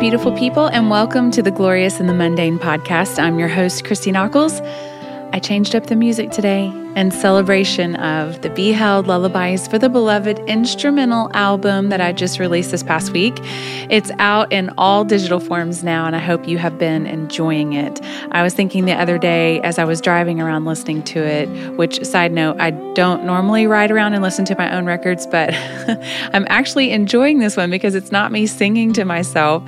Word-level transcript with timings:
Beautiful 0.00 0.32
people, 0.32 0.66
and 0.68 0.88
welcome 0.88 1.30
to 1.30 1.42
the 1.42 1.50
Glorious 1.50 2.00
and 2.00 2.08
the 2.08 2.14
Mundane 2.14 2.58
podcast. 2.58 3.22
I'm 3.22 3.38
your 3.38 3.48
host, 3.48 3.84
Christy 3.84 4.10
Nockels. 4.10 4.58
I 5.32 5.38
changed 5.38 5.76
up 5.76 5.86
the 5.86 5.94
music 5.94 6.32
today 6.32 6.72
in 6.96 7.12
celebration 7.12 7.94
of 7.96 8.42
the 8.42 8.50
Be 8.50 8.72
Held 8.72 9.06
Lullabies 9.06 9.68
for 9.68 9.78
the 9.78 9.88
Beloved 9.88 10.40
instrumental 10.40 11.30
album 11.34 11.88
that 11.90 12.00
I 12.00 12.10
just 12.10 12.40
released 12.40 12.72
this 12.72 12.82
past 12.82 13.12
week. 13.12 13.38
It's 13.88 14.10
out 14.18 14.52
in 14.52 14.70
all 14.76 15.04
digital 15.04 15.38
forms 15.38 15.84
now, 15.84 16.04
and 16.04 16.16
I 16.16 16.18
hope 16.18 16.48
you 16.48 16.58
have 16.58 16.78
been 16.78 17.06
enjoying 17.06 17.74
it. 17.74 18.00
I 18.32 18.42
was 18.42 18.54
thinking 18.54 18.86
the 18.86 18.94
other 18.94 19.18
day 19.18 19.60
as 19.60 19.78
I 19.78 19.84
was 19.84 20.00
driving 20.00 20.40
around 20.40 20.64
listening 20.64 21.04
to 21.04 21.20
it, 21.20 21.76
which, 21.76 22.04
side 22.04 22.32
note, 22.32 22.56
I 22.58 22.72
don't 22.94 23.24
normally 23.24 23.68
ride 23.68 23.92
around 23.92 24.14
and 24.14 24.22
listen 24.24 24.44
to 24.46 24.56
my 24.56 24.74
own 24.74 24.84
records, 24.84 25.28
but 25.28 25.54
I'm 26.32 26.46
actually 26.48 26.90
enjoying 26.90 27.38
this 27.38 27.56
one 27.56 27.70
because 27.70 27.94
it's 27.94 28.10
not 28.10 28.32
me 28.32 28.48
singing 28.48 28.92
to 28.94 29.04
myself. 29.04 29.62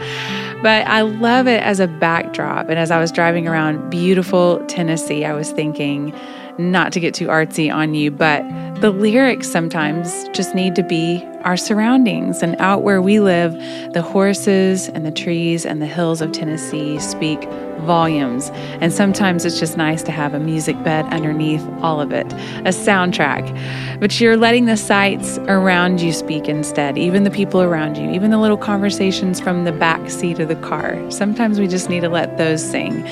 But 0.62 0.86
I 0.86 1.00
love 1.00 1.48
it 1.48 1.62
as 1.62 1.80
a 1.80 1.88
backdrop. 1.88 2.68
And 2.68 2.78
as 2.78 2.90
I 2.90 3.00
was 3.00 3.10
driving 3.10 3.48
around 3.48 3.90
beautiful 3.90 4.64
Tennessee, 4.66 5.24
I 5.24 5.32
was 5.32 5.50
thinking, 5.50 6.14
not 6.58 6.92
to 6.92 7.00
get 7.00 7.14
too 7.14 7.26
artsy 7.26 7.74
on 7.74 7.94
you, 7.94 8.10
but 8.10 8.42
the 8.80 8.90
lyrics 8.90 9.48
sometimes 9.48 10.28
just 10.28 10.54
need 10.54 10.76
to 10.76 10.82
be 10.82 11.26
our 11.44 11.56
surroundings. 11.56 12.42
And 12.42 12.56
out 12.58 12.82
where 12.82 13.02
we 13.02 13.20
live, 13.20 13.52
the 13.92 14.02
horses 14.02 14.88
and 14.88 15.04
the 15.04 15.10
trees 15.10 15.66
and 15.66 15.80
the 15.80 15.86
hills 15.86 16.20
of 16.20 16.32
Tennessee 16.32 16.98
speak 16.98 17.48
volumes. 17.82 18.50
And 18.80 18.92
sometimes 18.92 19.44
it's 19.44 19.58
just 19.58 19.76
nice 19.76 20.02
to 20.04 20.12
have 20.12 20.34
a 20.34 20.38
music 20.38 20.80
bed 20.82 21.04
underneath 21.06 21.66
all 21.80 22.00
of 22.00 22.12
it, 22.12 22.32
a 22.32 22.72
soundtrack. 22.72 24.00
But 24.00 24.20
you're 24.20 24.36
letting 24.36 24.66
the 24.66 24.76
sights 24.76 25.38
around 25.38 26.00
you 26.00 26.12
speak 26.12 26.48
instead, 26.48 26.96
even 26.96 27.24
the 27.24 27.30
people 27.30 27.62
around 27.62 27.96
you, 27.96 28.10
even 28.10 28.30
the 28.30 28.38
little 28.38 28.56
conversations 28.56 29.40
from 29.40 29.64
the 29.64 29.72
back 29.72 30.10
seat 30.10 30.38
of 30.38 30.48
the 30.48 30.56
car. 30.56 30.98
Sometimes 31.10 31.58
we 31.58 31.66
just 31.66 31.88
need 31.88 32.00
to 32.00 32.08
let 32.08 32.38
those 32.38 32.62
sing. 32.64 33.02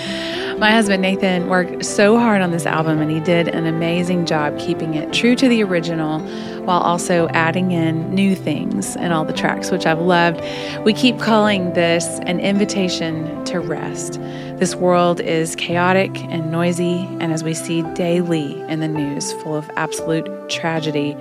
My 0.58 0.72
husband 0.72 1.00
Nathan 1.00 1.48
worked 1.48 1.86
so 1.86 2.18
hard 2.18 2.42
on 2.42 2.50
this 2.50 2.66
album 2.66 3.00
and 3.00 3.10
he 3.10 3.18
did 3.20 3.48
an 3.48 3.64
amazing 3.64 4.26
job 4.26 4.58
keeping 4.58 4.92
it 4.92 5.10
true 5.10 5.34
to 5.34 5.48
the 5.48 5.62
original 5.62 6.20
while 6.64 6.80
also 6.80 7.28
adding 7.28 7.72
in 7.72 8.14
new 8.14 8.34
things 8.34 8.96
in 8.96 9.12
all 9.12 9.24
the 9.24 9.32
tracks, 9.32 9.70
which 9.70 9.86
I've 9.86 10.00
loved. 10.00 10.40
We 10.84 10.92
keep 10.92 11.18
calling 11.18 11.72
this 11.74 12.06
an 12.20 12.40
invitation 12.40 13.44
to 13.46 13.60
rest. 13.60 14.20
This 14.58 14.74
world 14.74 15.20
is 15.20 15.56
chaotic 15.56 16.16
and 16.24 16.50
noisy, 16.50 17.06
and 17.20 17.32
as 17.32 17.42
we 17.42 17.54
see 17.54 17.82
daily 17.94 18.60
in 18.62 18.80
the 18.80 18.88
news, 18.88 19.32
full 19.34 19.56
of 19.56 19.70
absolute 19.76 20.48
tragedy, 20.50 21.16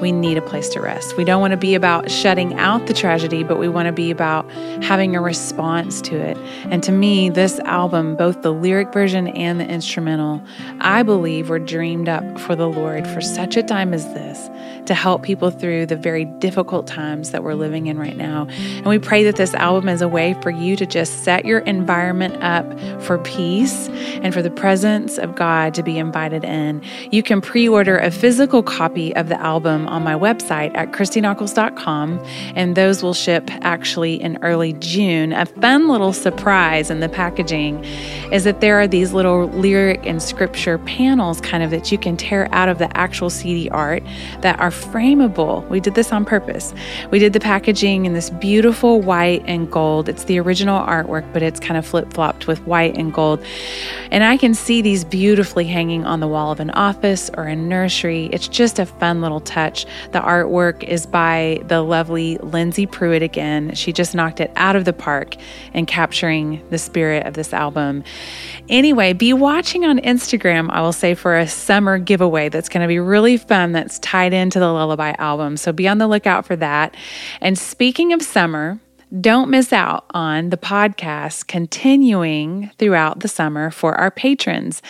we 0.00 0.12
need 0.12 0.36
a 0.36 0.42
place 0.42 0.68
to 0.70 0.80
rest. 0.80 1.16
We 1.16 1.24
don't 1.24 1.40
want 1.40 1.52
to 1.52 1.56
be 1.56 1.74
about 1.74 2.10
shutting 2.10 2.54
out 2.54 2.86
the 2.86 2.94
tragedy, 2.94 3.42
but 3.42 3.58
we 3.58 3.68
want 3.68 3.86
to 3.86 3.92
be 3.92 4.10
about 4.10 4.50
having 4.82 5.16
a 5.16 5.20
response 5.20 6.00
to 6.02 6.16
it. 6.16 6.36
And 6.70 6.82
to 6.82 6.92
me, 6.92 7.30
this 7.30 7.58
album, 7.60 8.16
both 8.16 8.42
the 8.42 8.52
lyric 8.52 8.92
version 8.92 9.28
and 9.28 9.58
the 9.58 9.66
instrumental, 9.66 10.42
I 10.80 11.02
believe 11.02 11.48
were 11.48 11.58
dreamed 11.58 12.08
up 12.08 12.38
for 12.40 12.54
the 12.54 12.68
Lord 12.68 13.06
for 13.06 13.20
such 13.20 13.56
a 13.56 13.62
time 13.62 13.94
as 13.94 14.04
this 14.12 14.50
to 14.86 14.94
help 14.94 15.22
people 15.22 15.50
through 15.50 15.86
the 15.86 15.96
very 15.96 16.24
difficult 16.24 16.86
times 16.86 17.30
that 17.32 17.42
we're 17.42 17.54
living 17.54 17.86
in 17.86 17.98
right 17.98 18.16
now. 18.16 18.46
And 18.48 18.86
we 18.86 18.98
pray 18.98 19.24
that 19.24 19.36
this 19.36 19.54
album 19.54 19.88
is 19.88 20.00
a 20.00 20.08
way 20.08 20.34
for 20.42 20.50
you 20.50 20.76
to 20.76 20.86
just 20.86 21.24
set 21.24 21.44
your 21.44 21.60
environment 21.60 22.36
up 22.42 22.66
for 23.02 23.18
peace 23.18 23.88
and 24.22 24.32
for 24.32 24.42
the 24.42 24.50
presence 24.50 25.18
of 25.18 25.34
God 25.34 25.74
to 25.74 25.82
be 25.82 25.98
invited 25.98 26.44
in. 26.44 26.82
You 27.10 27.22
can 27.22 27.40
pre 27.40 27.68
order 27.68 27.98
a 27.98 28.10
physical 28.10 28.62
copy 28.62 29.14
of 29.16 29.28
the 29.28 29.40
album 29.40 29.85
on 29.86 30.02
my 30.02 30.14
website 30.14 30.74
at 30.76 30.92
christynockels.com, 30.92 32.24
and 32.54 32.76
those 32.76 33.02
will 33.02 33.14
ship 33.14 33.48
actually 33.62 34.20
in 34.20 34.38
early 34.42 34.74
June. 34.74 35.32
A 35.32 35.46
fun 35.46 35.88
little 35.88 36.12
surprise 36.12 36.90
in 36.90 37.00
the 37.00 37.08
packaging 37.08 37.84
is 38.32 38.44
that 38.44 38.60
there 38.60 38.78
are 38.80 38.86
these 38.86 39.12
little 39.12 39.46
lyric 39.48 40.06
and 40.06 40.22
scripture 40.22 40.78
panels 40.78 41.40
kind 41.40 41.62
of 41.62 41.70
that 41.70 41.92
you 41.92 41.98
can 41.98 42.16
tear 42.16 42.48
out 42.52 42.68
of 42.68 42.78
the 42.78 42.96
actual 42.96 43.30
CD 43.30 43.68
art 43.70 44.02
that 44.40 44.58
are 44.58 44.70
frameable. 44.70 45.68
We 45.68 45.80
did 45.80 45.94
this 45.94 46.12
on 46.12 46.24
purpose. 46.24 46.74
We 47.10 47.18
did 47.18 47.32
the 47.32 47.40
packaging 47.40 48.06
in 48.06 48.12
this 48.12 48.30
beautiful 48.30 49.00
white 49.00 49.42
and 49.46 49.70
gold. 49.70 50.08
It's 50.08 50.24
the 50.24 50.38
original 50.38 50.80
artwork, 50.80 51.30
but 51.32 51.42
it's 51.42 51.60
kind 51.60 51.76
of 51.76 51.86
flip 51.86 52.12
flopped 52.12 52.46
with 52.46 52.60
white 52.66 52.96
and 52.96 53.12
gold. 53.12 53.44
And 54.10 54.24
I 54.24 54.36
can 54.36 54.54
see 54.54 54.80
these 54.80 55.04
beautifully 55.04 55.64
hanging 55.64 56.04
on 56.04 56.20
the 56.20 56.28
wall 56.28 56.50
of 56.50 56.60
an 56.60 56.70
office 56.70 57.30
or 57.36 57.44
a 57.44 57.54
nursery. 57.54 58.30
It's 58.32 58.48
just 58.48 58.78
a 58.78 58.86
fun 58.86 59.20
little 59.20 59.40
touch 59.40 59.75
much. 59.84 60.12
The 60.12 60.20
artwork 60.20 60.82
is 60.84 61.06
by 61.06 61.60
the 61.66 61.82
lovely 61.82 62.38
Lindsay 62.38 62.86
Pruitt 62.86 63.22
again. 63.22 63.74
She 63.74 63.92
just 63.92 64.14
knocked 64.14 64.40
it 64.40 64.50
out 64.56 64.76
of 64.76 64.84
the 64.84 64.92
park 64.92 65.36
in 65.72 65.86
capturing 65.86 66.62
the 66.70 66.78
spirit 66.78 67.26
of 67.26 67.34
this 67.34 67.52
album. 67.52 68.04
Anyway, 68.68 69.12
be 69.12 69.32
watching 69.32 69.84
on 69.84 69.98
Instagram, 70.00 70.70
I 70.70 70.80
will 70.80 70.92
say, 70.92 71.14
for 71.14 71.36
a 71.36 71.46
summer 71.46 71.98
giveaway 71.98 72.48
that's 72.48 72.68
going 72.68 72.82
to 72.82 72.88
be 72.88 72.98
really 72.98 73.36
fun 73.36 73.72
that's 73.72 73.98
tied 73.98 74.32
into 74.32 74.58
the 74.58 74.72
Lullaby 74.72 75.14
album. 75.18 75.56
So 75.56 75.72
be 75.72 75.88
on 75.88 75.98
the 75.98 76.08
lookout 76.08 76.46
for 76.46 76.56
that. 76.56 76.94
And 77.40 77.58
speaking 77.58 78.12
of 78.12 78.22
summer, 78.22 78.80
don't 79.20 79.50
miss 79.50 79.72
out 79.72 80.04
on 80.10 80.50
the 80.50 80.56
podcast 80.56 81.46
continuing 81.46 82.70
throughout 82.78 83.20
the 83.20 83.28
summer 83.28 83.70
for 83.70 83.94
our 83.94 84.10
patrons. 84.10 84.82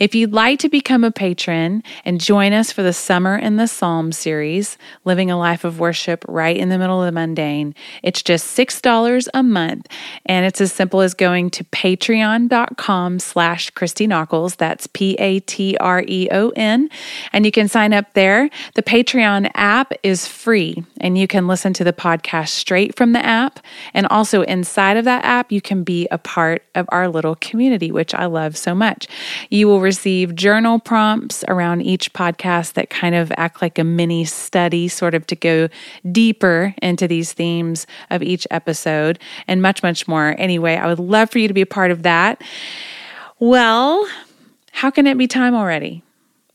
If 0.00 0.14
you'd 0.14 0.32
like 0.32 0.58
to 0.60 0.68
become 0.68 1.02
a 1.04 1.10
patron 1.10 1.82
and 2.04 2.20
join 2.20 2.52
us 2.52 2.70
for 2.70 2.82
the 2.82 2.92
Summer 2.92 3.36
in 3.36 3.56
the 3.56 3.66
Psalm 3.66 4.12
series, 4.12 4.78
Living 5.04 5.30
a 5.30 5.38
Life 5.38 5.64
of 5.64 5.80
Worship 5.80 6.24
Right 6.28 6.56
in 6.56 6.68
the 6.68 6.78
Middle 6.78 7.02
of 7.02 7.06
the 7.06 7.12
Mundane, 7.12 7.74
it's 8.02 8.22
just 8.22 8.56
$6 8.56 9.28
a 9.34 9.42
month. 9.42 9.88
And 10.26 10.46
it's 10.46 10.60
as 10.60 10.72
simple 10.72 11.00
as 11.00 11.14
going 11.14 11.50
to 11.50 11.64
patreon.com 11.64 13.18
slash 13.18 13.70
Christy 13.70 14.06
Nockels. 14.06 14.56
That's 14.56 14.86
P-A-T-R-E-O-N. 14.88 15.30
And 17.32 17.44
you 17.44 17.52
can 17.52 17.68
sign 17.68 17.92
up 17.92 18.14
there. 18.14 18.50
The 18.74 18.82
Patreon 18.82 19.50
app 19.54 19.92
is 20.02 20.28
free 20.28 20.84
and 21.00 21.18
you 21.18 21.26
can 21.26 21.46
listen 21.46 21.72
to 21.74 21.84
the 21.84 21.92
podcast 21.92 22.48
straight 22.48 22.96
from 22.96 23.12
the 23.12 23.24
app. 23.24 23.60
And 23.92 24.06
also 24.08 24.42
inside 24.42 24.96
of 24.96 25.04
that 25.04 25.24
app, 25.24 25.52
you 25.52 25.60
can 25.60 25.84
be 25.84 26.08
a 26.10 26.18
part 26.18 26.62
of 26.74 26.86
our 26.90 27.08
little 27.08 27.36
community, 27.36 27.90
which 27.90 28.14
I 28.14 28.26
love 28.26 28.56
so 28.56 28.74
much. 28.74 29.06
You 29.50 29.66
will 29.66 29.80
receive 29.80 30.34
journal 30.34 30.78
prompts 30.78 31.44
around 31.48 31.82
each 31.82 32.12
podcast 32.12 32.74
that 32.74 32.90
kind 32.90 33.14
of 33.14 33.32
act 33.36 33.62
like 33.62 33.78
a 33.78 33.84
mini 33.84 34.24
study, 34.24 34.88
sort 34.88 35.14
of 35.14 35.26
to 35.28 35.36
go 35.36 35.68
deeper 36.10 36.74
into 36.82 37.08
these 37.08 37.32
themes 37.32 37.86
of 38.10 38.22
each 38.22 38.46
episode 38.50 39.18
and 39.46 39.62
much, 39.62 39.82
much 39.82 40.06
more. 40.08 40.34
Anyway, 40.38 40.76
I 40.76 40.86
would 40.86 40.98
love 40.98 41.30
for 41.30 41.38
you 41.38 41.48
to 41.48 41.54
be 41.54 41.62
a 41.62 41.66
part 41.66 41.90
of 41.90 42.02
that. 42.02 42.42
Well, 43.38 44.06
how 44.72 44.90
can 44.90 45.06
it 45.06 45.18
be 45.18 45.26
time 45.26 45.54
already? 45.54 46.02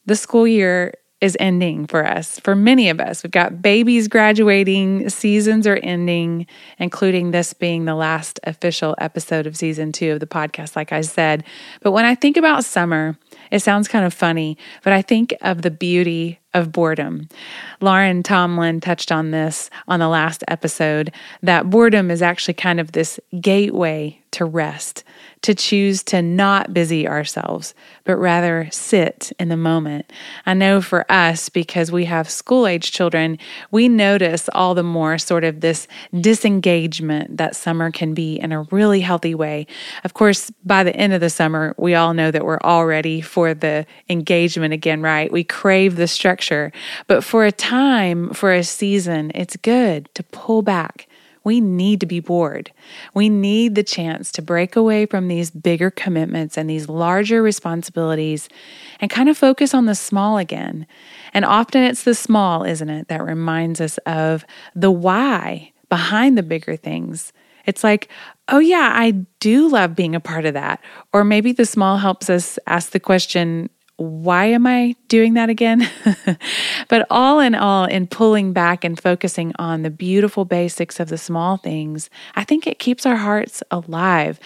The 0.05 0.15
school 0.15 0.47
year 0.47 0.93
is 1.21 1.35
ending 1.39 1.85
for 1.85 2.05
us, 2.05 2.39
for 2.39 2.55
many 2.55 2.89
of 2.89 2.99
us. 2.99 3.23
We've 3.23 3.31
got 3.31 3.61
babies 3.61 4.07
graduating, 4.07 5.09
seasons 5.09 5.67
are 5.67 5.75
ending, 5.77 6.47
including 6.77 7.31
this 7.31 7.53
being 7.53 7.85
the 7.85 7.95
last 7.95 8.39
official 8.43 8.95
episode 8.99 9.45
of 9.45 9.57
season 9.57 9.91
two 9.91 10.13
of 10.13 10.21
the 10.21 10.27
podcast, 10.27 10.75
like 10.75 10.93
I 10.93 11.01
said. 11.01 11.43
But 11.81 11.91
when 11.91 12.05
I 12.05 12.15
think 12.15 12.37
about 12.37 12.63
summer, 12.63 13.17
it 13.51 13.59
sounds 13.59 13.87
kind 13.87 14.05
of 14.05 14.13
funny, 14.13 14.57
but 14.83 14.93
I 14.93 15.01
think 15.01 15.33
of 15.41 15.61
the 15.61 15.71
beauty 15.71 16.39
of 16.53 16.71
boredom. 16.71 17.29
Lauren 17.81 18.23
Tomlin 18.23 18.79
touched 18.81 19.11
on 19.11 19.31
this 19.31 19.69
on 19.87 19.99
the 19.99 20.07
last 20.07 20.43
episode 20.47 21.13
that 21.43 21.69
boredom 21.69 22.09
is 22.09 22.21
actually 22.21 22.55
kind 22.55 22.79
of 22.79 22.91
this 22.91 23.19
gateway 23.39 24.19
to 24.31 24.45
rest, 24.45 25.03
to 25.41 25.55
choose 25.55 26.03
to 26.03 26.21
not 26.21 26.71
busy 26.71 27.07
ourselves, 27.07 27.73
but 28.03 28.17
rather 28.17 28.67
sit 28.71 29.31
in 29.39 29.49
the 29.49 29.57
moment. 29.57 30.11
I 30.45 30.53
know 30.53 30.81
for 30.81 31.11
us, 31.11 31.49
because 31.49 31.91
we 31.91 32.05
have 32.05 32.29
school 32.29 32.67
age 32.67 32.91
children, 32.91 33.39
we 33.71 33.89
notice 33.89 34.47
all 34.53 34.75
the 34.75 34.83
more 34.83 35.17
sort 35.17 35.43
of 35.43 35.61
this 35.61 35.87
disengagement 36.19 37.37
that 37.37 37.55
summer 37.55 37.89
can 37.89 38.13
be 38.13 38.35
in 38.35 38.51
a 38.51 38.63
really 38.63 39.01
healthy 39.01 39.33
way. 39.33 39.65
Of 40.03 40.13
course, 40.13 40.51
by 40.63 40.83
the 40.83 40.95
end 40.95 41.13
of 41.13 41.21
the 41.21 41.29
summer, 41.31 41.73
we 41.77 41.95
all 41.95 42.13
know 42.13 42.29
that 42.29 42.45
we're 42.45 42.59
all 42.61 42.85
ready 42.85 43.21
for 43.21 43.55
the 43.55 43.87
engagement 44.09 44.73
again, 44.73 45.01
right? 45.01 45.31
We 45.31 45.43
crave 45.43 45.95
the 45.95 46.07
structure. 46.07 46.38
But 47.07 47.23
for 47.23 47.45
a 47.45 47.51
time, 47.51 48.31
for 48.31 48.51
a 48.51 48.63
season, 48.63 49.31
it's 49.35 49.55
good 49.57 50.09
to 50.15 50.23
pull 50.23 50.61
back 50.61 51.07
we 51.43 51.61
need 51.61 51.99
to 52.01 52.05
be 52.05 52.19
bored. 52.19 52.71
We 53.13 53.29
need 53.29 53.75
the 53.75 53.83
chance 53.83 54.31
to 54.33 54.41
break 54.41 54.75
away 54.75 55.05
from 55.05 55.27
these 55.27 55.49
bigger 55.49 55.89
commitments 55.89 56.57
and 56.57 56.69
these 56.69 56.89
larger 56.89 57.41
responsibilities 57.41 58.49
and 58.99 59.09
kind 59.09 59.29
of 59.29 59.37
focus 59.37 59.73
on 59.73 59.85
the 59.85 59.95
small 59.95 60.37
again. 60.37 60.85
And 61.33 61.45
often 61.45 61.83
it's 61.83 62.03
the 62.03 62.15
small, 62.15 62.63
isn't 62.63 62.89
it, 62.89 63.07
that 63.07 63.23
reminds 63.23 63.79
us 63.79 63.97
of 63.99 64.45
the 64.75 64.91
why 64.91 65.71
behind 65.89 66.37
the 66.37 66.43
bigger 66.43 66.75
things. 66.75 67.31
It's 67.65 67.83
like, 67.83 68.09
oh, 68.47 68.59
yeah, 68.59 68.91
I 68.93 69.11
do 69.39 69.69
love 69.69 69.95
being 69.95 70.15
a 70.15 70.19
part 70.19 70.45
of 70.45 70.53
that. 70.55 70.81
Or 71.13 71.23
maybe 71.23 71.51
the 71.51 71.65
small 71.65 71.97
helps 71.97 72.29
us 72.29 72.59
ask 72.67 72.91
the 72.91 72.99
question, 72.99 73.69
why 73.99 74.45
am 74.45 74.65
I 74.65 74.95
doing 75.09 75.33
that 75.33 75.49
again? 75.49 75.89
but 76.87 77.05
all 77.09 77.41
in 77.41 77.53
all, 77.53 77.83
in 77.83 78.07
pulling 78.07 78.53
back 78.53 78.85
and 78.85 78.99
focusing 78.99 79.51
on 79.59 79.81
the 79.81 79.89
beautiful 79.89 80.45
basics 80.45 81.01
of 81.01 81.09
the 81.09 81.17
small 81.17 81.57
things, 81.57 82.09
I 82.35 82.45
think 82.45 82.65
it 82.65 82.79
keeps 82.79 83.05
our 83.05 83.17
hearts 83.17 83.61
alive. 83.71 84.39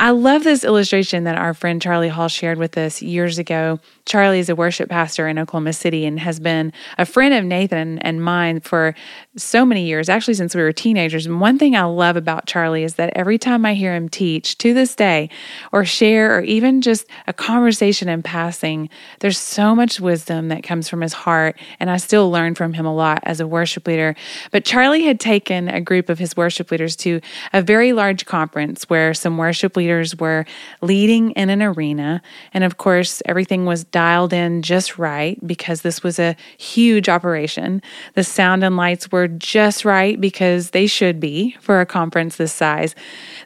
I 0.00 0.10
love 0.10 0.42
this 0.42 0.64
illustration 0.64 1.24
that 1.24 1.38
our 1.38 1.54
friend 1.54 1.80
Charlie 1.80 2.08
Hall 2.08 2.28
shared 2.28 2.58
with 2.58 2.76
us 2.76 3.00
years 3.00 3.38
ago. 3.38 3.78
Charlie 4.08 4.38
is 4.38 4.48
a 4.48 4.56
worship 4.56 4.88
pastor 4.88 5.28
in 5.28 5.38
Oklahoma 5.38 5.74
City 5.74 6.06
and 6.06 6.18
has 6.18 6.40
been 6.40 6.72
a 6.96 7.04
friend 7.04 7.34
of 7.34 7.44
Nathan 7.44 7.98
and 7.98 8.24
mine 8.24 8.60
for 8.60 8.94
so 9.36 9.66
many 9.66 9.84
years, 9.84 10.08
actually, 10.08 10.32
since 10.34 10.54
we 10.54 10.62
were 10.62 10.72
teenagers. 10.72 11.26
And 11.26 11.42
one 11.42 11.58
thing 11.58 11.76
I 11.76 11.82
love 11.82 12.16
about 12.16 12.46
Charlie 12.46 12.84
is 12.84 12.94
that 12.94 13.12
every 13.14 13.36
time 13.36 13.66
I 13.66 13.74
hear 13.74 13.94
him 13.94 14.08
teach 14.08 14.56
to 14.58 14.72
this 14.72 14.96
day, 14.96 15.28
or 15.72 15.84
share, 15.84 16.38
or 16.38 16.40
even 16.40 16.80
just 16.80 17.06
a 17.26 17.34
conversation 17.34 18.08
in 18.08 18.22
passing, 18.22 18.88
there's 19.20 19.38
so 19.38 19.74
much 19.74 20.00
wisdom 20.00 20.48
that 20.48 20.62
comes 20.62 20.88
from 20.88 21.02
his 21.02 21.12
heart. 21.12 21.58
And 21.78 21.90
I 21.90 21.98
still 21.98 22.30
learn 22.30 22.54
from 22.54 22.72
him 22.72 22.86
a 22.86 22.94
lot 22.94 23.20
as 23.24 23.40
a 23.40 23.46
worship 23.46 23.86
leader. 23.86 24.16
But 24.50 24.64
Charlie 24.64 25.04
had 25.04 25.20
taken 25.20 25.68
a 25.68 25.82
group 25.82 26.08
of 26.08 26.18
his 26.18 26.34
worship 26.34 26.70
leaders 26.70 26.96
to 26.96 27.20
a 27.52 27.60
very 27.60 27.92
large 27.92 28.24
conference 28.24 28.88
where 28.88 29.12
some 29.12 29.36
worship 29.36 29.76
leaders 29.76 30.16
were 30.16 30.46
leading 30.80 31.32
in 31.32 31.50
an 31.50 31.62
arena. 31.62 32.22
And 32.54 32.64
of 32.64 32.78
course, 32.78 33.22
everything 33.26 33.66
was 33.66 33.84
dialed 33.98 34.32
in 34.32 34.62
just 34.62 34.96
right 34.96 35.44
because 35.44 35.82
this 35.82 36.04
was 36.04 36.20
a 36.20 36.36
huge 36.56 37.08
operation. 37.08 37.82
The 38.14 38.22
sound 38.22 38.62
and 38.62 38.76
lights 38.76 39.10
were 39.10 39.26
just 39.26 39.84
right 39.84 40.20
because 40.20 40.70
they 40.70 40.86
should 40.86 41.18
be 41.18 41.56
for 41.60 41.80
a 41.80 41.86
conference 41.86 42.36
this 42.36 42.52
size. 42.52 42.94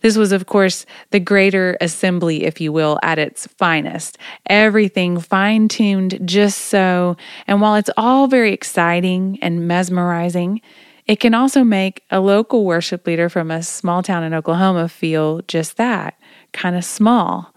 This 0.03 0.19
was, 0.19 0.31
of 0.31 0.45
course, 0.45 0.85
the 1.11 1.21
greater 1.21 1.79
assembly, 1.81 2.45
if 2.45 2.61
you 2.61 2.71
will, 2.71 2.99
at 3.03 3.19
its 3.19 3.47
finest. 3.47 4.19
Everything 4.45 5.19
fine 5.19 5.69
tuned 5.69 6.21
just 6.23 6.67
so. 6.67 7.17
And 7.47 7.63
while 7.63 7.77
it's 7.77 7.91
all 7.97 8.27
very 8.27 8.53
exciting 8.53 9.39
and 9.41 9.67
mesmerizing, 9.67 10.61
it 11.07 11.19
can 11.19 11.33
also 11.33 11.65
make 11.65 12.05
a 12.11 12.21
local 12.21 12.67
worship 12.67 13.07
leader 13.07 13.31
from 13.31 13.51
a 13.51 13.63
small 13.63 14.03
town 14.03 14.23
in 14.23 14.35
Oklahoma 14.35 14.91
feel 14.91 15.41
just 15.49 15.79
that 15.79 16.19
kind 16.53 16.77
of 16.77 16.85
small. 16.85 17.55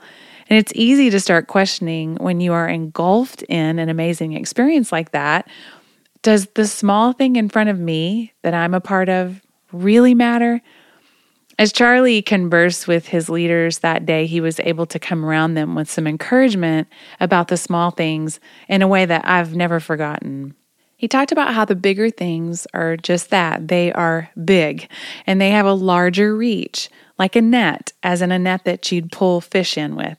And 0.47 0.59
it's 0.59 0.71
easy 0.75 1.09
to 1.09 1.19
start 1.19 1.47
questioning 1.47 2.15
when 2.15 2.39
you 2.39 2.53
are 2.53 2.67
engulfed 2.67 3.43
in 3.43 3.79
an 3.79 3.89
amazing 3.89 4.33
experience 4.33 4.91
like 4.91 5.11
that. 5.11 5.47
Does 6.21 6.47
the 6.55 6.67
small 6.67 7.13
thing 7.13 7.35
in 7.35 7.49
front 7.49 7.69
of 7.69 7.79
me 7.79 8.33
that 8.43 8.53
I'm 8.53 8.73
a 8.73 8.81
part 8.81 9.09
of 9.09 9.41
really 9.71 10.13
matter? 10.13 10.61
As 11.57 11.71
Charlie 11.71 12.21
conversed 12.21 12.87
with 12.87 13.07
his 13.07 13.29
leaders 13.29 13.79
that 13.79 14.05
day, 14.05 14.25
he 14.25 14.41
was 14.41 14.59
able 14.59 14.85
to 14.87 14.99
come 14.99 15.23
around 15.23 15.53
them 15.53 15.73
with 15.73 15.89
some 15.89 16.05
encouragement 16.05 16.87
about 17.19 17.47
the 17.47 17.57
small 17.57 17.91
things 17.91 18.39
in 18.67 18.81
a 18.81 18.87
way 18.87 19.05
that 19.05 19.25
I've 19.25 19.55
never 19.55 19.79
forgotten. 19.79 20.53
He 20.97 21.07
talked 21.07 21.31
about 21.31 21.53
how 21.53 21.65
the 21.65 21.75
bigger 21.75 22.09
things 22.09 22.67
are 22.73 22.97
just 22.97 23.29
that 23.29 23.67
they 23.67 23.91
are 23.93 24.29
big 24.43 24.89
and 25.25 25.39
they 25.39 25.51
have 25.51 25.65
a 25.65 25.73
larger 25.73 26.35
reach, 26.35 26.89
like 27.17 27.35
a 27.35 27.41
net, 27.41 27.93
as 28.03 28.21
in 28.21 28.31
a 28.31 28.39
net 28.39 28.65
that 28.65 28.91
you'd 28.91 29.11
pull 29.11 29.39
fish 29.39 29.77
in 29.77 29.95
with. 29.95 30.17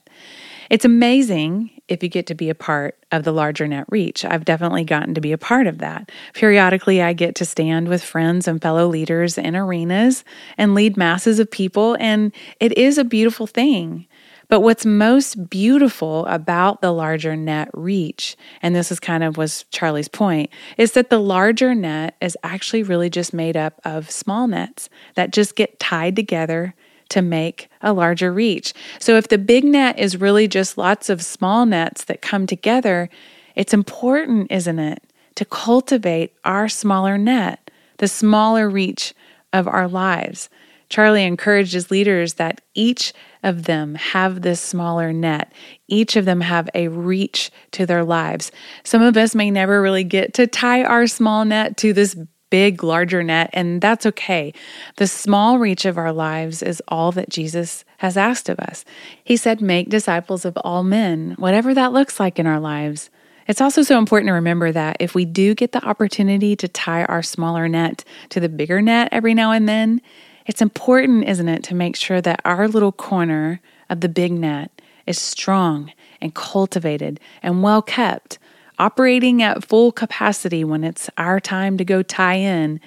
It's 0.69 0.85
amazing 0.85 1.71
if 1.87 2.03
you 2.03 2.09
get 2.09 2.27
to 2.27 2.35
be 2.35 2.49
a 2.49 2.55
part 2.55 2.97
of 3.11 3.23
the 3.23 3.31
larger 3.31 3.67
net 3.67 3.85
reach. 3.89 4.25
I've 4.25 4.45
definitely 4.45 4.83
gotten 4.83 5.13
to 5.13 5.21
be 5.21 5.31
a 5.31 5.37
part 5.37 5.67
of 5.67 5.77
that. 5.77 6.11
Periodically, 6.33 7.01
I 7.01 7.13
get 7.13 7.35
to 7.35 7.45
stand 7.45 7.87
with 7.87 8.03
friends 8.03 8.47
and 8.47 8.61
fellow 8.61 8.87
leaders 8.87 9.37
in 9.37 9.55
arenas 9.55 10.23
and 10.57 10.75
lead 10.75 10.97
masses 10.97 11.39
of 11.39 11.49
people, 11.49 11.95
and 11.99 12.33
it 12.59 12.77
is 12.77 12.97
a 12.97 13.05
beautiful 13.05 13.47
thing. 13.47 14.07
But 14.49 14.61
what's 14.61 14.85
most 14.85 15.49
beautiful 15.49 16.25
about 16.27 16.81
the 16.81 16.91
larger 16.91 17.35
net 17.35 17.69
reach, 17.73 18.37
and 18.61 18.73
this 18.73 18.91
is 18.91 18.99
kind 18.99 19.23
of 19.23 19.37
was 19.37 19.65
Charlie's 19.71 20.07
point, 20.07 20.49
is 20.77 20.93
that 20.93 21.09
the 21.09 21.19
larger 21.19 21.75
net 21.75 22.15
is 22.21 22.37
actually 22.43 22.83
really 22.83 23.09
just 23.09 23.33
made 23.33 23.57
up 23.57 23.81
of 23.83 24.09
small 24.09 24.47
nets 24.47 24.89
that 25.15 25.31
just 25.31 25.55
get 25.55 25.79
tied 25.79 26.15
together 26.15 26.75
to 27.09 27.21
make 27.21 27.69
a 27.81 27.93
larger 27.93 28.31
reach. 28.31 28.73
So 28.99 29.15
if 29.17 29.27
the 29.27 29.37
big 29.37 29.63
net 29.63 29.97
is 29.97 30.19
really 30.19 30.47
just 30.47 30.77
lots 30.77 31.09
of 31.09 31.21
small 31.21 31.65
nets 31.65 32.03
that 32.05 32.21
come 32.21 32.47
together, 32.47 33.09
it's 33.55 33.73
important, 33.73 34.51
isn't 34.51 34.79
it, 34.79 35.01
to 35.35 35.45
cultivate 35.45 36.33
our 36.43 36.67
smaller 36.67 37.17
net, 37.17 37.71
the 37.97 38.07
smaller 38.07 38.69
reach 38.69 39.13
of 39.53 39.67
our 39.67 39.87
lives. 39.87 40.49
Charlie 40.89 41.25
encouraged 41.25 41.73
his 41.73 41.91
leaders 41.91 42.35
that 42.35 42.61
each 42.73 43.13
of 43.43 43.63
them 43.63 43.95
have 43.95 44.41
this 44.41 44.61
smaller 44.61 45.11
net. 45.11 45.51
Each 45.87 46.15
of 46.15 46.25
them 46.25 46.41
have 46.41 46.69
a 46.73 46.87
reach 46.87 47.51
to 47.71 47.85
their 47.85 48.03
lives. 48.03 48.51
Some 48.83 49.01
of 49.01 49.17
us 49.17 49.35
may 49.35 49.51
never 49.51 49.81
really 49.81 50.03
get 50.03 50.33
to 50.35 50.47
tie 50.47 50.83
our 50.83 51.07
small 51.07 51.45
net 51.45 51.77
to 51.77 51.93
this 51.93 52.15
big, 52.49 52.83
larger 52.83 53.23
net, 53.23 53.49
and 53.53 53.81
that's 53.81 54.05
okay. 54.05 54.53
The 54.97 55.07
small 55.07 55.59
reach 55.59 55.85
of 55.85 55.97
our 55.97 56.13
lives 56.13 56.61
is 56.63 56.81
all 56.87 57.11
that 57.13 57.29
Jesus 57.29 57.83
has 57.97 58.17
asked 58.17 58.49
of 58.49 58.59
us. 58.59 58.85
He 59.23 59.37
said, 59.37 59.61
Make 59.61 59.89
disciples 59.89 60.45
of 60.45 60.57
all 60.57 60.83
men, 60.83 61.35
whatever 61.37 61.73
that 61.73 61.93
looks 61.93 62.19
like 62.19 62.39
in 62.39 62.47
our 62.47 62.59
lives. 62.59 63.09
It's 63.47 63.61
also 63.61 63.81
so 63.81 63.97
important 63.97 64.27
to 64.27 64.33
remember 64.33 64.71
that 64.73 64.97
if 64.99 65.15
we 65.15 65.23
do 65.23 65.55
get 65.55 65.71
the 65.71 65.85
opportunity 65.85 66.55
to 66.57 66.67
tie 66.67 67.05
our 67.05 67.23
smaller 67.23 67.69
net 67.69 68.03
to 68.29 68.39
the 68.39 68.49
bigger 68.49 68.81
net 68.81 69.07
every 69.11 69.33
now 69.33 69.51
and 69.51 69.69
then, 69.69 70.01
it's 70.45 70.61
important, 70.61 71.27
isn't 71.27 71.47
it, 71.47 71.63
to 71.63 71.75
make 71.75 71.95
sure 71.95 72.21
that 72.21 72.41
our 72.43 72.67
little 72.67 72.91
corner 72.91 73.61
of 73.89 74.01
the 74.01 74.09
big 74.09 74.33
net 74.33 74.81
is 75.05 75.17
strong 75.19 75.91
and 76.21 76.35
cultivated 76.35 77.19
and 77.41 77.63
well 77.63 77.81
kept 77.81 78.37
operating 78.79 79.41
at 79.41 79.65
full 79.65 79.91
capacity 79.91 80.63
when 80.63 80.83
it's 80.83 81.09
our 81.17 81.39
time 81.39 81.77
to 81.77 81.85
go 81.85 82.03
tie 82.03 82.35
in. 82.35 82.79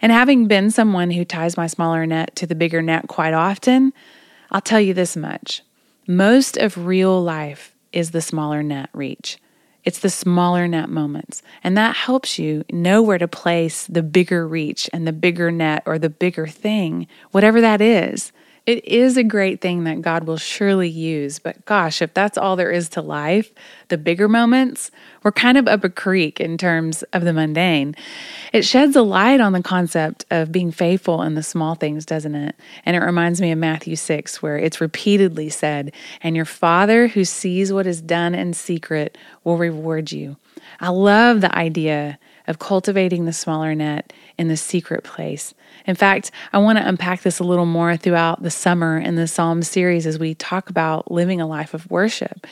And 0.00 0.10
having 0.12 0.48
been 0.48 0.70
someone 0.70 1.10
who 1.12 1.24
ties 1.24 1.56
my 1.56 1.66
smaller 1.66 2.06
net 2.06 2.34
to 2.36 2.46
the 2.46 2.54
bigger 2.54 2.82
net 2.82 3.08
quite 3.08 3.34
often, 3.34 3.92
I'll 4.50 4.60
tell 4.60 4.80
you 4.80 4.94
this 4.94 5.16
much. 5.16 5.62
Most 6.06 6.56
of 6.56 6.86
real 6.86 7.22
life 7.22 7.74
is 7.92 8.10
the 8.10 8.20
smaller 8.20 8.62
net 8.62 8.90
reach. 8.92 9.38
It's 9.84 9.98
the 9.98 10.10
smaller 10.10 10.68
net 10.68 10.88
moments. 10.88 11.42
And 11.64 11.76
that 11.76 11.96
helps 11.96 12.38
you 12.38 12.64
know 12.70 13.02
where 13.02 13.18
to 13.18 13.28
place 13.28 13.86
the 13.86 14.02
bigger 14.02 14.46
reach 14.46 14.88
and 14.92 15.06
the 15.06 15.12
bigger 15.12 15.50
net 15.50 15.82
or 15.86 15.98
the 15.98 16.10
bigger 16.10 16.46
thing, 16.46 17.06
whatever 17.30 17.60
that 17.60 17.80
is. 17.80 18.32
It 18.64 18.84
is 18.84 19.16
a 19.16 19.24
great 19.24 19.60
thing 19.60 19.84
that 19.84 20.02
God 20.02 20.24
will 20.24 20.36
surely 20.36 20.88
use, 20.88 21.40
but 21.40 21.64
gosh, 21.64 22.00
if 22.00 22.14
that's 22.14 22.38
all 22.38 22.54
there 22.54 22.70
is 22.70 22.88
to 22.90 23.02
life, 23.02 23.50
the 23.88 23.98
bigger 23.98 24.28
moments, 24.28 24.92
we're 25.24 25.32
kind 25.32 25.58
of 25.58 25.66
up 25.66 25.82
a 25.82 25.90
creek 25.90 26.38
in 26.38 26.56
terms 26.58 27.02
of 27.12 27.24
the 27.24 27.32
mundane. 27.32 27.96
It 28.52 28.64
sheds 28.64 28.94
a 28.94 29.02
light 29.02 29.40
on 29.40 29.52
the 29.52 29.64
concept 29.64 30.26
of 30.30 30.52
being 30.52 30.70
faithful 30.70 31.22
in 31.22 31.34
the 31.34 31.42
small 31.42 31.74
things, 31.74 32.06
doesn't 32.06 32.36
it? 32.36 32.54
And 32.84 32.94
it 32.94 33.00
reminds 33.00 33.40
me 33.40 33.50
of 33.50 33.58
Matthew 33.58 33.96
6, 33.96 34.40
where 34.42 34.58
it's 34.58 34.80
repeatedly 34.80 35.48
said, 35.48 35.92
And 36.22 36.36
your 36.36 36.44
Father 36.44 37.08
who 37.08 37.24
sees 37.24 37.72
what 37.72 37.88
is 37.88 38.00
done 38.00 38.32
in 38.32 38.54
secret 38.54 39.18
will 39.42 39.56
reward 39.56 40.12
you. 40.12 40.36
I 40.78 40.90
love 40.90 41.40
the 41.40 41.52
idea 41.52 42.16
of 42.46 42.58
cultivating 42.58 43.24
the 43.24 43.32
smaller 43.32 43.74
net 43.74 44.12
in 44.38 44.48
the 44.48 44.56
secret 44.56 45.04
place. 45.04 45.54
In 45.86 45.94
fact, 45.94 46.30
I 46.52 46.58
want 46.58 46.78
to 46.78 46.86
unpack 46.86 47.22
this 47.22 47.38
a 47.38 47.44
little 47.44 47.66
more 47.66 47.96
throughout 47.96 48.42
the 48.42 48.50
summer 48.50 48.98
in 48.98 49.16
the 49.16 49.28
Psalm 49.28 49.62
series 49.62 50.06
as 50.06 50.18
we 50.18 50.34
talk 50.34 50.70
about 50.70 51.10
living 51.10 51.40
a 51.40 51.46
life 51.46 51.74
of 51.74 51.90
worship. 51.90 52.46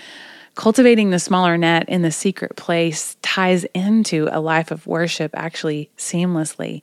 Cultivating 0.57 1.11
the 1.11 1.19
smaller 1.19 1.57
net 1.57 1.89
in 1.89 2.03
the 2.03 2.11
secret 2.11 2.57
place 2.57 3.17
ties 3.23 3.65
into 3.73 4.29
a 4.33 4.41
life 4.41 4.71
of 4.71 4.87
worship 4.87 5.31
actually 5.35 5.91
seamlessly. 5.97 6.83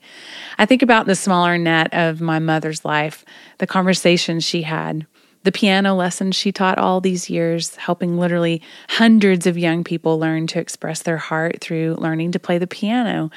I 0.58 0.66
think 0.66 0.82
about 0.82 1.06
the 1.06 1.16
smaller 1.16 1.58
net 1.58 1.94
of 1.94 2.22
my 2.22 2.40
mother's 2.40 2.86
life, 2.86 3.26
the 3.58 3.68
conversations 3.68 4.44
she 4.44 4.62
had, 4.62 5.06
the 5.48 5.51
piano 5.54 5.96
lessons 5.96 6.36
she 6.36 6.51
taught 6.51 6.77
all 6.77 7.00
these 7.00 7.30
years, 7.30 7.74
helping 7.77 8.18
literally 8.18 8.62
hundreds 8.89 9.48
of 9.48 9.58
young 9.58 9.82
people 9.82 10.20
learn 10.20 10.46
to 10.46 10.60
express 10.60 11.04
their 11.04 11.16
heart 11.16 11.62
through 11.62 11.96
learning 12.00 12.34
to 12.34 12.38
play 12.38 12.58
the 12.58 12.68
piano. 12.68 13.32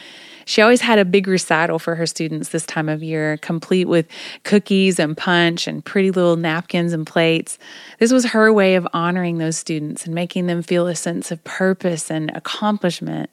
She 0.45 0.61
always 0.61 0.81
had 0.81 0.99
a 0.99 1.05
big 1.05 1.29
recital 1.29 1.79
for 1.79 1.95
her 1.95 2.07
students 2.07 2.49
this 2.49 2.67
time 2.67 2.89
of 2.89 3.01
year, 3.01 3.37
complete 3.37 3.85
with 3.85 4.09
cookies 4.43 4.99
and 4.99 5.17
punch 5.17 5.69
and 5.69 5.85
pretty 5.85 6.11
little 6.11 6.35
napkins 6.35 6.93
and 6.93 7.07
plates. 7.07 7.61
This 8.01 8.11
was 8.11 8.25
her 8.25 8.53
way 8.53 8.75
of 8.75 8.89
honoring 8.93 9.39
those 9.39 9.57
students 9.57 10.05
and 10.05 10.13
making 10.13 10.49
them 10.49 10.63
feel 10.63 10.89
a 10.89 10.97
sense 10.97 11.31
of 11.31 11.45
purpose 11.45 12.11
and 12.11 12.33
accomplishment. 12.35 13.33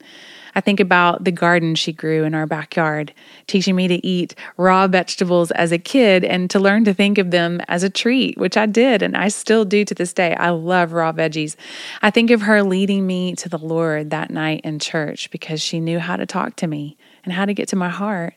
I 0.57 0.59
think 0.59 0.79
about 0.79 1.23
the 1.23 1.31
garden 1.31 1.75
she 1.75 1.93
grew 1.93 2.23
in 2.23 2.33
our 2.33 2.47
backyard, 2.47 3.13
teaching 3.45 3.75
me 3.75 3.87
to 3.89 4.03
eat 4.03 4.33
raw 4.57 4.87
vegetables 4.87 5.51
as 5.51 5.71
a 5.71 5.77
kid 5.77 6.23
and 6.23 6.49
to 6.49 6.59
learn 6.59 6.83
to 6.85 6.95
think 6.95 7.19
of 7.19 7.29
them 7.29 7.61
as 7.67 7.83
a 7.83 7.91
treat, 7.91 8.39
which 8.39 8.57
I 8.57 8.65
did 8.65 9.03
and 9.03 9.15
I 9.15 9.27
still 9.27 9.65
do 9.65 9.85
to 9.85 9.93
this 9.93 10.13
day. 10.13 10.33
I 10.33 10.49
love 10.49 10.93
raw 10.93 11.11
veggies. 11.11 11.57
I 12.01 12.09
think 12.09 12.31
of 12.31 12.41
her 12.41 12.63
leading 12.63 13.05
me 13.05 13.35
to 13.35 13.47
the 13.47 13.59
Lord 13.59 14.09
that 14.09 14.31
night 14.31 14.61
in 14.63 14.79
church 14.79 15.29
because 15.29 15.61
she 15.61 15.79
knew 15.79 15.99
how 15.99 16.15
to 16.15 16.25
talk 16.25 16.55
to 16.55 16.65
me 16.65 16.97
and 17.23 17.33
how 17.33 17.45
to 17.45 17.53
get 17.53 17.67
to 17.67 17.75
my 17.75 17.89
heart. 17.89 18.33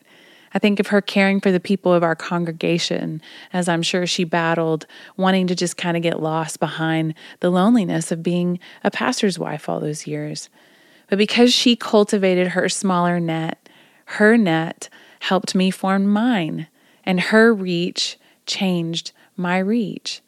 I 0.53 0.59
think 0.59 0.79
of 0.79 0.87
her 0.87 1.01
caring 1.01 1.41
for 1.41 1.51
the 1.51 1.59
people 1.59 1.91
of 1.91 2.03
our 2.03 2.15
congregation, 2.15 3.23
as 3.51 3.67
I'm 3.67 3.81
sure 3.81 4.05
she 4.05 4.25
battled, 4.25 4.85
wanting 5.17 5.47
to 5.47 5.55
just 5.55 5.75
kind 5.75 5.97
of 5.97 6.03
get 6.03 6.21
lost 6.21 6.59
behind 6.59 7.15
the 7.39 7.49
loneliness 7.49 8.11
of 8.11 8.21
being 8.21 8.59
a 8.83 8.91
pastor's 8.91 9.39
wife 9.39 9.67
all 9.67 9.79
those 9.79 10.05
years. 10.05 10.49
But 11.11 11.17
because 11.17 11.53
she 11.53 11.75
cultivated 11.75 12.47
her 12.47 12.69
smaller 12.69 13.19
net, 13.19 13.67
her 14.05 14.37
net 14.37 14.87
helped 15.19 15.53
me 15.53 15.69
form 15.69 16.07
mine, 16.07 16.67
and 17.03 17.19
her 17.19 17.53
reach 17.53 18.17
changed 18.45 19.11
my 19.35 19.57
reach. 19.57 20.21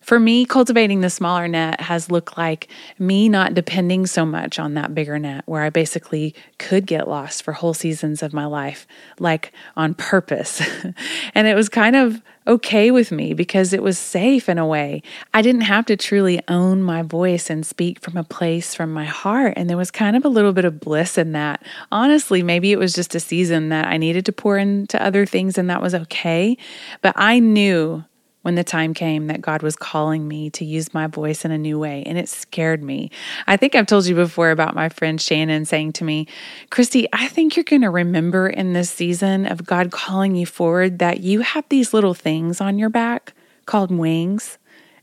For 0.00 0.18
me, 0.18 0.44
cultivating 0.44 1.00
the 1.00 1.10
smaller 1.10 1.46
net 1.46 1.82
has 1.82 2.10
looked 2.10 2.36
like 2.36 2.66
me 2.98 3.28
not 3.28 3.54
depending 3.54 4.04
so 4.04 4.26
much 4.26 4.58
on 4.58 4.74
that 4.74 4.96
bigger 4.96 5.16
net 5.16 5.44
where 5.46 5.62
I 5.62 5.70
basically 5.70 6.34
could 6.58 6.86
get 6.86 7.06
lost 7.06 7.44
for 7.44 7.52
whole 7.52 7.74
seasons 7.74 8.20
of 8.20 8.32
my 8.32 8.46
life, 8.46 8.88
like 9.20 9.52
on 9.76 9.94
purpose. 9.94 10.60
and 11.36 11.46
it 11.46 11.54
was 11.54 11.68
kind 11.68 11.94
of 11.94 12.20
okay 12.50 12.90
with 12.90 13.12
me 13.12 13.32
because 13.32 13.72
it 13.72 13.82
was 13.82 13.96
safe 13.96 14.48
in 14.48 14.58
a 14.58 14.66
way. 14.66 15.02
I 15.32 15.40
didn't 15.40 15.60
have 15.62 15.86
to 15.86 15.96
truly 15.96 16.40
own 16.48 16.82
my 16.82 17.02
voice 17.02 17.48
and 17.48 17.64
speak 17.64 18.00
from 18.00 18.16
a 18.16 18.24
place 18.24 18.74
from 18.74 18.92
my 18.92 19.04
heart. 19.04 19.54
And 19.56 19.70
there 19.70 19.76
was 19.76 19.92
kind 19.92 20.16
of 20.16 20.24
a 20.24 20.28
little 20.28 20.52
bit 20.52 20.64
of 20.64 20.80
bliss 20.80 21.16
in 21.16 21.32
that. 21.32 21.62
Honestly, 21.92 22.42
maybe 22.42 22.72
it 22.72 22.78
was 22.78 22.92
just 22.92 23.14
a 23.14 23.20
season 23.20 23.68
that 23.68 23.86
I 23.86 23.96
needed 23.96 24.26
to 24.26 24.32
pour 24.32 24.58
into 24.58 25.00
other 25.02 25.24
things 25.24 25.56
and 25.56 25.70
that 25.70 25.80
was 25.80 25.94
okay. 25.94 26.56
But 27.02 27.14
I 27.16 27.38
knew 27.38 28.04
when 28.42 28.54
the 28.54 28.64
time 28.64 28.94
came 28.94 29.26
that 29.26 29.40
God 29.40 29.62
was 29.62 29.76
calling 29.76 30.26
me 30.26 30.50
to 30.50 30.64
use 30.64 30.94
my 30.94 31.06
voice 31.06 31.44
in 31.44 31.50
a 31.50 31.58
new 31.58 31.78
way, 31.78 32.02
and 32.06 32.16
it 32.16 32.28
scared 32.28 32.82
me. 32.82 33.10
I 33.46 33.56
think 33.56 33.74
I've 33.74 33.86
told 33.86 34.06
you 34.06 34.14
before 34.14 34.50
about 34.50 34.74
my 34.74 34.88
friend 34.88 35.20
Shannon 35.20 35.64
saying 35.64 35.92
to 35.94 36.04
me, 36.04 36.26
Christy, 36.70 37.06
I 37.12 37.28
think 37.28 37.56
you're 37.56 37.64
going 37.64 37.82
to 37.82 37.90
remember 37.90 38.48
in 38.48 38.72
this 38.72 38.90
season 38.90 39.46
of 39.46 39.66
God 39.66 39.90
calling 39.90 40.34
you 40.34 40.46
forward 40.46 40.98
that 41.00 41.20
you 41.20 41.40
have 41.40 41.64
these 41.68 41.92
little 41.92 42.14
things 42.14 42.60
on 42.60 42.78
your 42.78 42.90
back 42.90 43.34
called 43.66 43.90
wings. 43.90 44.58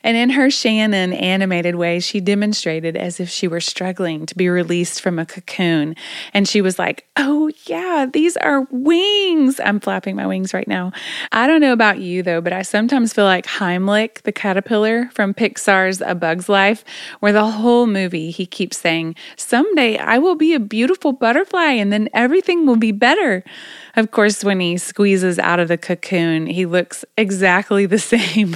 And 0.08 0.16
in 0.16 0.30
her 0.30 0.50
Shannon 0.50 1.12
animated 1.12 1.76
way, 1.76 2.00
she 2.00 2.22
demonstrated 2.22 2.96
as 2.96 3.20
if 3.20 3.30
she 3.30 3.46
were 3.46 3.60
struggling 3.60 4.26
to 4.28 4.36
be 4.36 4.48
released 4.48 5.02
from 5.02 5.20
a 5.20 5.26
cocoon. 5.26 5.98
And 6.34 6.48
she 6.48 6.62
was 6.62 6.80
like, 6.80 7.04
Oh, 7.18 7.52
yeah, 7.66 8.06
these 8.10 8.38
are 8.38 8.62
wings. 8.72 9.60
I'm 9.60 9.82
flapping 9.82 10.16
my 10.16 10.26
wings 10.26 10.54
right 10.54 10.68
now. 10.68 10.94
I 11.34 11.46
don't 11.46 11.60
know 11.60 11.74
about 11.74 12.00
you, 12.00 12.24
though, 12.24 12.40
but 12.40 12.54
I 12.54 12.62
sometimes 12.62 13.12
feel 13.12 13.26
like 13.26 13.46
Heimlich, 13.48 14.22
the 14.22 14.32
caterpillar 14.32 15.10
from 15.14 15.34
Pixar's 15.34 16.00
A 16.00 16.16
Bug's 16.16 16.48
Life, 16.48 16.86
where 17.20 17.34
the 17.34 17.52
whole 17.52 17.86
movie 17.86 18.32
he 18.32 18.46
keeps 18.46 18.78
saying, 18.78 19.14
Someday 19.36 19.98
I 19.98 20.20
will 20.20 20.36
be 20.36 20.54
a 20.54 20.60
beautiful 20.62 21.12
butterfly 21.12 21.72
and 21.72 21.92
then 21.92 22.08
everything 22.14 22.66
will 22.66 22.78
be 22.78 22.94
better. 22.94 23.44
Of 23.98 24.12
course, 24.12 24.44
when 24.44 24.60
he 24.60 24.78
squeezes 24.78 25.40
out 25.40 25.60
of 25.60 25.70
the 25.70 25.78
cocoon, 25.78 26.46
he 26.46 26.68
looks 26.68 27.04
exactly 27.18 27.88
the 27.88 27.98
same 28.14 28.56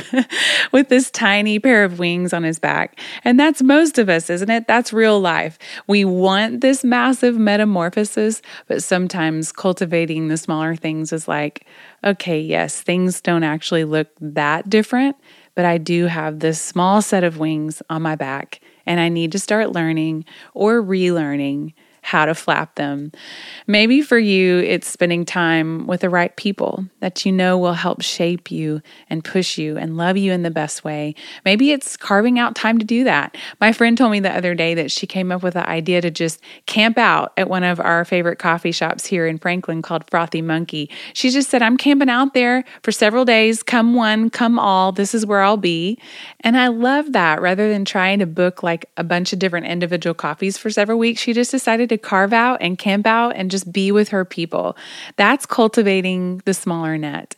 with 0.72 0.90
this 0.90 1.10
tiny 1.10 1.58
pair 1.58 1.84
of 1.84 1.98
wings 1.98 2.32
on 2.32 2.44
his 2.44 2.60
back. 2.60 3.00
And 3.24 3.40
that's 3.40 3.64
most 3.64 3.98
of 3.98 4.08
us, 4.08 4.30
isn't 4.30 4.52
it? 4.52 4.68
That's 4.68 4.94
real 4.94 5.20
life. 5.20 5.58
We 5.88 6.06
want 6.06 6.62
this 6.62 6.84
massive 6.84 7.40
metamorphosis, 7.40 8.44
but 8.68 8.84
sometimes 8.84 9.52
cultivating 9.52 10.28
the 10.28 10.38
smaller 10.38 10.76
things 10.76 11.12
is 11.12 11.28
like, 11.28 11.66
okay, 12.04 12.40
yes, 12.40 12.80
things 12.80 13.20
don't 13.20 13.44
actually 13.44 13.84
look 13.84 14.10
that 14.22 14.70
different, 14.70 15.16
but 15.56 15.66
I 15.66 15.80
do 15.80 16.06
have 16.06 16.40
this 16.40 16.62
small 16.62 17.02
set 17.02 17.24
of 17.24 17.40
wings 17.40 17.82
on 17.90 18.04
my 18.04 18.16
back, 18.16 18.60
and 18.86 19.00
I 19.00 19.10
need 19.10 19.32
to 19.32 19.40
start 19.40 19.72
learning 19.72 20.24
or 20.54 20.84
relearning 20.84 21.74
how 22.12 22.26
to 22.26 22.36
flap 22.36 22.76
them. 22.76 23.10
Maybe 23.68 24.02
for 24.02 24.20
you, 24.20 24.60
it's 24.60 24.86
spending 24.86 25.24
time 25.24 25.88
with 25.88 26.02
the 26.02 26.10
right 26.10 26.36
people 26.36 26.86
that 27.00 27.26
you 27.26 27.32
know 27.32 27.58
will 27.58 27.72
help 27.72 28.02
shape 28.02 28.52
you 28.52 28.82
and 29.10 29.24
push 29.24 29.58
you 29.58 29.78
and 29.78 29.96
love 29.96 30.18
you 30.18 30.34
in 30.34 30.44
the 30.44 30.52
best 30.52 30.84
way. 30.84 31.16
Maybe 31.46 31.72
it's 31.72 31.96
carving 31.96 32.38
out 32.38 32.54
time 32.54 32.80
to 32.80 32.86
do 32.86 33.06
that. 33.06 33.38
My 33.62 33.72
friend 33.72 33.98
told 33.98 34.12
me 34.12 34.20
the 34.20 34.36
other 34.36 34.54
day 34.54 34.74
that 34.74 34.92
she 34.92 35.08
came 35.08 35.32
up 35.32 35.42
with 35.42 35.54
the 35.54 35.66
idea 35.70 36.02
to 36.02 36.12
just 36.12 36.42
camp 36.66 36.98
out 36.98 37.32
at 37.38 37.50
one 37.50 37.64
of 37.64 37.80
our 37.80 38.04
favorite 38.04 38.40
coffee 38.40 38.74
shops 38.74 39.06
here 39.06 39.26
in 39.26 39.38
Franklin 39.38 39.82
called 39.82 40.04
Frothy 40.12 40.42
Monkey. 40.42 40.90
She 41.14 41.30
just 41.30 41.50
said, 41.50 41.62
I'm 41.62 41.78
camping 41.78 42.10
out 42.10 42.34
there 42.34 42.66
for 42.84 42.92
several 42.92 43.24
days. 43.24 43.64
Come 43.64 43.96
one, 43.96 44.30
come 44.30 44.60
all. 44.60 44.92
This 44.92 45.16
is 45.16 45.26
where 45.26 45.40
I'll 45.40 45.56
be. 45.56 45.98
And 46.42 46.58
I 46.58 46.68
love 46.68 47.14
that 47.14 47.40
rather 47.40 47.70
than 47.70 47.86
trying 47.86 48.20
to 48.20 48.26
book 48.26 48.64
like 48.64 48.88
a 48.98 49.04
bunch 49.06 49.32
of 49.32 49.40
different 49.40 49.68
individual 49.68 50.14
coffees 50.14 50.58
for 50.58 50.70
several 50.70 51.00
weeks, 51.00 51.22
she 51.22 51.32
just 51.32 51.52
decided 51.52 51.88
to 51.88 52.01
carve 52.02 52.34
out 52.34 52.62
and 52.62 52.78
camp 52.78 53.08
out 53.08 53.36
and 53.36 53.52
just 53.52 53.72
be 53.72 53.92
with 53.92 54.10
her 54.10 54.26
people. 54.26 54.76
That's 55.16 55.46
cultivating 55.46 56.42
the 56.46 56.54
smaller 56.54 56.98
net. 56.98 57.36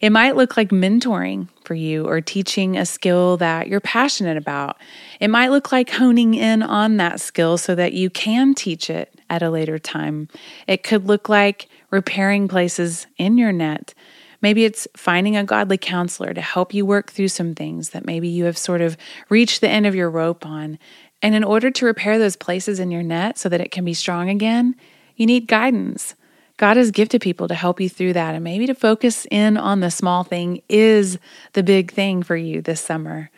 It 0.00 0.10
might 0.10 0.36
look 0.36 0.56
like 0.56 0.68
mentoring 0.68 1.48
for 1.64 1.74
you 1.74 2.06
or 2.06 2.20
teaching 2.20 2.76
a 2.76 2.84
skill 2.84 3.38
that 3.38 3.68
you're 3.68 3.80
passionate 3.80 4.36
about. 4.36 4.76
It 5.18 5.28
might 5.28 5.50
look 5.50 5.72
like 5.72 5.90
honing 5.90 6.34
in 6.34 6.62
on 6.62 6.98
that 6.98 7.20
skill 7.20 7.56
so 7.56 7.74
that 7.74 7.94
you 7.94 8.10
can 8.10 8.54
teach 8.54 8.90
it 8.90 9.18
at 9.30 9.42
a 9.42 9.50
later 9.50 9.78
time. 9.78 10.28
It 10.66 10.82
could 10.82 11.06
look 11.06 11.28
like 11.28 11.68
repairing 11.90 12.48
places 12.48 13.06
in 13.16 13.38
your 13.38 13.52
net. 13.52 13.94
Maybe 14.42 14.66
it's 14.66 14.86
finding 14.94 15.38
a 15.38 15.44
godly 15.44 15.78
counselor 15.78 16.34
to 16.34 16.40
help 16.42 16.74
you 16.74 16.84
work 16.84 17.10
through 17.10 17.28
some 17.28 17.54
things 17.54 17.90
that 17.90 18.04
maybe 18.04 18.28
you 18.28 18.44
have 18.44 18.58
sort 18.58 18.82
of 18.82 18.98
reached 19.30 19.62
the 19.62 19.70
end 19.70 19.86
of 19.86 19.94
your 19.94 20.10
rope 20.10 20.44
on 20.44 20.78
and 21.22 21.34
in 21.34 21.44
order 21.44 21.70
to 21.70 21.86
repair 21.86 22.18
those 22.18 22.36
places 22.36 22.78
in 22.78 22.90
your 22.90 23.02
net 23.02 23.38
so 23.38 23.48
that 23.48 23.60
it 23.60 23.70
can 23.70 23.84
be 23.84 23.94
strong 23.94 24.28
again, 24.28 24.76
you 25.16 25.26
need 25.26 25.48
guidance. 25.48 26.14
God 26.56 26.76
has 26.76 26.90
gifted 26.90 27.20
people 27.20 27.48
to 27.48 27.54
help 27.54 27.80
you 27.80 27.88
through 27.88 28.12
that. 28.12 28.34
And 28.34 28.44
maybe 28.44 28.66
to 28.66 28.74
focus 28.74 29.26
in 29.30 29.56
on 29.56 29.80
the 29.80 29.90
small 29.90 30.22
thing 30.22 30.62
is 30.68 31.18
the 31.52 31.62
big 31.62 31.90
thing 31.90 32.22
for 32.22 32.36
you 32.36 32.62
this 32.62 32.80
summer. 32.80 33.30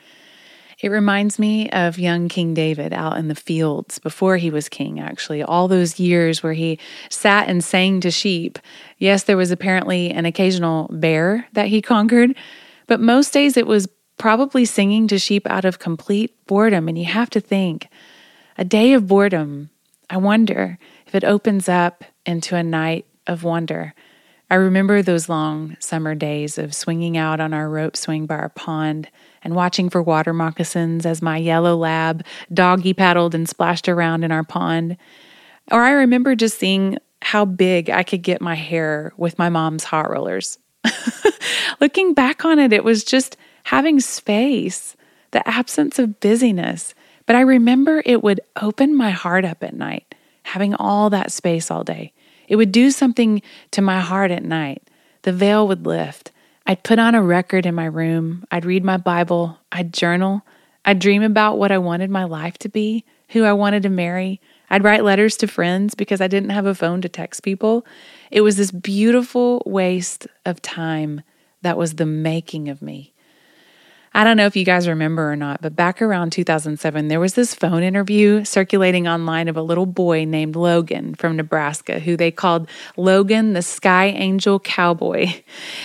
It 0.82 0.90
reminds 0.90 1.38
me 1.38 1.70
of 1.70 1.98
young 1.98 2.28
King 2.28 2.52
David 2.52 2.92
out 2.92 3.16
in 3.16 3.28
the 3.28 3.34
fields 3.34 3.98
before 3.98 4.36
he 4.36 4.50
was 4.50 4.68
king, 4.68 5.00
actually, 5.00 5.42
all 5.42 5.68
those 5.68 5.98
years 5.98 6.42
where 6.42 6.52
he 6.52 6.78
sat 7.08 7.48
and 7.48 7.64
sang 7.64 8.00
to 8.00 8.10
sheep. 8.10 8.58
Yes, 8.98 9.22
there 9.22 9.38
was 9.38 9.50
apparently 9.50 10.10
an 10.10 10.26
occasional 10.26 10.90
bear 10.92 11.48
that 11.54 11.68
he 11.68 11.80
conquered, 11.80 12.36
but 12.86 13.00
most 13.00 13.32
days 13.32 13.56
it 13.56 13.66
was 13.66 13.88
probably 14.18 14.64
singing 14.64 15.08
to 15.08 15.18
sheep 15.18 15.46
out 15.48 15.64
of 15.64 15.78
complete 15.78 16.34
boredom. 16.46 16.88
And 16.88 16.98
you 16.98 17.04
have 17.06 17.30
to 17.30 17.40
think 17.40 17.88
a 18.58 18.64
day 18.64 18.92
of 18.92 19.06
boredom, 19.06 19.70
I 20.08 20.16
wonder 20.16 20.78
if 21.06 21.14
it 21.14 21.24
opens 21.24 21.68
up 21.68 22.04
into 22.24 22.56
a 22.56 22.62
night 22.62 23.06
of 23.26 23.44
wonder. 23.44 23.94
I 24.48 24.54
remember 24.54 25.02
those 25.02 25.28
long 25.28 25.76
summer 25.80 26.14
days 26.14 26.56
of 26.56 26.74
swinging 26.74 27.16
out 27.16 27.40
on 27.40 27.52
our 27.52 27.68
rope 27.68 27.96
swing 27.96 28.26
by 28.26 28.36
our 28.36 28.48
pond 28.50 29.08
and 29.42 29.56
watching 29.56 29.90
for 29.90 30.00
water 30.00 30.32
moccasins 30.32 31.04
as 31.04 31.20
my 31.20 31.36
yellow 31.36 31.76
lab 31.76 32.24
doggy 32.52 32.94
paddled 32.94 33.34
and 33.34 33.48
splashed 33.48 33.88
around 33.88 34.22
in 34.22 34.30
our 34.30 34.44
pond. 34.44 34.96
Or 35.72 35.82
I 35.82 35.90
remember 35.90 36.36
just 36.36 36.58
seeing 36.58 36.98
how 37.22 37.44
big 37.44 37.90
I 37.90 38.04
could 38.04 38.22
get 38.22 38.40
my 38.40 38.54
hair 38.54 39.12
with 39.16 39.38
my 39.38 39.48
mom's 39.48 39.82
hot 39.82 40.10
rollers. 40.10 40.58
Looking 41.80 42.14
back 42.14 42.44
on 42.44 42.60
it, 42.60 42.72
it 42.72 42.84
was 42.84 43.02
just 43.02 43.36
having 43.66 43.98
space, 43.98 44.96
the 45.32 45.46
absence 45.48 45.98
of 45.98 46.20
busyness. 46.20 46.94
But 47.26 47.34
I 47.34 47.40
remember 47.40 48.00
it 48.06 48.22
would 48.22 48.40
open 48.62 48.96
my 48.96 49.10
heart 49.10 49.44
up 49.44 49.64
at 49.64 49.74
night, 49.74 50.14
having 50.44 50.72
all 50.74 51.10
that 51.10 51.32
space 51.32 51.68
all 51.68 51.82
day. 51.82 52.12
It 52.46 52.54
would 52.54 52.70
do 52.70 52.92
something 52.92 53.42
to 53.72 53.82
my 53.82 53.98
heart 53.98 54.30
at 54.30 54.44
night. 54.44 54.88
The 55.22 55.32
veil 55.32 55.66
would 55.66 55.84
lift. 55.84 56.30
I'd 56.64 56.84
put 56.84 57.00
on 57.00 57.16
a 57.16 57.22
record 57.22 57.66
in 57.66 57.74
my 57.74 57.86
room. 57.86 58.44
I'd 58.52 58.64
read 58.64 58.84
my 58.84 58.98
Bible. 58.98 59.58
I'd 59.72 59.92
journal. 59.92 60.42
I'd 60.84 61.00
dream 61.00 61.24
about 61.24 61.58
what 61.58 61.72
I 61.72 61.78
wanted 61.78 62.08
my 62.08 62.22
life 62.22 62.58
to 62.58 62.68
be, 62.68 63.04
who 63.30 63.42
I 63.42 63.52
wanted 63.52 63.82
to 63.82 63.88
marry. 63.88 64.40
I'd 64.70 64.84
write 64.84 65.02
letters 65.02 65.36
to 65.38 65.48
friends 65.48 65.96
because 65.96 66.20
I 66.20 66.28
didn't 66.28 66.50
have 66.50 66.66
a 66.66 66.74
phone 66.74 67.00
to 67.00 67.08
text 67.08 67.42
people. 67.42 67.84
It 68.30 68.42
was 68.42 68.56
this 68.56 68.70
beautiful 68.70 69.64
waste 69.66 70.28
of 70.44 70.62
time 70.62 71.22
that 71.62 71.76
was 71.76 71.96
the 71.96 72.06
making 72.06 72.68
of 72.68 72.80
me. 72.80 73.12
I 74.16 74.24
don't 74.24 74.38
know 74.38 74.46
if 74.46 74.56
you 74.56 74.64
guys 74.64 74.88
remember 74.88 75.30
or 75.30 75.36
not, 75.36 75.60
but 75.60 75.76
back 75.76 76.00
around 76.00 76.30
2007, 76.30 77.08
there 77.08 77.20
was 77.20 77.34
this 77.34 77.54
phone 77.54 77.82
interview 77.82 78.46
circulating 78.46 79.06
online 79.06 79.46
of 79.46 79.58
a 79.58 79.62
little 79.62 79.84
boy 79.84 80.24
named 80.24 80.56
Logan 80.56 81.14
from 81.14 81.36
Nebraska, 81.36 82.00
who 82.00 82.16
they 82.16 82.30
called 82.30 82.66
Logan 82.96 83.52
the 83.52 83.60
Sky 83.60 84.06
Angel 84.06 84.58
Cowboy. 84.58 85.26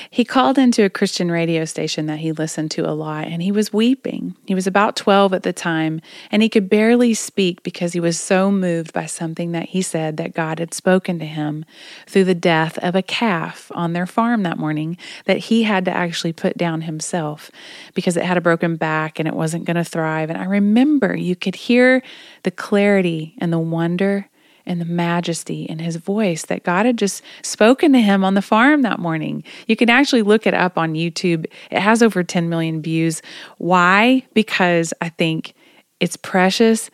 He 0.10 0.26
called 0.26 0.58
into 0.58 0.84
a 0.84 0.90
Christian 0.90 1.32
radio 1.32 1.64
station 1.66 2.06
that 2.08 2.20
he 2.20 2.32
listened 2.32 2.72
to 2.72 2.88
a 2.88 2.92
lot, 2.92 3.28
and 3.28 3.42
he 3.42 3.52
was 3.52 3.72
weeping. 3.72 4.36
He 4.46 4.54
was 4.54 4.68
about 4.68 4.96
12 4.96 5.34
at 5.34 5.44
the 5.44 5.54
time, 5.54 6.02
and 6.30 6.42
he 6.42 6.50
could 6.50 6.70
barely 6.70 7.14
speak 7.14 7.64
because 7.64 7.94
he 7.94 8.00
was 8.00 8.20
so 8.20 8.52
moved 8.52 8.92
by 8.94 9.06
something 9.06 9.54
that 9.54 9.70
he 9.70 9.82
said 9.82 10.18
that 10.18 10.34
God 10.34 10.60
had 10.60 10.74
spoken 10.74 11.18
to 11.20 11.26
him 11.26 11.66
through 12.08 12.26
the 12.26 12.36
death 12.36 12.78
of 12.80 12.94
a 12.94 13.02
calf 13.02 13.72
on 13.74 13.94
their 13.94 14.06
farm 14.06 14.44
that 14.44 14.58
morning 14.58 14.98
that 15.26 15.38
he 15.38 15.64
had 15.64 15.86
to 15.86 15.92
actually 15.92 16.34
put 16.34 16.58
down 16.58 16.82
himself 16.82 17.50
because 17.94 18.18
it 18.22 18.26
had 18.26 18.38
a 18.38 18.42
broken 18.42 18.76
back 18.76 19.20
and 19.20 19.28
it 19.28 19.34
wasn't 19.34 19.66
going 19.66 19.76
to 19.76 19.84
thrive. 19.84 20.30
And 20.30 20.40
I 20.40 20.46
remember 20.46 21.16
you 21.16 21.36
could 21.36 21.56
hear 21.56 22.02
the 22.44 22.52
clarity 22.52 23.36
and 23.40 23.52
the 23.52 23.60
wonder 23.60 24.30
and 24.66 24.80
the 24.80 24.86
majesty 24.86 25.64
in 25.64 25.80
his 25.80 25.96
voice 25.96 26.46
that 26.46 26.64
God 26.64 26.86
had 26.86 26.98
just 26.98 27.24
spoken 27.42 27.94
to 27.94 28.00
him 28.00 28.24
on 28.24 28.36
the 28.36 28.42
farm 28.42 28.84
that 28.84 29.00
morning. 29.00 29.44
You 29.68 29.76
can 29.76 29.90
actually 29.90 30.22
look 30.22 30.46
it 30.46 30.54
up 30.54 30.78
on 30.78 30.94
YouTube. 30.94 31.48
It 31.72 31.80
has 31.80 32.04
over 32.04 32.24
10 32.24 32.48
million 32.48 32.82
views. 32.82 33.22
Why? 33.58 34.24
Because 34.34 34.94
I 35.02 35.10
think 35.10 35.54
it's 36.00 36.16
precious, 36.16 36.92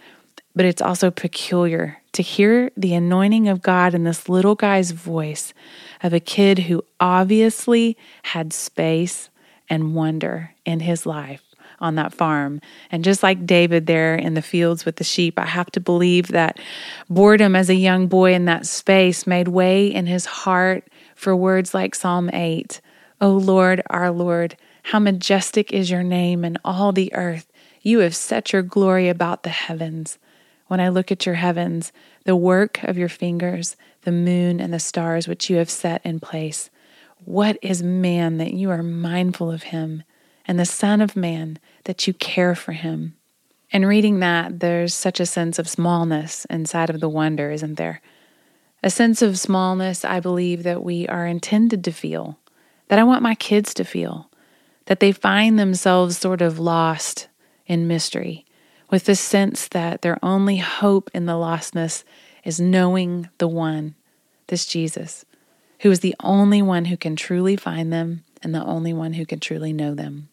but 0.56 0.66
it's 0.66 0.82
also 0.82 1.12
peculiar 1.12 1.98
to 2.14 2.24
hear 2.24 2.72
the 2.78 2.94
anointing 2.94 3.48
of 3.48 3.62
God 3.62 3.94
in 3.94 4.06
this 4.06 4.30
little 4.30 4.56
guy's 4.56 4.92
voice 4.92 5.54
of 6.02 6.14
a 6.14 6.20
kid 6.20 6.60
who 6.60 6.84
obviously 7.00 7.98
had 8.24 8.54
space 8.54 9.30
and 9.70 9.96
wonder 9.96 10.52
in 10.66 10.80
his 10.80 11.06
life 11.06 11.44
on 11.80 11.96
that 11.96 12.14
farm. 12.14 12.62
And 12.92 13.04
just 13.04 13.24
like 13.24 13.46
David 13.46 13.86
there 13.86 14.16
in 14.16 14.34
the 14.34 14.42
fields 14.42 14.86
with 14.86 14.96
the 14.96 15.04
sheep, 15.04 15.38
I 15.38 15.46
have 15.46 15.70
to 15.72 15.80
believe 15.80 16.30
that 16.30 16.60
boredom 17.10 17.56
as 17.56 17.70
a 17.70 17.76
young 17.76 18.08
boy 18.08 18.34
in 18.34 18.46
that 18.46 18.66
space 18.66 19.28
made 19.28 19.48
way 19.48 19.88
in 19.88 20.06
his 20.06 20.26
heart 20.26 20.88
for 21.16 21.36
words 21.36 21.74
like 21.74 21.96
Psalm 21.96 22.30
8 22.32 22.82
O 23.20 23.32
Lord, 23.32 23.82
our 23.90 24.12
Lord, 24.12 24.58
how 24.84 25.00
majestic 25.00 25.74
is 25.74 25.90
your 25.90 26.04
name 26.04 26.46
in 26.46 26.58
all 26.64 26.92
the 26.92 27.14
earth. 27.16 27.52
You 27.82 28.00
have 28.00 28.16
set 28.16 28.54
your 28.54 28.62
glory 28.62 29.10
about 29.10 29.44
the 29.44 29.50
heavens. 29.50 30.20
When 30.68 30.80
I 30.80 30.90
look 30.90 31.12
at 31.12 31.26
your 31.26 31.36
heavens, 31.36 31.92
the 32.26 32.36
work 32.36 32.84
of 32.84 32.98
your 32.98 33.10
fingers, 33.10 33.76
the 34.04 34.12
moon 34.12 34.60
and 34.60 34.72
the 34.72 34.80
stars 34.80 35.28
which 35.28 35.50
you 35.50 35.58
have 35.58 35.70
set 35.70 36.06
in 36.06 36.20
place, 36.20 36.70
what 37.26 37.58
is 37.62 37.84
man 37.84 38.38
that 38.38 38.54
you 38.54 38.70
are 38.70 38.84
mindful 38.84 39.52
of 39.52 39.64
him? 39.64 40.04
and 40.48 40.58
the 40.58 40.66
Son 40.66 41.02
of 41.02 41.16
Man, 41.16 41.60
that 41.84 42.08
you 42.08 42.14
care 42.14 42.56
for 42.56 42.72
him. 42.72 43.16
And 43.72 43.86
reading 43.86 44.20
that, 44.20 44.62
there's 44.62 44.94
such 44.94 45.20
a 45.20 45.26
sense 45.26 45.60
of 45.60 45.68
smallness 45.68 46.46
inside 46.46 46.90
of 46.90 47.02
the 47.02 47.10
wonder, 47.10 47.52
isn't 47.52 47.76
there? 47.76 48.02
A 48.82 48.90
sense 48.90 49.22
of 49.22 49.38
smallness 49.38 50.06
I 50.06 50.22
believe 50.22 50.64
that 50.64 50.84
we 50.84 51.06
are 51.08 51.28
intended 51.28 51.84
to 51.84 51.92
feel, 51.92 52.40
that 52.88 52.98
I 52.98 53.04
want 53.04 53.22
my 53.22 53.36
kids 53.36 53.74
to 53.74 53.84
feel, 53.84 54.32
that 54.86 55.02
they 55.02 55.12
find 55.12 55.60
themselves 55.60 56.18
sort 56.18 56.42
of 56.42 56.60
lost 56.60 57.28
in 57.66 57.88
mystery, 57.88 58.46
with 58.90 59.04
the 59.04 59.16
sense 59.16 59.68
that 59.68 60.02
their 60.02 60.18
only 60.24 60.58
hope 60.58 61.12
in 61.14 61.26
the 61.26 61.34
lostness 61.34 62.06
is 62.46 62.62
knowing 62.62 63.28
the 63.40 63.50
one, 63.50 63.96
this 64.48 64.66
Jesus, 64.66 65.26
who 65.80 65.92
is 65.92 66.00
the 66.00 66.16
only 66.22 66.62
one 66.62 66.86
who 66.86 66.98
can 66.98 67.16
truly 67.16 67.56
find 67.56 67.92
them 67.92 68.24
and 68.42 68.54
the 68.54 68.64
only 68.64 68.94
one 68.94 69.14
who 69.14 69.26
can 69.26 69.40
truly 69.40 69.74
know 69.74 69.94
them. 69.94 70.30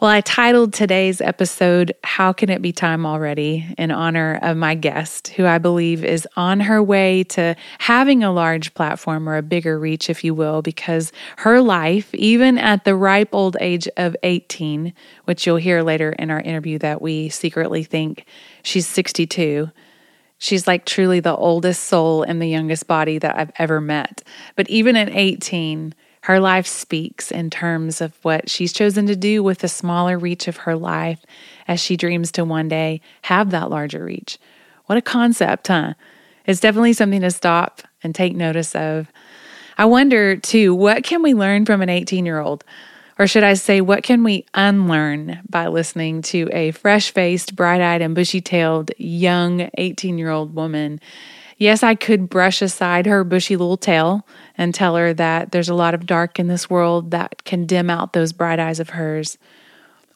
Well, 0.00 0.10
I 0.10 0.22
titled 0.22 0.72
today's 0.72 1.20
episode, 1.20 1.92
How 2.02 2.32
Can 2.32 2.48
It 2.48 2.62
Be 2.62 2.72
Time 2.72 3.04
Already? 3.04 3.66
in 3.76 3.90
honor 3.90 4.38
of 4.40 4.56
my 4.56 4.74
guest, 4.74 5.28
who 5.28 5.44
I 5.44 5.58
believe 5.58 6.02
is 6.02 6.26
on 6.38 6.60
her 6.60 6.82
way 6.82 7.24
to 7.24 7.54
having 7.80 8.24
a 8.24 8.32
large 8.32 8.72
platform 8.72 9.28
or 9.28 9.36
a 9.36 9.42
bigger 9.42 9.78
reach, 9.78 10.08
if 10.08 10.24
you 10.24 10.32
will, 10.32 10.62
because 10.62 11.12
her 11.36 11.60
life, 11.60 12.14
even 12.14 12.56
at 12.56 12.86
the 12.86 12.94
ripe 12.94 13.34
old 13.34 13.58
age 13.60 13.90
of 13.98 14.16
18, 14.22 14.94
which 15.26 15.46
you'll 15.46 15.56
hear 15.56 15.82
later 15.82 16.12
in 16.12 16.30
our 16.30 16.40
interview 16.40 16.78
that 16.78 17.02
we 17.02 17.28
secretly 17.28 17.84
think 17.84 18.24
she's 18.62 18.86
62. 18.86 19.70
She's 20.40 20.66
like 20.66 20.86
truly 20.86 21.20
the 21.20 21.36
oldest 21.36 21.84
soul 21.84 22.22
in 22.22 22.38
the 22.38 22.48
youngest 22.48 22.86
body 22.86 23.18
that 23.18 23.38
I've 23.38 23.52
ever 23.58 23.78
met. 23.78 24.22
But 24.56 24.70
even 24.70 24.96
at 24.96 25.10
18, 25.10 25.94
her 26.22 26.40
life 26.40 26.66
speaks 26.66 27.30
in 27.30 27.50
terms 27.50 28.00
of 28.00 28.14
what 28.22 28.48
she's 28.48 28.72
chosen 28.72 29.06
to 29.06 29.14
do 29.14 29.42
with 29.42 29.58
the 29.58 29.68
smaller 29.68 30.18
reach 30.18 30.48
of 30.48 30.56
her 30.56 30.76
life 30.76 31.20
as 31.68 31.78
she 31.78 31.94
dreams 31.94 32.32
to 32.32 32.44
one 32.44 32.68
day 32.68 33.02
have 33.22 33.50
that 33.50 33.68
larger 33.68 34.02
reach. 34.02 34.38
What 34.86 34.96
a 34.96 35.02
concept, 35.02 35.68
huh? 35.68 35.92
It's 36.46 36.60
definitely 36.60 36.94
something 36.94 37.20
to 37.20 37.30
stop 37.30 37.82
and 38.02 38.14
take 38.14 38.34
notice 38.34 38.74
of. 38.74 39.12
I 39.76 39.84
wonder, 39.84 40.36
too, 40.36 40.74
what 40.74 41.04
can 41.04 41.22
we 41.22 41.34
learn 41.34 41.66
from 41.66 41.82
an 41.82 41.90
18 41.90 42.24
year 42.24 42.40
old? 42.40 42.64
Or 43.20 43.26
should 43.26 43.44
I 43.44 43.52
say, 43.52 43.82
what 43.82 44.02
can 44.02 44.24
we 44.24 44.46
unlearn 44.54 45.40
by 45.48 45.66
listening 45.66 46.22
to 46.22 46.48
a 46.52 46.70
fresh 46.70 47.12
faced, 47.12 47.54
bright 47.54 47.82
eyed, 47.82 48.00
and 48.00 48.14
bushy 48.14 48.40
tailed 48.40 48.92
young 48.96 49.68
18 49.76 50.18
year 50.18 50.30
old 50.30 50.54
woman 50.54 51.00
Yes, 51.60 51.82
I 51.82 51.94
could 51.94 52.30
brush 52.30 52.62
aside 52.62 53.04
her 53.04 53.22
bushy 53.22 53.54
little 53.54 53.76
tail 53.76 54.26
and 54.56 54.74
tell 54.74 54.96
her 54.96 55.12
that 55.12 55.52
there's 55.52 55.68
a 55.68 55.74
lot 55.74 55.92
of 55.92 56.06
dark 56.06 56.38
in 56.38 56.46
this 56.46 56.70
world 56.70 57.10
that 57.10 57.44
can 57.44 57.66
dim 57.66 57.90
out 57.90 58.14
those 58.14 58.32
bright 58.32 58.58
eyes 58.58 58.80
of 58.80 58.88
hers. 58.88 59.36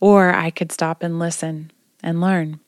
Or 0.01 0.35
I 0.35 0.49
could 0.49 0.73
stop 0.73 1.03
and 1.03 1.19
listen 1.19 1.71
and 2.03 2.23
learn. 2.23 2.61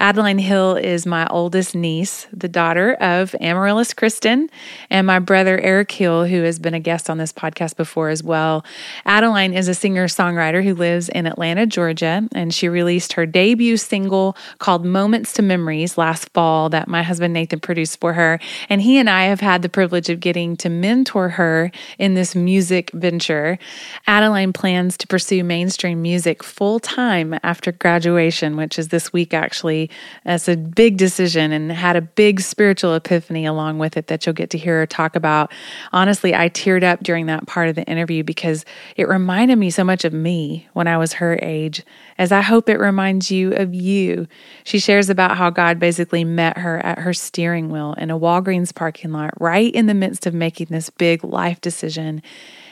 Adeline 0.00 0.38
Hill 0.38 0.76
is 0.76 1.06
my 1.06 1.26
oldest 1.28 1.74
niece, 1.74 2.26
the 2.32 2.48
daughter 2.48 2.94
of 2.94 3.34
Amaryllis 3.40 3.94
Kristen, 3.94 4.50
and 4.90 5.06
my 5.06 5.18
brother 5.18 5.58
Eric 5.60 5.92
Hill, 5.92 6.26
who 6.26 6.42
has 6.42 6.58
been 6.58 6.74
a 6.74 6.80
guest 6.80 7.08
on 7.08 7.18
this 7.18 7.32
podcast 7.32 7.76
before 7.76 8.08
as 8.08 8.22
well. 8.22 8.64
Adeline 9.06 9.54
is 9.54 9.68
a 9.68 9.74
singer 9.74 10.06
songwriter 10.06 10.64
who 10.64 10.74
lives 10.74 11.08
in 11.08 11.26
Atlanta, 11.26 11.66
Georgia, 11.66 12.28
and 12.34 12.52
she 12.52 12.68
released 12.68 13.14
her 13.14 13.24
debut 13.24 13.76
single 13.76 14.36
called 14.58 14.84
Moments 14.84 15.32
to 15.34 15.42
Memories 15.42 15.96
last 15.96 16.28
fall 16.30 16.68
that 16.70 16.88
my 16.88 17.02
husband 17.02 17.32
Nathan 17.32 17.60
produced 17.60 18.00
for 18.00 18.14
her. 18.14 18.40
And 18.68 18.82
he 18.82 18.98
and 18.98 19.08
I 19.08 19.24
have 19.24 19.40
had 19.40 19.62
the 19.62 19.68
privilege 19.68 20.10
of 20.10 20.20
getting 20.20 20.56
to 20.58 20.68
mentor 20.68 21.30
her 21.30 21.70
in 21.98 22.14
this 22.14 22.34
music 22.34 22.90
venture. 22.92 23.58
Adeline 24.06 24.52
plans 24.52 24.96
to 24.98 25.06
pursue 25.06 25.44
mainstream 25.44 26.02
music 26.02 26.42
full 26.42 26.80
time 26.80 27.38
after 27.42 27.72
graduation, 27.72 28.56
which 28.56 28.78
is 28.78 28.88
this 28.88 29.12
week 29.12 29.32
actually 29.32 29.90
it's 30.24 30.48
a 30.48 30.56
big 30.56 30.96
decision 30.96 31.52
and 31.52 31.70
had 31.70 31.96
a 31.96 32.00
big 32.00 32.40
spiritual 32.40 32.94
epiphany 32.94 33.46
along 33.46 33.78
with 33.78 33.96
it 33.96 34.06
that 34.06 34.24
you'll 34.24 34.34
get 34.34 34.50
to 34.50 34.58
hear 34.58 34.78
her 34.78 34.86
talk 34.86 35.16
about. 35.16 35.52
Honestly, 35.92 36.34
I 36.34 36.48
teared 36.48 36.82
up 36.82 37.02
during 37.02 37.26
that 37.26 37.46
part 37.46 37.68
of 37.68 37.74
the 37.74 37.84
interview 37.84 38.22
because 38.22 38.64
it 38.96 39.08
reminded 39.08 39.56
me 39.56 39.70
so 39.70 39.84
much 39.84 40.04
of 40.04 40.12
me 40.12 40.68
when 40.72 40.86
I 40.86 40.96
was 40.96 41.14
her 41.14 41.38
age, 41.42 41.82
as 42.18 42.32
I 42.32 42.40
hope 42.40 42.68
it 42.68 42.78
reminds 42.78 43.30
you 43.30 43.52
of 43.54 43.74
you. 43.74 44.26
She 44.64 44.78
shares 44.78 45.10
about 45.10 45.36
how 45.36 45.50
God 45.50 45.78
basically 45.78 46.24
met 46.24 46.58
her 46.58 46.78
at 46.84 46.98
her 46.98 47.12
steering 47.12 47.70
wheel 47.70 47.94
in 47.94 48.10
a 48.10 48.18
Walgreens 48.18 48.74
parking 48.74 49.12
lot, 49.12 49.40
right 49.40 49.74
in 49.74 49.86
the 49.86 49.94
midst 49.94 50.26
of 50.26 50.34
making 50.34 50.68
this 50.70 50.90
big 50.90 51.22
life 51.24 51.60
decision. 51.60 52.22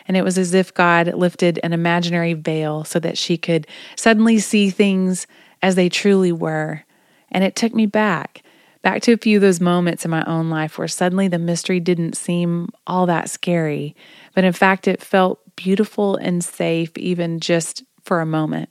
And 0.09 0.17
it 0.17 0.25
was 0.25 0.39
as 0.39 0.55
if 0.55 0.75
God 0.75 1.15
lifted 1.15 1.61
an 1.63 1.73
imaginary 1.73 2.35
veil 2.35 2.85
so 2.85 2.99
that 3.01 3.19
she 3.19 3.37
could 3.37 3.67
suddenly 3.97 4.39
see 4.39 4.71
things 4.71 5.27
as 5.63 5.75
they 5.75 5.89
truly 5.89 6.33
were. 6.33 6.85
And 7.33 7.43
it 7.43 7.57
took 7.57 7.75
me 7.75 7.87
back, 7.87 8.43
back 8.83 9.03
to 9.03 9.13
a 9.13 9.17
few 9.17 9.39
of 9.39 9.43
those 9.43 9.61
moments 9.61 10.05
in 10.05 10.11
my 10.11 10.25
own 10.27 10.51
life 10.51 10.79
where 10.79 10.89
suddenly 10.89 11.27
the 11.27 11.39
mystery 11.39 11.81
didn't 11.81 12.17
seem 12.17 12.69
all 12.87 13.07
that 13.07 13.29
scary, 13.31 13.97
but 14.35 14.45
in 14.45 14.53
fact, 14.53 14.87
it 14.87 15.03
felt 15.03 15.41
beautiful 15.57 16.17
and 16.17 16.45
safe, 16.45 16.97
even 16.97 17.41
just 17.41 17.83
for 18.05 18.21
a 18.21 18.27
moment. 18.27 18.69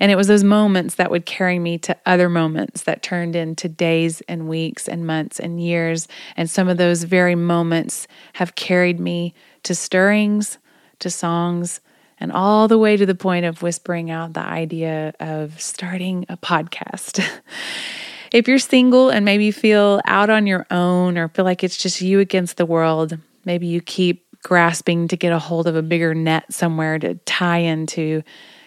And 0.00 0.12
it 0.12 0.16
was 0.16 0.28
those 0.28 0.44
moments 0.44 0.94
that 0.94 1.10
would 1.10 1.26
carry 1.26 1.58
me 1.58 1.76
to 1.78 1.96
other 2.06 2.28
moments 2.28 2.82
that 2.82 3.02
turned 3.02 3.34
into 3.34 3.68
days 3.68 4.20
and 4.22 4.48
weeks 4.48 4.86
and 4.86 5.06
months 5.06 5.40
and 5.40 5.60
years. 5.60 6.06
And 6.36 6.48
some 6.48 6.68
of 6.68 6.76
those 6.76 7.02
very 7.02 7.34
moments 7.34 8.06
have 8.34 8.54
carried 8.54 9.00
me 9.00 9.34
to 9.64 9.74
stirrings, 9.74 10.58
to 11.00 11.10
songs, 11.10 11.80
and 12.20 12.32
all 12.32 12.68
the 12.68 12.78
way 12.78 12.96
to 12.96 13.06
the 13.06 13.14
point 13.14 13.44
of 13.44 13.62
whispering 13.62 14.10
out 14.10 14.32
the 14.32 14.40
idea 14.40 15.14
of 15.20 15.60
starting 15.60 16.26
a 16.28 16.36
podcast. 16.36 17.24
if 18.32 18.48
you're 18.48 18.58
single 18.58 19.10
and 19.10 19.24
maybe 19.24 19.50
feel 19.50 20.00
out 20.04 20.30
on 20.30 20.46
your 20.46 20.66
own 20.70 21.16
or 21.16 21.28
feel 21.28 21.44
like 21.44 21.62
it's 21.62 21.76
just 21.76 22.00
you 22.00 22.20
against 22.20 22.56
the 22.56 22.66
world, 22.66 23.18
maybe 23.44 23.66
you 23.66 23.80
keep 23.80 24.24
grasping 24.42 25.08
to 25.08 25.16
get 25.16 25.32
a 25.32 25.38
hold 25.38 25.66
of 25.66 25.76
a 25.76 25.82
bigger 25.82 26.14
net 26.14 26.52
somewhere 26.52 26.98
to 26.98 27.14
tie 27.26 27.58
into, 27.58 28.22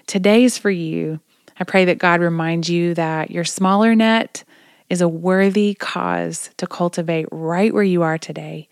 today's 0.07 0.57
for 0.57 0.71
you. 0.71 1.19
I 1.59 1.63
pray 1.63 1.85
that 1.85 1.97
God 1.97 2.21
reminds 2.21 2.69
you 2.69 2.93
that 2.95 3.31
your 3.31 3.43
smaller 3.43 3.95
net 3.95 4.43
is 4.89 5.01
a 5.01 5.07
worthy 5.07 5.73
cause 5.73 6.49
to 6.57 6.67
cultivate 6.67 7.27
right 7.31 7.73
where 7.73 7.83
you 7.83 8.01
are 8.01 8.17
today. 8.17 8.67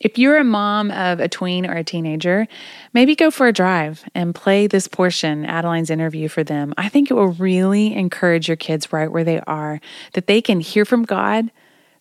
If 0.00 0.18
you're 0.18 0.38
a 0.38 0.44
mom 0.44 0.90
of 0.90 1.20
a 1.20 1.28
tween 1.28 1.66
or 1.66 1.74
a 1.74 1.84
teenager, 1.84 2.46
maybe 2.92 3.14
go 3.14 3.30
for 3.30 3.46
a 3.46 3.52
drive 3.52 4.04
and 4.14 4.34
play 4.34 4.66
this 4.66 4.88
portion, 4.88 5.46
Adeline's 5.46 5.90
interview 5.90 6.28
for 6.28 6.44
them. 6.44 6.74
I 6.76 6.88
think 6.88 7.10
it 7.10 7.14
will 7.14 7.28
really 7.28 7.94
encourage 7.94 8.48
your 8.48 8.56
kids 8.56 8.92
right 8.92 9.10
where 9.10 9.24
they 9.24 9.40
are, 9.40 9.80
that 10.12 10.26
they 10.26 10.40
can 10.40 10.60
hear 10.60 10.84
from 10.84 11.04
God, 11.04 11.50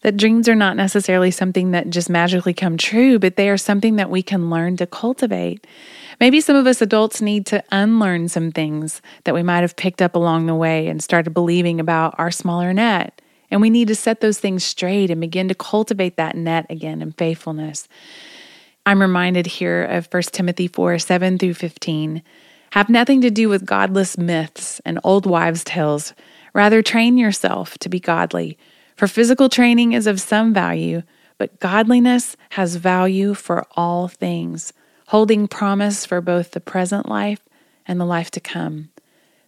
that 0.01 0.17
dreams 0.17 0.49
are 0.49 0.56
not 0.56 0.75
necessarily 0.75 1.32
something 1.32 1.71
that 1.71 1.89
just 1.89 2.10
magically 2.10 2.53
come 2.53 2.77
true, 2.77 3.19
but 3.19 3.38
they 3.38 3.49
are 3.49 3.58
something 3.58 3.95
that 3.95 4.10
we 4.10 4.21
can 4.21 4.49
learn 4.49 4.75
to 4.77 4.86
cultivate. 4.86 5.65
Maybe 6.19 6.41
some 6.41 6.58
of 6.58 6.67
us 6.67 6.82
adults 6.82 7.21
need 7.21 7.45
to 7.47 7.63
unlearn 7.71 8.27
some 8.27 8.51
things 8.51 9.01
that 9.23 9.34
we 9.34 9.43
might 9.43 9.62
have 9.62 9.77
picked 9.77 10.01
up 10.01 10.15
along 10.15 10.45
the 10.45 10.56
way 10.56 10.88
and 10.88 11.01
started 11.01 11.34
believing 11.34 11.79
about 11.79 12.15
our 12.17 12.32
smaller 12.32 12.73
net. 12.73 13.21
And 13.53 13.61
we 13.61 13.69
need 13.69 13.87
to 13.89 13.95
set 13.95 14.19
those 14.19 14.39
things 14.39 14.63
straight 14.63 15.11
and 15.11 15.21
begin 15.21 15.47
to 15.47 15.53
cultivate 15.53 16.17
that 16.17 16.35
net 16.35 16.65
again 16.71 17.03
in 17.03 17.11
faithfulness. 17.11 17.87
I'm 18.83 18.99
reminded 18.99 19.45
here 19.45 19.83
of 19.83 20.07
1 20.11 20.23
Timothy 20.23 20.67
4 20.67 20.97
7 20.97 21.37
through 21.37 21.53
15. 21.53 22.23
Have 22.71 22.89
nothing 22.89 23.21
to 23.21 23.29
do 23.29 23.49
with 23.49 23.67
godless 23.67 24.17
myths 24.17 24.81
and 24.85 24.99
old 25.03 25.27
wives' 25.27 25.63
tales. 25.63 26.15
Rather, 26.55 26.81
train 26.81 27.15
yourself 27.15 27.77
to 27.77 27.89
be 27.89 27.99
godly. 27.99 28.57
For 28.95 29.07
physical 29.07 29.49
training 29.49 29.93
is 29.93 30.07
of 30.07 30.19
some 30.19 30.51
value, 30.51 31.03
but 31.37 31.59
godliness 31.59 32.35
has 32.49 32.77
value 32.77 33.35
for 33.35 33.67
all 33.77 34.07
things, 34.07 34.73
holding 35.09 35.47
promise 35.47 36.07
for 36.07 36.21
both 36.21 36.51
the 36.51 36.59
present 36.59 37.07
life 37.07 37.47
and 37.85 37.99
the 37.99 38.05
life 38.05 38.31
to 38.31 38.39
come. 38.39 38.89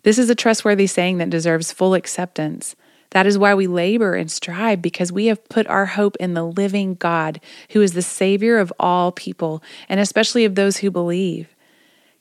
This 0.04 0.20
is 0.20 0.30
a 0.30 0.36
trustworthy 0.36 0.86
saying 0.86 1.18
that 1.18 1.32
deserves 1.32 1.72
full 1.72 1.96
acceptance. 1.96 2.76
That 3.16 3.26
is 3.26 3.38
why 3.38 3.56
we 3.56 3.68
labor 3.68 4.16
and 4.16 4.30
strive 4.30 4.82
because 4.82 5.10
we 5.10 5.28
have 5.28 5.48
put 5.48 5.68
our 5.68 5.86
hope 5.86 6.18
in 6.18 6.34
the 6.34 6.44
living 6.44 6.96
God, 6.96 7.40
who 7.70 7.82
is 7.82 7.94
the 7.94 8.02
Savior 8.02 8.58
of 8.58 8.74
all 8.78 9.14
people, 9.14 9.64
and 9.88 10.02
especially 10.02 10.44
of 10.44 10.56
those 10.56 10.76
who 10.76 10.92
believe. 10.92 11.56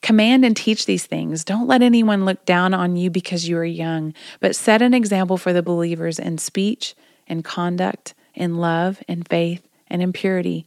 Command 0.03 0.45
and 0.45 0.57
teach 0.57 0.87
these 0.87 1.05
things. 1.05 1.43
Don't 1.43 1.67
let 1.67 1.83
anyone 1.83 2.25
look 2.25 2.45
down 2.45 2.75
on 2.75 2.95
you 2.95 3.11
because 3.11 3.49
you 3.49 3.57
are 3.57 3.65
young, 3.65 4.15
but 4.39 4.55
set 4.55 4.83
an 4.83 4.95
example 4.95 5.37
for 5.37 5.53
the 5.53 5.65
believers 5.65 6.21
in 6.21 6.39
speech, 6.39 6.95
in 7.27 7.43
conduct, 7.43 8.15
in 8.33 8.59
love, 8.59 9.03
in 9.09 9.25
faith, 9.25 9.67
and 9.89 10.01
in 10.01 10.13
purity. 10.13 10.65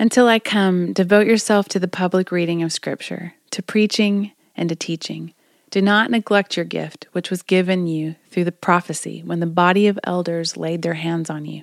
Until 0.00 0.26
I 0.26 0.40
come, 0.40 0.92
devote 0.92 1.28
yourself 1.28 1.68
to 1.68 1.78
the 1.78 1.86
public 1.86 2.32
reading 2.32 2.64
of 2.64 2.72
Scripture, 2.72 3.34
to 3.52 3.62
preaching, 3.62 4.32
and 4.56 4.68
to 4.68 4.74
teaching. 4.74 5.32
Do 5.70 5.80
not 5.80 6.10
neglect 6.10 6.56
your 6.56 6.64
gift, 6.64 7.06
which 7.12 7.30
was 7.30 7.42
given 7.42 7.86
you 7.86 8.16
through 8.28 8.44
the 8.44 8.52
prophecy 8.52 9.22
when 9.24 9.38
the 9.38 9.46
body 9.46 9.86
of 9.86 10.00
elders 10.02 10.56
laid 10.56 10.82
their 10.82 10.94
hands 10.94 11.30
on 11.30 11.44
you. 11.44 11.62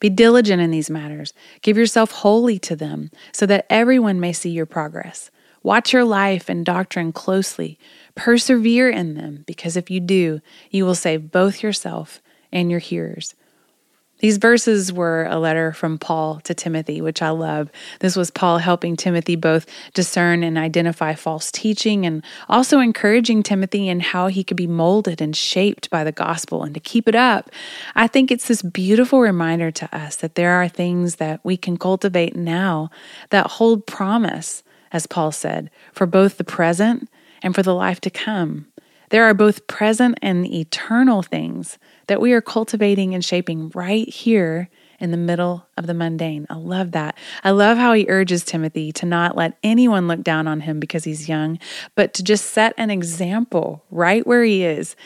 Be 0.00 0.10
diligent 0.10 0.60
in 0.60 0.72
these 0.72 0.90
matters. 0.90 1.32
Give 1.62 1.78
yourself 1.78 2.10
wholly 2.10 2.58
to 2.60 2.74
them, 2.74 3.10
so 3.32 3.46
that 3.46 3.66
everyone 3.70 4.18
may 4.18 4.32
see 4.32 4.50
your 4.50 4.66
progress. 4.66 5.30
Watch 5.62 5.92
your 5.92 6.04
life 6.04 6.48
and 6.48 6.66
doctrine 6.66 7.12
closely. 7.12 7.78
Persevere 8.14 8.90
in 8.90 9.14
them, 9.14 9.44
because 9.46 9.76
if 9.76 9.90
you 9.90 10.00
do, 10.00 10.40
you 10.70 10.84
will 10.84 10.94
save 10.94 11.30
both 11.30 11.62
yourself 11.62 12.20
and 12.52 12.70
your 12.70 12.80
hearers. 12.80 13.34
These 14.20 14.38
verses 14.38 14.92
were 14.92 15.26
a 15.26 15.38
letter 15.38 15.72
from 15.72 15.98
Paul 15.98 16.40
to 16.44 16.54
Timothy, 16.54 17.00
which 17.00 17.20
I 17.20 17.30
love. 17.30 17.70
This 18.00 18.16
was 18.16 18.30
Paul 18.30 18.58
helping 18.58 18.96
Timothy 18.96 19.36
both 19.36 19.66
discern 19.92 20.42
and 20.42 20.56
identify 20.56 21.14
false 21.14 21.52
teaching 21.52 22.06
and 22.06 22.24
also 22.48 22.80
encouraging 22.80 23.42
Timothy 23.42 23.88
in 23.88 24.00
how 24.00 24.28
he 24.28 24.42
could 24.42 24.56
be 24.56 24.66
molded 24.66 25.20
and 25.20 25.36
shaped 25.36 25.90
by 25.90 26.02
the 26.02 26.12
gospel 26.12 26.62
and 26.62 26.72
to 26.74 26.80
keep 26.80 27.06
it 27.06 27.14
up. 27.14 27.50
I 27.94 28.06
think 28.06 28.30
it's 28.30 28.48
this 28.48 28.62
beautiful 28.62 29.20
reminder 29.20 29.70
to 29.72 29.96
us 29.96 30.16
that 30.16 30.34
there 30.34 30.52
are 30.52 30.68
things 30.68 31.16
that 31.16 31.40
we 31.44 31.56
can 31.56 31.76
cultivate 31.76 32.34
now 32.34 32.90
that 33.30 33.46
hold 33.46 33.86
promise 33.86 34.62
as 34.92 35.06
Paul 35.06 35.32
said, 35.32 35.70
for 35.92 36.06
both 36.06 36.38
the 36.38 36.44
present 36.44 37.08
and 37.42 37.54
for 37.54 37.62
the 37.62 37.74
life 37.74 38.00
to 38.02 38.10
come. 38.10 38.66
There 39.10 39.24
are 39.24 39.34
both 39.34 39.66
present 39.66 40.18
and 40.22 40.46
eternal 40.46 41.22
things 41.22 41.78
that 42.06 42.20
we 42.20 42.32
are 42.32 42.40
cultivating 42.40 43.14
and 43.14 43.24
shaping 43.24 43.70
right 43.70 44.08
here 44.08 44.68
in 44.98 45.10
the 45.10 45.16
middle 45.16 45.66
of 45.76 45.86
the 45.86 45.94
mundane. 45.94 46.46
I 46.48 46.54
love 46.54 46.92
that. 46.92 47.16
I 47.44 47.50
love 47.50 47.76
how 47.76 47.92
he 47.92 48.06
urges 48.08 48.44
Timothy 48.44 48.92
to 48.92 49.06
not 49.06 49.36
let 49.36 49.58
anyone 49.62 50.08
look 50.08 50.22
down 50.22 50.48
on 50.48 50.60
him 50.60 50.80
because 50.80 51.04
he's 51.04 51.28
young, 51.28 51.58
but 51.94 52.14
to 52.14 52.22
just 52.22 52.46
set 52.46 52.74
an 52.78 52.90
example 52.90 53.84
right 53.90 54.26
where 54.26 54.44
he 54.44 54.64
is. 54.64 54.96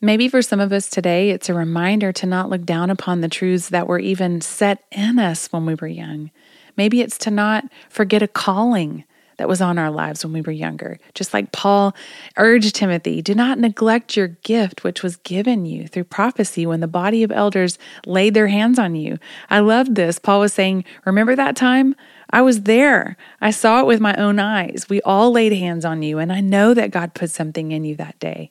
Maybe 0.00 0.28
for 0.28 0.42
some 0.42 0.60
of 0.60 0.72
us 0.72 0.90
today, 0.90 1.30
it's 1.30 1.48
a 1.48 1.54
reminder 1.54 2.12
to 2.12 2.26
not 2.26 2.50
look 2.50 2.64
down 2.64 2.90
upon 2.90 3.20
the 3.20 3.28
truths 3.28 3.70
that 3.70 3.86
were 3.86 3.98
even 3.98 4.40
set 4.40 4.84
in 4.92 5.18
us 5.18 5.46
when 5.48 5.64
we 5.64 5.74
were 5.74 5.88
young. 5.88 6.30
Maybe 6.76 7.00
it's 7.00 7.18
to 7.18 7.30
not 7.30 7.64
forget 7.88 8.22
a 8.22 8.28
calling 8.28 9.04
that 9.38 9.48
was 9.48 9.60
on 9.60 9.78
our 9.78 9.90
lives 9.90 10.24
when 10.24 10.32
we 10.32 10.42
were 10.42 10.52
younger. 10.52 10.98
Just 11.14 11.32
like 11.32 11.50
Paul 11.50 11.96
urged 12.36 12.74
Timothy, 12.74 13.22
do 13.22 13.34
not 13.34 13.58
neglect 13.58 14.16
your 14.16 14.28
gift 14.28 14.84
which 14.84 15.02
was 15.02 15.16
given 15.16 15.64
you 15.64 15.88
through 15.88 16.04
prophecy 16.04 16.66
when 16.66 16.80
the 16.80 16.86
body 16.86 17.22
of 17.22 17.32
elders 17.32 17.78
laid 18.06 18.34
their 18.34 18.48
hands 18.48 18.78
on 18.78 18.94
you. 18.94 19.18
I 19.48 19.60
love 19.60 19.94
this. 19.94 20.18
Paul 20.18 20.40
was 20.40 20.52
saying, 20.52 20.84
Remember 21.04 21.34
that 21.34 21.56
time? 21.56 21.94
I 22.30 22.42
was 22.42 22.62
there. 22.62 23.16
I 23.40 23.50
saw 23.50 23.80
it 23.80 23.86
with 23.86 24.00
my 24.00 24.14
own 24.16 24.38
eyes. 24.38 24.86
We 24.90 25.00
all 25.02 25.30
laid 25.30 25.52
hands 25.52 25.84
on 25.84 26.02
you, 26.02 26.18
and 26.18 26.30
I 26.30 26.40
know 26.40 26.74
that 26.74 26.90
God 26.90 27.14
put 27.14 27.30
something 27.30 27.72
in 27.72 27.84
you 27.84 27.96
that 27.96 28.18
day. 28.18 28.50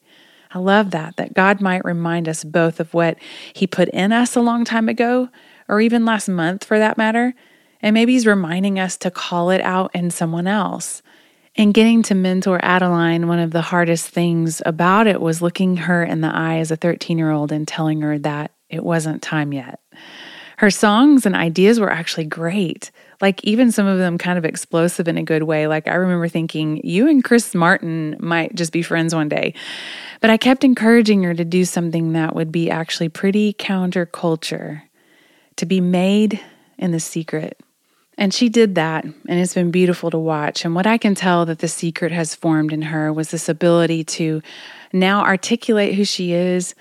I 0.51 0.59
love 0.59 0.91
that, 0.91 1.17
that 1.17 1.33
God 1.33 1.61
might 1.61 1.85
remind 1.85 2.27
us 2.27 2.43
both 2.43 2.79
of 2.79 2.93
what 2.93 3.17
He 3.53 3.67
put 3.67 3.89
in 3.89 4.11
us 4.11 4.35
a 4.35 4.41
long 4.41 4.65
time 4.65 4.89
ago, 4.89 5.29
or 5.67 5.81
even 5.81 6.05
last 6.05 6.27
month 6.27 6.63
for 6.63 6.79
that 6.79 6.97
matter, 6.97 7.35
and 7.81 7.93
maybe 7.93 8.13
he's 8.13 8.25
reminding 8.25 8.79
us 8.79 8.97
to 8.97 9.11
call 9.11 9.49
it 9.49 9.61
out 9.61 9.91
in 9.93 10.09
someone 10.11 10.47
else. 10.47 11.01
And 11.55 11.73
getting 11.73 12.03
to 12.03 12.15
mentor 12.15 12.59
Adeline, 12.63 13.27
one 13.27 13.39
of 13.39 13.51
the 13.51 13.63
hardest 13.63 14.09
things 14.09 14.61
about 14.65 15.07
it 15.07 15.19
was 15.19 15.41
looking 15.41 15.77
her 15.77 16.03
in 16.03 16.21
the 16.21 16.33
eye 16.33 16.59
as 16.59 16.69
a 16.69 16.75
13 16.75 17.17
year 17.17 17.31
old 17.31 17.51
and 17.51 17.67
telling 17.67 18.01
her 18.01 18.19
that 18.19 18.51
it 18.69 18.83
wasn't 18.83 19.23
time 19.23 19.51
yet. 19.53 19.79
Her 20.57 20.71
songs 20.71 21.25
and 21.25 21.35
ideas 21.35 21.79
were 21.79 21.91
actually 21.91 22.25
great, 22.25 22.89
like 23.21 23.43
even 23.43 23.71
some 23.71 23.85
of 23.85 23.99
them 23.99 24.17
kind 24.17 24.39
of 24.39 24.45
explosive 24.45 25.07
in 25.07 25.17
a 25.17 25.23
good 25.23 25.43
way. 25.43 25.67
Like 25.67 25.87
I 25.87 25.93
remember 25.95 26.27
thinking, 26.27 26.81
you 26.83 27.07
and 27.07 27.23
Chris 27.23 27.53
Martin 27.53 28.15
might 28.19 28.55
just 28.55 28.71
be 28.71 28.81
friends 28.81 29.13
one 29.13 29.29
day. 29.29 29.53
But 30.19 30.31
I 30.31 30.37
kept 30.37 30.63
encouraging 30.63 31.21
her 31.23 31.35
to 31.35 31.45
do 31.45 31.63
something 31.63 32.13
that 32.13 32.35
would 32.35 32.51
be 32.51 32.71
actually 32.71 33.09
pretty 33.09 33.53
counterculture, 33.53 34.81
to 35.57 35.65
be 35.67 35.79
made 35.79 36.39
in 36.79 36.91
the 36.91 36.99
secret. 36.99 37.59
And 38.17 38.33
she 38.33 38.49
did 38.49 38.75
that, 38.75 39.03
and 39.05 39.39
it's 39.39 39.53
been 39.53 39.69
beautiful 39.69 40.09
to 40.09 40.17
watch. 40.17 40.65
And 40.65 40.73
what 40.73 40.87
I 40.87 40.97
can 40.97 41.13
tell 41.13 41.45
that 41.45 41.59
the 41.59 41.67
secret 41.67 42.11
has 42.11 42.33
formed 42.33 42.73
in 42.73 42.81
her 42.83 43.13
was 43.13 43.29
this 43.29 43.47
ability 43.47 44.03
to 44.05 44.41
now 44.91 45.23
articulate 45.23 45.93
who 45.93 46.03
she 46.03 46.33
is 46.33 46.73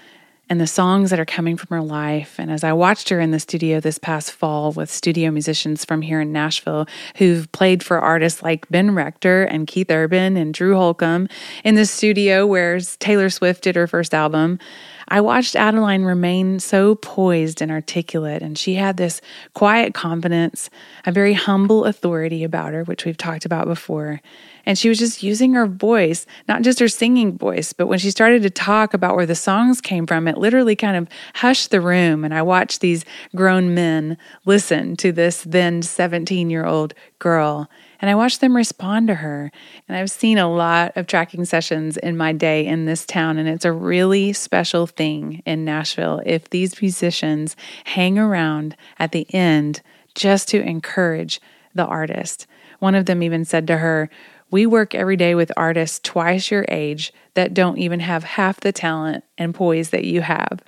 and 0.49 0.61
the 0.61 0.67
songs 0.67 1.11
that 1.11 1.19
are 1.19 1.27
coming 1.27 1.57
from 1.57 1.77
her 1.77 1.83
life. 1.83 2.37
And 2.39 2.51
as 2.51 2.63
I 2.63 2.73
watched 2.73 3.09
her 3.09 3.21
in 3.21 3.33
the 3.33 3.41
studio 3.41 3.81
this 3.81 3.99
past 3.99 4.31
fall 4.31 4.73
with 4.73 4.91
studio 4.91 5.31
musicians 5.31 5.85
from 5.85 6.03
here 6.03 6.21
in 6.21 6.33
Nashville 6.33 6.87
who've 7.17 7.51
played 7.53 7.83
for 7.83 8.01
artists 8.01 8.43
like 8.43 8.69
Ben 8.69 8.95
Rector 8.95 9.43
and 9.45 9.67
Keith 9.67 9.91
Urban 9.91 10.37
and 10.37 10.55
Drew 10.55 10.77
Holcomb 10.77 11.29
in 11.65 11.75
the 11.75 11.85
studio 11.85 12.47
where 12.47 12.79
Taylor 12.81 13.29
Swift 13.29 13.65
did 13.65 13.75
her 13.75 13.87
first 13.89 14.15
album, 14.15 14.59
I 15.09 15.21
watched 15.21 15.55
Adeline 15.55 16.03
remain 16.03 16.59
so 16.59 16.97
poised 16.97 17.63
and 17.63 17.71
articulate, 17.71 18.43
and 18.43 18.59
she 18.59 18.75
had 18.75 18.97
this 18.97 19.21
quiet 19.55 19.95
confidence, 19.95 20.69
a 21.05 21.13
very 21.13 21.35
humble 21.35 21.85
authority 21.85 22.43
about 22.43 22.73
her, 22.73 22.83
which 22.85 23.05
we've 23.05 23.17
talked 23.17 23.45
about 23.45 23.67
before. 23.67 24.21
And 24.67 24.77
she 24.79 24.89
was 24.89 24.99
just 24.99 25.23
using 25.23 25.55
her 25.55 25.67
voice, 25.67 26.27
not 26.49 26.63
just 26.63 26.81
her 26.81 26.89
singing 26.89 27.39
voice, 27.39 27.73
but 27.73 27.87
when 27.87 27.99
she 27.99 28.11
started 28.11 28.43
to 28.43 28.51
talk 28.51 28.93
about 28.93 29.17
where 29.17 29.27
the 29.27 29.35
songs 29.35 29.81
came 29.81 30.07
from, 30.07 30.29
it 30.29 30.37
literally 30.37 30.77
kind 30.77 30.97
of 30.97 31.09
hushed 31.37 31.71
the 31.71 31.81
room. 31.81 32.25
And 32.25 32.35
I 32.35 32.43
watched 32.43 32.81
these 32.81 33.05
grown 33.35 33.75
men 33.75 34.19
listen 34.45 34.97
to 34.97 35.13
this 35.13 35.43
then 35.43 35.83
17 35.83 36.51
year 36.51 36.67
old 36.67 36.93
girl 37.19 37.71
and 38.01 38.11
I 38.11 38.15
watched 38.15 38.41
them 38.41 38.57
respond 38.57 39.09
to 39.09 39.15
her. 39.17 39.51
And 39.89 39.97
I've 39.97 40.11
seen 40.11 40.39
a 40.39 40.53
lot 40.53 40.93
of 40.97 41.07
tracking 41.07 41.45
sessions 41.45 41.97
in 41.97 42.17
my 42.17 42.33
day 42.33 42.67
in 42.67 42.85
this 42.85 43.07
town, 43.07 43.39
and 43.39 43.49
it's 43.49 43.65
a 43.65 43.73
really 43.73 44.33
special 44.33 44.87
thing 44.87 45.43
in 45.47 45.65
Nashville 45.65 46.23
if 46.27 46.51
these 46.51 46.81
musicians 46.81 47.57
hang 47.85 48.19
around 48.19 48.77
at 48.99 49.13
the 49.13 49.27
end 49.35 49.83
just 50.15 50.49
to 50.49 50.61
encourage 50.61 51.41
the 51.75 51.87
artist. 51.87 52.47
One 52.79 52.95
of 52.95 53.07
them 53.07 53.23
even 53.23 53.45
said 53.45 53.67
to 53.69 53.79
her, 53.79 54.11
we 54.51 54.67
work 54.67 54.95
every 54.95 55.17
day 55.17 55.35
with 55.35 55.51
artists 55.57 56.01
twice 56.03 56.51
your 56.51 56.65
age 56.69 57.13
that 57.35 57.55
don't 57.55 57.79
even 57.79 58.01
have 58.01 58.25
half 58.25 58.61
the 58.61 58.73
talent 58.73 59.25
and 59.37 59.55
poise 59.55 59.91
that 59.91 60.05
you 60.05 60.23
have. 60.23 60.63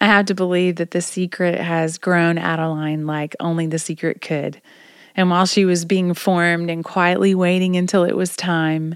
I 0.00 0.06
have 0.06 0.26
to 0.26 0.34
believe 0.34 0.76
that 0.76 0.92
the 0.92 1.02
secret 1.02 1.60
has 1.60 1.98
grown 1.98 2.38
Adeline 2.38 3.06
like 3.06 3.36
only 3.38 3.66
the 3.66 3.78
secret 3.78 4.20
could. 4.20 4.60
And 5.14 5.28
while 5.28 5.46
she 5.46 5.64
was 5.64 5.84
being 5.84 6.14
formed 6.14 6.70
and 6.70 6.84
quietly 6.84 7.34
waiting 7.34 7.76
until 7.76 8.04
it 8.04 8.16
was 8.16 8.36
time, 8.36 8.94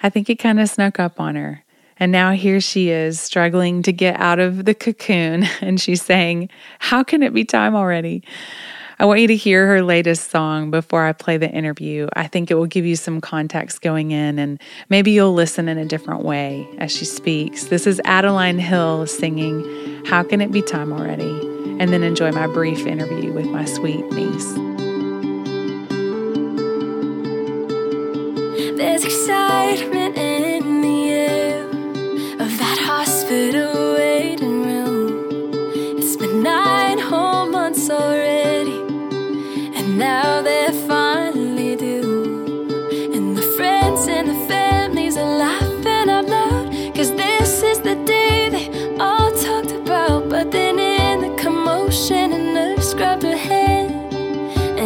I 0.00 0.10
think 0.10 0.28
it 0.28 0.36
kind 0.36 0.58
of 0.58 0.68
snuck 0.68 0.98
up 0.98 1.20
on 1.20 1.36
her. 1.36 1.62
And 1.98 2.10
now 2.10 2.32
here 2.32 2.60
she 2.60 2.90
is 2.90 3.20
struggling 3.20 3.82
to 3.84 3.92
get 3.92 4.18
out 4.18 4.40
of 4.40 4.64
the 4.64 4.74
cocoon. 4.74 5.46
And 5.60 5.80
she's 5.80 6.02
saying, 6.02 6.48
How 6.80 7.04
can 7.04 7.22
it 7.22 7.32
be 7.32 7.44
time 7.44 7.76
already? 7.76 8.24
I 9.02 9.04
want 9.04 9.18
you 9.18 9.26
to 9.26 9.36
hear 9.36 9.66
her 9.66 9.82
latest 9.82 10.30
song 10.30 10.70
before 10.70 11.04
I 11.04 11.12
play 11.12 11.36
the 11.36 11.50
interview. 11.50 12.06
I 12.12 12.28
think 12.28 12.52
it 12.52 12.54
will 12.54 12.66
give 12.66 12.86
you 12.86 12.94
some 12.94 13.20
context 13.20 13.80
going 13.80 14.12
in, 14.12 14.38
and 14.38 14.62
maybe 14.90 15.10
you'll 15.10 15.34
listen 15.34 15.66
in 15.66 15.76
a 15.76 15.84
different 15.84 16.22
way 16.22 16.68
as 16.78 16.92
she 16.92 17.04
speaks. 17.04 17.64
This 17.64 17.84
is 17.88 18.00
Adeline 18.04 18.60
Hill 18.60 19.08
singing, 19.08 20.04
How 20.06 20.22
Can 20.22 20.40
It 20.40 20.52
Be 20.52 20.62
Time 20.62 20.92
Already? 20.92 21.32
And 21.80 21.92
then 21.92 22.04
enjoy 22.04 22.30
my 22.30 22.46
brief 22.46 22.86
interview 22.86 23.32
with 23.32 23.46
my 23.46 23.64
sweet 23.64 24.04
niece. 24.12 24.52
There's 28.78 29.04
excitement 29.04 30.16
in 30.16 30.80
the 30.80 31.10
air 31.10 31.64
of 31.64 32.56
that 32.56 32.78
hospital 32.86 33.94
waiting 33.94 34.62
room. 34.62 35.72
It's 35.98 36.14
been 36.14 36.44
nine 36.44 37.00
whole 37.00 37.50
months 37.50 37.90
already, 37.90 38.31
now 40.02 40.42
they 40.42 40.66
finally 40.88 41.76
do. 41.76 42.00
And 43.14 43.36
the 43.36 43.46
friends 43.56 44.08
and 44.08 44.26
the 44.32 44.40
families 44.52 45.16
are 45.16 45.34
laughing 45.46 46.08
out 46.16 46.26
loud. 46.36 46.64
Cause 46.96 47.10
this 47.24 47.62
is 47.70 47.78
the 47.88 47.96
day 48.14 48.48
they 48.54 48.66
all 49.06 49.30
talked 49.46 49.72
about. 49.82 50.28
But 50.28 50.50
then 50.50 50.76
in 50.80 51.16
the 51.26 51.32
commotion, 51.44 52.32
a 52.32 52.40
nurse 52.56 52.94
grabbed 52.94 53.22
her 53.22 53.40
hand 53.52 53.90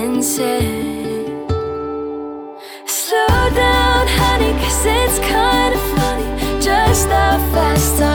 and 0.00 0.22
said, 0.22 1.24
Slow 3.02 3.38
down, 3.64 4.04
honey, 4.20 4.52
cause 4.62 4.82
it's 4.98 5.18
kinda 5.32 5.80
funny. 5.96 6.28
Just 6.68 7.08
how 7.08 7.38
fast 7.54 8.05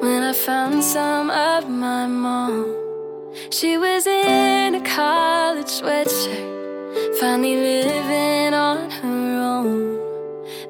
when 0.00 0.22
I 0.22 0.32
found 0.32 0.82
some 0.82 1.30
of 1.30 1.68
my 1.68 2.06
mom. 2.06 2.74
She 3.50 3.76
was 3.78 4.06
in 4.06 4.74
a 4.76 4.80
college 4.80 5.66
sweatshirt, 5.66 7.18
finally 7.18 7.56
living 7.56 8.54
on 8.54 8.90
her 8.90 9.40
own. 9.54 9.98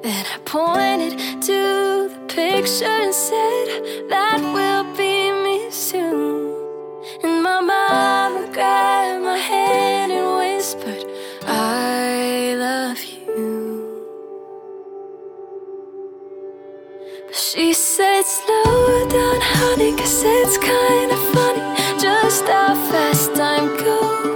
Then 0.01 0.25
I 0.33 0.37
pointed 0.45 1.41
to 1.43 2.09
the 2.09 2.19
picture 2.27 2.85
and 2.85 3.13
said, 3.13 4.09
That 4.09 4.39
will 4.55 4.85
be 4.95 5.31
me 5.43 5.69
soon. 5.71 6.53
And 7.23 7.43
my 7.43 7.61
mama 7.61 8.49
grabbed 8.53 8.94
She 17.55 17.71
said, 17.71 18.23
slow 18.23 19.07
down, 19.07 19.39
honey, 19.39 19.95
cause 19.95 20.23
it's 20.25 20.57
kind 20.57 21.09
of 21.09 21.19
funny 21.33 21.61
just 21.97 22.45
how 22.49 22.75
fast 22.91 23.33
time 23.33 23.77
goes. 23.77 24.34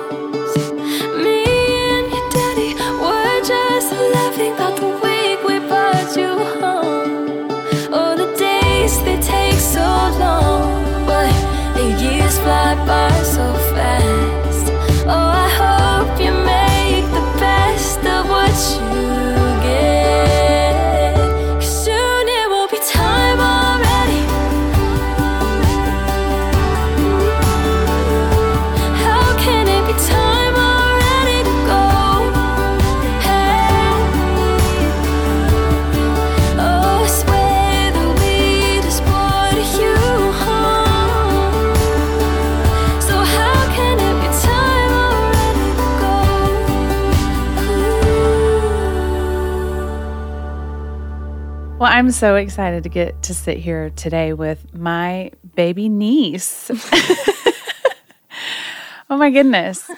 I'm 51.99 52.11
so 52.11 52.35
excited 52.35 52.83
to 52.83 52.89
get 52.89 53.21
to 53.23 53.33
sit 53.33 53.57
here 53.57 53.89
today 53.89 54.31
with 54.31 54.73
my 54.73 55.31
baby 55.55 55.89
niece. 55.89 56.71
oh 59.09 59.17
my 59.17 59.29
goodness. 59.29 59.91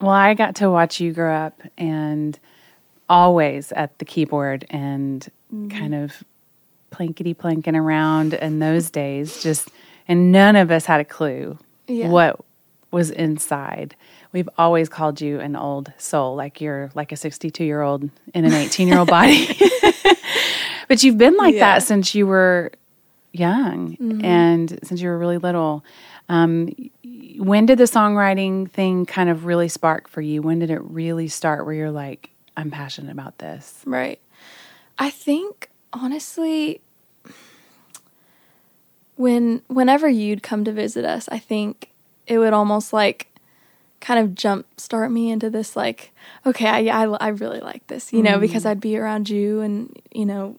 Well, 0.00 0.12
I 0.12 0.34
got 0.34 0.54
to 0.56 0.70
watch 0.70 1.00
you 1.00 1.12
grow 1.12 1.34
up 1.34 1.60
and 1.76 2.38
always 3.08 3.72
at 3.72 3.98
the 3.98 4.04
keyboard 4.04 4.66
and 4.70 5.28
mm-hmm. 5.52 5.76
kind 5.76 5.96
of 5.96 6.22
plankety 6.92 7.36
planking 7.36 7.74
around 7.74 8.34
in 8.34 8.60
those 8.60 8.88
days 8.88 9.42
just 9.42 9.68
and 10.06 10.30
none 10.30 10.54
of 10.54 10.70
us 10.70 10.84
had 10.84 11.00
a 11.00 11.04
clue 11.04 11.58
Yeah. 11.88 12.08
what 12.08 12.38
was 12.92 13.10
inside. 13.10 13.96
We've 14.30 14.48
always 14.58 14.88
called 14.88 15.20
you 15.20 15.40
an 15.40 15.56
old 15.56 15.92
soul, 15.98 16.36
like 16.36 16.60
you're 16.60 16.92
like 16.94 17.10
a 17.10 17.16
62 17.16 17.64
year 17.64 17.82
old 17.82 18.08
in 18.32 18.44
an 18.44 18.52
18 18.52 18.86
year 18.86 18.98
old 18.98 19.08
body. 19.08 19.58
but 20.88 21.02
you've 21.02 21.18
been 21.18 21.36
like 21.36 21.54
Yeah. 21.54 21.74
that 21.76 21.82
since 21.84 22.14
you 22.14 22.26
were 22.26 22.72
young 23.32 23.96
and 24.24 24.78
since 24.82 25.00
you 25.00 25.08
were 25.08 25.18
really 25.18 25.38
little. 25.38 25.84
Um, 26.28 26.70
when 27.38 27.66
did 27.66 27.78
the 27.78 27.84
songwriting 27.84 28.68
thing 28.70 29.06
kind 29.06 29.30
of 29.30 29.44
really 29.46 29.68
spark 29.68 30.08
for 30.08 30.20
you? 30.20 30.42
When 30.42 30.58
did 30.58 30.70
it 30.70 30.80
really 30.82 31.28
start 31.28 31.64
where 31.64 31.74
you're 31.74 31.90
like, 31.90 32.30
I'm 32.56 32.70
passionate 32.70 33.12
about 33.12 33.38
this? 33.38 33.82
Right. 33.86 34.18
I 34.98 35.10
think 35.10 35.70
honestly 35.92 36.80
when 39.16 39.62
whenever 39.68 40.08
you'd 40.08 40.42
come 40.42 40.64
to 40.64 40.72
visit 40.72 41.04
us, 41.04 41.28
I 41.30 41.38
think 41.38 41.90
it 42.26 42.38
would 42.38 42.52
almost 42.52 42.92
like 42.92 43.28
kind 44.00 44.20
of 44.20 44.34
jump 44.34 44.66
start 44.78 45.10
me 45.10 45.30
into 45.30 45.50
this 45.50 45.74
like 45.74 46.12
okay, 46.46 46.66
I 46.68 47.04
I, 47.04 47.04
I 47.16 47.28
really 47.28 47.60
like 47.60 47.86
this, 47.88 48.12
you 48.12 48.22
know, 48.22 48.38
because 48.38 48.64
I'd 48.66 48.80
be 48.80 48.96
around 48.96 49.28
you 49.28 49.60
and 49.60 49.96
you 50.12 50.26
know 50.26 50.56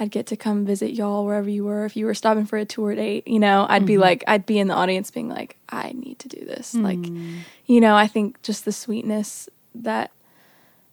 I'd 0.00 0.10
get 0.10 0.26
to 0.28 0.36
come 0.36 0.64
visit 0.64 0.92
y'all 0.92 1.26
wherever 1.26 1.50
you 1.50 1.64
were. 1.64 1.84
If 1.84 1.96
you 1.96 2.06
were 2.06 2.14
stopping 2.14 2.46
for 2.46 2.56
a 2.56 2.64
tour 2.64 2.94
date, 2.94 3.26
you 3.26 3.40
know, 3.40 3.66
I'd 3.68 3.84
be 3.84 3.94
mm-hmm. 3.94 4.02
like, 4.02 4.24
I'd 4.28 4.46
be 4.46 4.58
in 4.58 4.68
the 4.68 4.74
audience 4.74 5.10
being 5.10 5.28
like, 5.28 5.56
I 5.68 5.92
need 5.92 6.20
to 6.20 6.28
do 6.28 6.44
this. 6.44 6.74
Mm. 6.74 6.82
Like, 6.82 7.44
you 7.66 7.80
know, 7.80 7.96
I 7.96 8.06
think 8.06 8.40
just 8.42 8.64
the 8.64 8.72
sweetness 8.72 9.48
that 9.74 10.12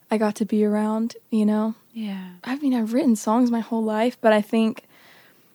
I 0.09 0.15
I 0.15 0.17
got 0.17 0.35
to 0.35 0.45
be 0.45 0.63
around, 0.63 1.17
you 1.29 1.45
know. 1.45 1.75
Yeah. 1.93 2.29
I 2.43 2.55
mean, 2.57 2.73
I've 2.73 2.93
written 2.93 3.15
songs 3.15 3.51
my 3.51 3.59
whole 3.59 3.83
life, 3.83 4.17
but 4.21 4.31
I 4.31 4.41
think, 4.41 4.83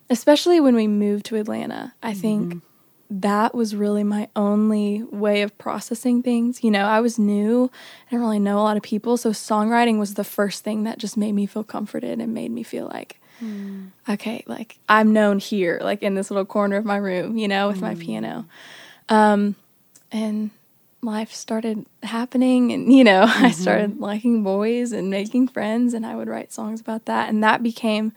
especially 0.09 0.59
when 0.59 0.75
we 0.75 0.87
moved 0.87 1.25
to 1.27 1.37
Atlanta, 1.37 1.93
I 2.03 2.13
think 2.13 2.47
mm-hmm. 2.47 3.19
that 3.21 3.55
was 3.55 3.75
really 3.75 4.03
my 4.03 4.27
only 4.35 5.03
way 5.03 5.41
of 5.41 5.57
processing 5.57 6.21
things. 6.21 6.63
You 6.63 6.69
know, 6.71 6.85
I 6.85 6.99
was 6.99 7.17
new, 7.17 7.71
I 8.07 8.11
didn't 8.11 8.23
really 8.23 8.39
know 8.39 8.59
a 8.59 8.61
lot 8.61 8.77
of 8.77 8.83
people. 8.83 9.17
So, 9.17 9.31
songwriting 9.31 9.97
was 9.97 10.15
the 10.15 10.23
first 10.23 10.63
thing 10.63 10.83
that 10.83 10.97
just 10.99 11.17
made 11.17 11.33
me 11.33 11.45
feel 11.45 11.63
comforted 11.63 12.19
and 12.19 12.33
made 12.33 12.51
me 12.51 12.63
feel 12.63 12.87
like, 12.87 13.20
Hmm. 13.41 13.87
okay, 14.07 14.43
like 14.45 14.77
I'm 14.87 15.13
known 15.13 15.39
here, 15.39 15.79
like 15.81 16.03
in 16.03 16.13
this 16.13 16.29
little 16.29 16.45
corner 16.45 16.77
of 16.77 16.85
my 16.85 16.97
room, 16.97 17.37
you 17.37 17.47
know, 17.47 17.69
with 17.69 17.81
my 17.81 17.95
hmm. 17.95 17.99
piano. 17.99 18.45
Um, 19.09 19.55
and 20.11 20.51
life 21.01 21.33
started 21.33 21.85
happening 22.03 22.71
and 22.71 22.93
you 22.93 23.03
know 23.03 23.21
i 23.23 23.25
mm-hmm. 23.25 23.49
started 23.49 23.99
liking 23.99 24.43
boys 24.43 24.91
and 24.91 25.09
making 25.09 25.47
friends 25.47 25.95
and 25.95 26.05
i 26.05 26.15
would 26.15 26.27
write 26.27 26.53
songs 26.53 26.79
about 26.79 27.05
that 27.05 27.27
and 27.27 27.43
that 27.43 27.63
became 27.63 28.11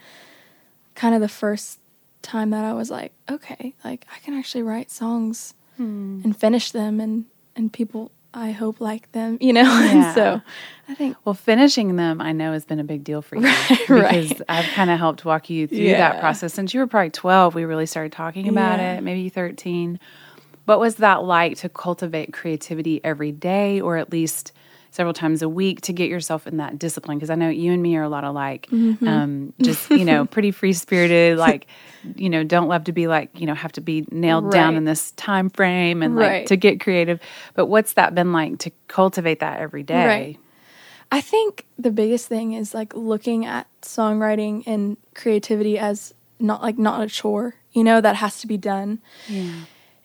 kind 0.94 1.14
of 1.14 1.22
the 1.22 1.28
first 1.28 1.78
time 2.20 2.50
that 2.50 2.62
i 2.62 2.74
was 2.74 2.90
like 2.90 3.12
okay 3.30 3.72
like 3.84 4.06
i 4.14 4.18
can 4.18 4.34
actually 4.34 4.62
write 4.62 4.90
songs 4.90 5.54
hmm. 5.78 6.20
and 6.24 6.36
finish 6.36 6.72
them 6.72 7.00
and 7.00 7.24
and 7.56 7.72
people 7.72 8.10
i 8.34 8.50
hope 8.50 8.80
like 8.80 9.10
them 9.12 9.38
you 9.40 9.52
know 9.52 9.62
Yeah. 9.62 10.14
so 10.14 10.42
i 10.88 10.94
think 10.94 11.16
Well, 11.24 11.34
finishing 11.34 11.96
them, 11.96 12.20
I 12.20 12.32
know, 12.32 12.52
has 12.52 12.64
been 12.64 12.80
a 12.80 12.84
big 12.84 13.04
deal 13.04 13.22
for 13.22 13.36
you 13.36 13.42
Right, 13.88 13.88
because 13.88 14.30
right. 14.30 14.42
I've 14.48 14.66
kind 14.74 14.90
of 14.90 14.98
helped 14.98 15.24
walk 15.24 15.48
you 15.48 15.66
through 15.66 15.78
Yeah. 15.78 15.98
that 16.12 16.20
process 16.20 16.52
since 16.52 16.74
you 16.74 16.80
were 16.80 16.86
probably 16.86 17.10
twelve. 17.10 17.54
We 17.54 17.64
really 17.64 17.86
started 17.86 18.12
talking 18.12 18.48
about 18.48 18.78
Yeah. 18.80 18.94
it, 18.98 19.02
maybe 19.02 19.28
thirteen. 19.30 19.98
What 20.66 20.80
was 20.80 20.96
that 20.96 21.24
like 21.24 21.58
to 21.58 21.68
cultivate 21.68 22.32
creativity 22.32 23.00
every 23.04 23.32
day, 23.32 23.80
or 23.80 23.96
at 23.96 24.10
least 24.12 24.52
several 24.94 25.12
times 25.12 25.42
a 25.42 25.48
week, 25.48 25.80
to 25.82 25.92
get 25.92 26.08
yourself 26.08 26.46
in 26.46 26.56
that 26.58 26.78
discipline? 26.78 27.18
Because 27.18 27.30
I 27.30 27.34
know 27.34 27.48
you 27.48 27.72
and 27.72 27.82
me 27.82 27.96
are 27.96 28.02
a 28.02 28.08
lot 28.08 28.24
alike. 28.24 28.68
Mm-hmm. 28.70 29.06
Um, 29.08 29.52
just 29.60 29.90
you 29.90 30.04
know, 30.04 30.24
pretty 30.34 30.50
free 30.50 30.72
spirited. 30.72 31.36
Like, 31.36 31.66
you 32.16 32.30
know, 32.30 32.44
don't 32.44 32.68
love 32.68 32.84
to 32.84 32.92
be 32.92 33.06
like 33.06 33.30
you 33.38 33.46
know 33.46 33.54
have 33.54 33.72
to 33.72 33.80
be 33.80 34.06
nailed 34.10 34.50
down 34.50 34.76
in 34.76 34.84
this 34.84 35.10
time 35.12 35.50
frame 35.50 36.02
and 36.02 36.16
like 36.16 36.28
Right. 36.30 36.46
to 36.46 36.56
get 36.56 36.80
creative. 36.80 37.20
But 37.54 37.66
what's 37.66 37.94
that 37.94 38.14
been 38.14 38.32
like 38.32 38.58
to 38.60 38.70
cultivate 38.88 39.40
that 39.40 39.60
every 39.60 39.82
day? 39.82 40.06
Right. 40.06 40.38
I 41.12 41.20
think 41.20 41.66
the 41.78 41.90
biggest 41.90 42.28
thing 42.28 42.54
is 42.54 42.74
like 42.74 42.94
looking 42.94 43.44
at 43.46 43.66
songwriting 43.82 44.64
and 44.66 44.96
creativity 45.14 45.78
as 45.78 46.14
not 46.40 46.62
like 46.62 46.78
not 46.78 47.02
a 47.02 47.06
chore, 47.08 47.54
you 47.72 47.84
know, 47.84 48.00
that 48.00 48.16
has 48.16 48.40
to 48.40 48.46
be 48.46 48.56
done. 48.56 49.00
Yeah. 49.28 49.52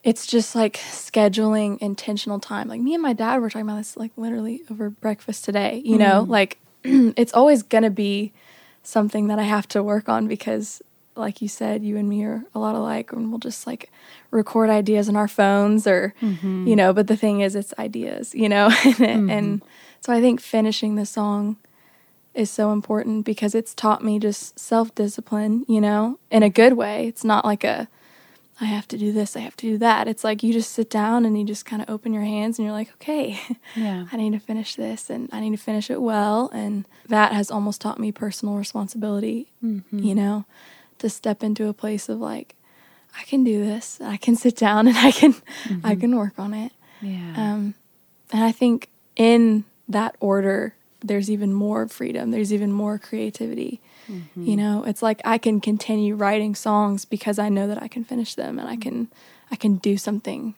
It's 0.03 0.25
just 0.25 0.55
like 0.55 0.77
scheduling 0.77 1.77
intentional 1.79 2.39
time. 2.39 2.67
Like 2.67 2.81
me 2.81 2.93
and 2.93 3.03
my 3.03 3.13
dad 3.13 3.39
were 3.41 3.49
talking 3.49 3.67
about 3.67 3.77
this 3.77 3.97
like 3.97 4.11
literally 4.15 4.61
over 4.71 4.89
breakfast 4.89 5.43
today, 5.45 5.81
you 5.83 5.97
know, 5.97 6.21
mm-hmm. 6.21 6.31
like 6.31 6.57
it's 6.83 7.33
always 7.33 7.63
going 7.63 7.83
to 7.83 7.89
be 7.89 8.31
something 8.83 9.27
that 9.27 9.39
I 9.39 9.43
have 9.43 9.67
to 9.69 9.83
work 9.83 10.07
on 10.07 10.27
because 10.27 10.81
like 11.15 11.41
you 11.41 11.47
said, 11.47 11.83
you 11.83 11.97
and 11.97 12.07
me 12.07 12.23
are 12.23 12.43
a 12.55 12.59
lot 12.59 12.75
alike 12.75 13.11
and 13.11 13.29
we'll 13.29 13.39
just 13.39 13.67
like 13.67 13.91
record 14.31 14.69
ideas 14.69 15.09
on 15.09 15.15
our 15.15 15.27
phones 15.27 15.85
or 15.85 16.13
mm-hmm. 16.21 16.65
you 16.65 16.75
know, 16.75 16.93
but 16.93 17.07
the 17.07 17.17
thing 17.17 17.41
is 17.41 17.55
it's 17.55 17.73
ideas, 17.77 18.33
you 18.33 18.49
know. 18.49 18.65
and, 18.85 18.95
mm-hmm. 18.95 19.29
and 19.29 19.61
so 19.99 20.13
I 20.13 20.21
think 20.21 20.39
finishing 20.39 20.95
the 20.95 21.05
song 21.05 21.57
is 22.33 22.49
so 22.49 22.71
important 22.71 23.25
because 23.25 23.53
it's 23.53 23.73
taught 23.73 24.03
me 24.03 24.17
just 24.17 24.57
self-discipline, 24.57 25.65
you 25.67 25.81
know, 25.81 26.19
in 26.31 26.41
a 26.41 26.49
good 26.49 26.73
way. 26.73 27.07
It's 27.07 27.25
not 27.25 27.43
like 27.43 27.63
a 27.63 27.89
I 28.61 28.65
have 28.65 28.87
to 28.89 28.97
do 28.97 29.11
this, 29.11 29.35
I 29.35 29.39
have 29.39 29.55
to 29.57 29.67
do 29.67 29.77
that. 29.77 30.07
It's 30.07 30.23
like 30.23 30.43
you 30.43 30.51
just 30.51 30.71
sit 30.73 30.89
down 30.89 31.25
and 31.25 31.39
you 31.39 31.45
just 31.45 31.65
kind 31.65 31.81
of 31.81 31.89
open 31.89 32.13
your 32.13 32.23
hands 32.23 32.57
and 32.59 32.65
you're 32.65 32.73
like, 32.75 32.91
okay, 32.93 33.39
Yeah. 33.75 34.05
I 34.11 34.17
need 34.17 34.33
to 34.33 34.39
finish 34.39 34.75
this 34.75 35.09
and 35.09 35.29
I 35.31 35.39
need 35.39 35.51
to 35.51 35.57
finish 35.63 35.89
it 35.89 36.01
well. 36.01 36.49
And 36.53 36.85
that 37.07 37.31
has 37.31 37.49
almost 37.51 37.79
taught 37.81 37.99
me 37.99 38.11
personal 38.11 38.55
responsibility, 38.55 39.51
you 39.91 40.15
know, 40.15 40.45
to 40.99 41.09
step 41.09 41.43
into 41.43 41.67
a 41.69 41.73
place 41.73 42.09
of 42.09 42.19
like, 42.19 42.55
I 43.17 43.23
can 43.23 43.43
do 43.43 43.63
this. 43.65 43.99
I 44.01 44.17
can 44.17 44.35
sit 44.35 44.55
down 44.55 44.87
and 44.87 44.97
I 44.97 45.11
can 45.11 45.35
I 45.83 45.95
can 45.95 46.15
work 46.15 46.37
on 46.37 46.53
it. 46.53 46.71
Yeah. 47.01 47.33
Um, 47.37 47.75
and 48.31 48.43
I 48.43 48.51
think 48.51 48.89
in 49.15 49.63
that 49.87 50.15
order, 50.19 50.75
there's 51.01 51.29
even 51.31 51.53
more 51.53 51.87
freedom. 51.87 52.31
There's 52.31 52.51
even 52.53 52.71
more 52.71 52.99
creativity. 52.99 53.81
You 54.35 54.55
know, 54.55 54.83
it's 54.85 55.01
like 55.01 55.21
I 55.25 55.37
can 55.37 55.59
continue 55.61 56.15
writing 56.15 56.55
songs 56.55 57.05
because 57.05 57.37
I 57.39 57.49
know 57.49 57.67
that 57.67 57.81
I 57.83 57.87
can 57.87 58.03
finish 58.03 58.35
them 58.35 58.57
and 58.57 58.67
I 58.67 58.75
can 58.77 59.09
I 59.51 59.55
can 59.55 59.75
do 59.77 59.97
something, 59.97 60.55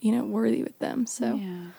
you 0.00 0.12
know, 0.12 0.24
worthy 0.24 0.62
with 0.62 0.78
them. 0.78 1.06
So 1.06 1.36
Yeah. 1.36 1.70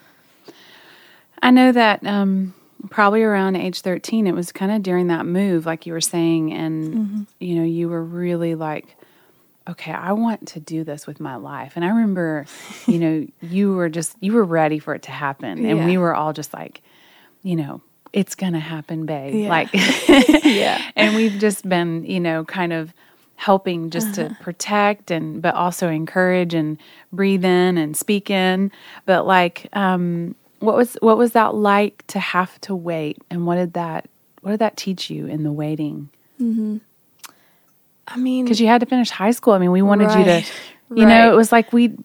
I 1.41 1.51
know 1.51 1.71
that 1.71 2.05
um, 2.05 2.53
probably 2.89 3.21
around 3.23 3.55
age 3.55 3.81
13, 3.81 4.27
it 4.27 4.33
was 4.33 4.51
kind 4.51 4.71
of 4.71 4.81
during 4.83 5.07
that 5.07 5.25
move, 5.25 5.65
like 5.65 5.85
you 5.85 5.93
were 5.93 6.01
saying, 6.01 6.51
and, 6.53 6.95
Mm-hmm. 6.95 7.21
you 7.39 7.55
know, 7.55 7.63
you 7.63 7.89
were 7.89 8.03
really 8.03 8.55
like, 8.55 8.95
okay, 9.69 9.91
I 9.91 10.13
want 10.13 10.47
to 10.49 10.59
do 10.59 10.83
this 10.83 11.05
with 11.05 11.19
my 11.19 11.35
life. 11.35 11.73
And 11.75 11.85
I 11.85 11.89
remember, 11.89 12.45
you 12.87 12.99
know, 12.99 13.27
you 13.41 13.73
were 13.73 13.89
just, 13.89 14.15
you 14.19 14.33
were 14.33 14.43
ready 14.43 14.79
for 14.79 14.95
it 14.95 15.03
to 15.03 15.11
happen. 15.11 15.65
And 15.65 15.77
Yeah. 15.77 15.85
we 15.85 15.97
were 15.97 16.15
all 16.15 16.33
just 16.33 16.53
like, 16.53 16.81
you 17.43 17.55
know, 17.55 17.81
it's 18.17 18.33
going 18.33 18.53
to 18.53 18.59
happen, 18.59 19.05
babe. 19.05 19.33
Yeah. 19.35 19.49
Like, 19.49 19.69
Yeah. 20.43 20.81
And 20.95 21.15
we've 21.15 21.39
just 21.39 21.67
been, 21.69 22.03
you 22.03 22.19
know, 22.19 22.43
kind 22.45 22.73
of 22.73 22.91
helping 23.35 23.91
just 23.91 24.15
to 24.15 24.35
protect 24.41 25.11
and, 25.11 25.39
but 25.43 25.53
also 25.53 25.87
encourage 25.89 26.55
and 26.55 26.79
breathe 27.13 27.45
in 27.45 27.77
and 27.77 27.95
speak 27.95 28.31
in. 28.31 28.71
But 29.05 29.27
like, 29.27 29.67
um, 29.73 30.33
what 30.59 30.75
was, 30.75 30.97
what 31.01 31.19
was 31.19 31.33
that 31.33 31.53
like 31.53 32.03
to 32.07 32.19
have 32.19 32.59
to 32.61 32.73
wait? 32.75 33.21
And 33.29 33.45
what 33.45 33.55
did 33.57 33.73
that, 33.73 34.09
what 34.41 34.49
did 34.51 34.59
that 34.61 34.75
teach 34.75 35.11
you 35.11 35.27
in 35.27 35.43
the 35.43 35.51
waiting? 35.51 36.09
Mm-hmm. 36.41 36.77
I 38.07 38.17
mean, 38.17 38.45
Because 38.45 38.59
you 38.59 38.65
had 38.65 38.79
to 38.79 38.87
finish 38.87 39.11
high 39.11 39.31
school. 39.31 39.53
I 39.53 39.59
mean, 39.59 39.71
we 39.71 39.83
wanted 39.83 40.09
you 40.17 40.23
to, 40.25 40.31
Right. 40.89 40.99
you 41.01 41.05
know, 41.05 41.31
it 41.31 41.35
was 41.35 41.51
like 41.51 41.71
we, 41.71 41.95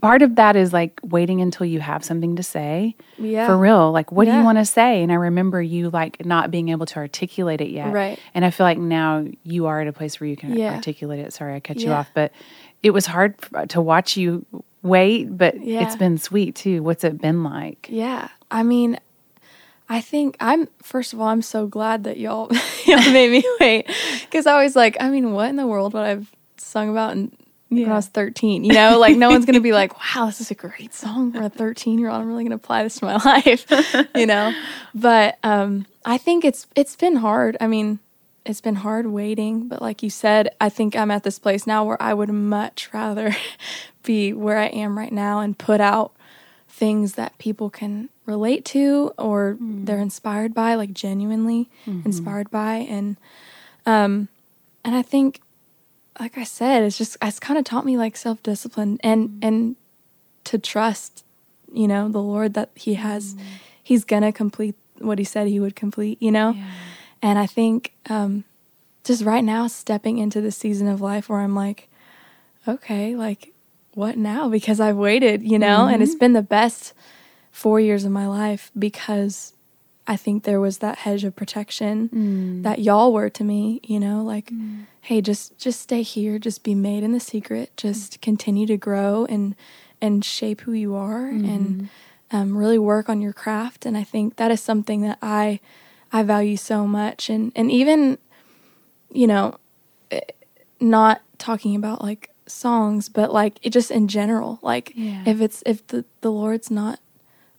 part 0.00 0.22
of 0.22 0.36
that 0.36 0.56
is 0.56 0.72
like 0.72 1.00
waiting 1.02 1.40
until 1.40 1.66
you 1.66 1.80
have 1.80 2.04
something 2.04 2.36
to 2.36 2.42
say. 2.42 2.96
Yeah. 3.18 3.46
For 3.46 3.56
real. 3.56 3.90
Like, 3.92 4.12
what 4.12 4.26
do 4.26 4.32
you 4.32 4.42
want 4.44 4.58
to 4.58 4.64
say? 4.64 5.02
And 5.02 5.10
I 5.10 5.16
remember 5.16 5.60
you 5.62 5.90
like 5.90 6.24
not 6.24 6.50
being 6.50 6.68
able 6.68 6.86
to 6.86 6.96
articulate 6.96 7.60
it 7.60 7.70
yet. 7.70 7.92
Right. 7.92 8.18
And 8.34 8.44
I 8.44 8.50
feel 8.50 8.64
like 8.64 8.78
now 8.78 9.26
you 9.42 9.66
are 9.66 9.80
at 9.80 9.86
a 9.88 9.92
place 9.92 10.20
where 10.20 10.28
you 10.28 10.36
can 10.36 10.52
Yeah. 10.56 10.74
articulate 10.74 11.20
it. 11.20 11.32
Sorry, 11.32 11.54
I 11.54 11.60
cut 11.60 11.78
you 11.78 11.90
off, 11.92 12.08
but 12.14 12.32
it 12.82 12.90
was 12.90 13.06
hard 13.06 13.34
uh, 13.54 13.66
to 13.66 13.80
watch 13.80 14.16
you 14.16 14.44
wait, 14.82 15.36
but 15.36 15.54
it's 15.56 15.96
been 15.96 16.18
sweet 16.18 16.54
too. 16.54 16.82
What's 16.82 17.04
it 17.04 17.20
been 17.20 17.44
like? 17.44 17.86
Yeah. 17.90 18.28
I 18.50 18.62
mean, 18.62 18.98
I 19.88 20.00
think 20.00 20.36
I'm 20.40 20.68
first 20.82 21.12
of 21.12 21.20
all, 21.20 21.26
I'm 21.28 21.42
so 21.42 21.66
glad 21.66 22.04
that 22.04 22.16
y'all 22.16 22.48
y'all 22.86 23.12
made 23.12 23.30
me 23.30 23.44
wait 23.60 23.90
because 24.22 24.46
I 24.46 24.62
was 24.62 24.76
like, 24.76 24.96
I 25.00 25.10
mean, 25.10 25.32
what 25.32 25.48
in 25.50 25.56
the 25.56 25.66
world 25.66 25.94
would 25.94 26.02
I've 26.02 26.34
sung 26.58 26.90
about 26.90 27.16
in, 27.70 27.76
when 27.78 27.86
Yeah. 27.86 27.92
I 27.92 27.96
was 27.96 28.08
13? 28.08 28.64
You 28.64 28.72
know, 28.74 28.98
like 28.98 29.16
no 29.16 29.30
one's 29.30 29.46
gonna 29.46 29.60
be 29.60 29.72
like, 29.82 29.92
wow, 29.98 30.26
this 30.26 30.40
is 30.40 30.50
a 30.50 30.54
great 30.54 30.92
song 30.94 31.32
for 31.32 31.42
a 31.42 31.48
13 31.48 31.98
year 31.98 32.08
old. 32.10 32.20
I'm 32.20 32.28
really 32.28 32.44
gonna 32.44 32.56
apply 32.56 32.82
this 32.82 32.96
to 32.96 33.04
my 33.04 33.16
life, 33.24 33.66
you 34.14 34.26
know. 34.26 34.52
But 34.94 35.38
um, 35.42 35.86
I 36.04 36.18
think 36.18 36.44
it's 36.44 36.66
it's 36.76 36.96
been 36.96 37.16
hard. 37.16 37.56
I 37.60 37.66
mean, 37.66 37.98
it's 38.46 38.60
been 38.60 38.76
hard 38.76 39.06
waiting, 39.06 39.68
but 39.68 39.80
like 39.82 40.02
you 40.02 40.10
said, 40.10 40.54
I 40.60 40.68
think 40.70 40.96
I'm 40.96 41.10
at 41.10 41.22
this 41.24 41.38
place 41.38 41.66
now 41.66 41.84
where 41.84 42.00
I 42.02 42.14
would 42.14 42.30
much 42.30 42.88
rather 42.92 43.36
be 44.02 44.32
where 44.32 44.58
I 44.58 44.66
am 44.66 44.96
right 44.98 45.12
now 45.12 45.40
and 45.40 45.56
put 45.58 45.80
out 45.80 46.12
things 46.68 47.14
that 47.14 47.36
people 47.38 47.68
can 47.68 48.08
relate 48.24 48.64
to 48.64 49.12
or 49.18 49.58
they're 49.60 49.98
inspired 49.98 50.54
by, 50.54 50.74
like 50.76 50.92
genuinely 50.94 51.68
inspired 51.86 52.50
by. 52.50 52.76
And 52.76 53.16
um 53.84 54.28
and 54.84 54.94
I 54.94 55.02
think 55.02 55.40
like 56.20 56.36
I 56.36 56.44
said, 56.44 56.84
it's 56.84 56.98
just 56.98 57.16
it's 57.22 57.40
kind 57.40 57.58
of 57.58 57.64
taught 57.64 57.86
me 57.86 57.96
like 57.96 58.16
self 58.16 58.42
discipline 58.42 58.98
and 59.02 59.30
mm. 59.30 59.38
and 59.42 59.76
to 60.44 60.58
trust, 60.58 61.24
you 61.72 61.88
know, 61.88 62.08
the 62.08 62.22
Lord 62.22 62.54
that 62.54 62.70
He 62.74 62.94
has. 62.94 63.34
Mm. 63.34 63.40
He's 63.82 64.04
gonna 64.04 64.32
complete 64.32 64.76
what 64.98 65.18
He 65.18 65.24
said 65.24 65.48
He 65.48 65.58
would 65.58 65.74
complete, 65.74 66.22
you 66.22 66.30
know? 66.30 66.54
And 67.22 67.38
I 67.38 67.46
think 67.46 67.92
um 68.08 68.44
just 69.02 69.24
right 69.24 69.42
now 69.42 69.66
stepping 69.66 70.18
into 70.18 70.40
the 70.40 70.52
season 70.52 70.86
of 70.86 71.00
life 71.00 71.28
where 71.28 71.40
I'm 71.40 71.54
like, 71.54 71.88
okay, 72.68 73.16
like 73.16 73.52
what 73.94 74.16
now? 74.16 74.48
Because 74.48 74.78
I've 74.78 74.96
waited, 74.96 75.42
you 75.42 75.58
know, 75.58 75.86
and 75.86 76.02
it's 76.02 76.12
mm-hmm. 76.12 76.18
been 76.18 76.32
the 76.34 76.42
best 76.42 76.92
four 77.50 77.80
years 77.80 78.04
of 78.04 78.12
my 78.12 78.26
life 78.26 78.70
because 78.78 79.54
I 80.10 80.16
think 80.16 80.42
there 80.42 80.60
was 80.60 80.78
that 80.78 80.98
hedge 81.04 81.22
of 81.24 81.36
protection 81.36 82.62
that 82.62 82.78
y'all 82.80 83.12
were 83.12 83.30
to 83.30 83.44
me, 83.44 83.80
you 83.84 84.00
know, 84.00 84.18
like, 84.34 84.48
hey, 85.02 85.20
just 85.20 85.56
just 85.56 85.80
stay 85.80 86.02
here, 86.02 86.38
just 86.38 86.64
be 86.64 86.74
made 86.74 87.02
in 87.04 87.12
the 87.12 87.20
secret, 87.20 87.70
just 87.76 88.20
continue 88.20 88.66
to 88.66 88.76
grow 88.76 89.24
and 89.34 89.54
and 90.02 90.24
shape 90.24 90.62
who 90.62 90.72
you 90.72 90.94
are 90.94 91.28
and 91.28 91.88
um, 92.32 92.56
really 92.56 92.78
work 92.78 93.08
on 93.08 93.20
your 93.20 93.32
craft. 93.32 93.86
And 93.86 93.96
I 93.96 94.04
think 94.04 94.36
that 94.36 94.50
is 94.50 94.60
something 94.60 95.00
that 95.02 95.18
I 95.22 95.60
I 96.12 96.22
value 96.24 96.56
so 96.56 96.86
much. 96.88 97.30
And 97.30 97.52
and 97.54 97.70
even, 97.70 98.18
you 99.12 99.26
know, 99.28 99.58
eh, 100.10 100.20
not 100.80 101.22
talking 101.38 101.76
about 101.76 102.02
like 102.02 102.30
songs, 102.46 103.08
but 103.08 103.32
like 103.32 103.58
it 103.62 103.70
just 103.70 103.90
in 103.92 104.08
general. 104.08 104.58
Like 104.62 104.92
Yeah. 104.96 105.22
if 105.26 105.40
it's 105.40 105.62
if 105.66 105.86
the 105.86 106.04
the 106.20 106.32
Lord's 106.32 106.70
not 106.70 106.98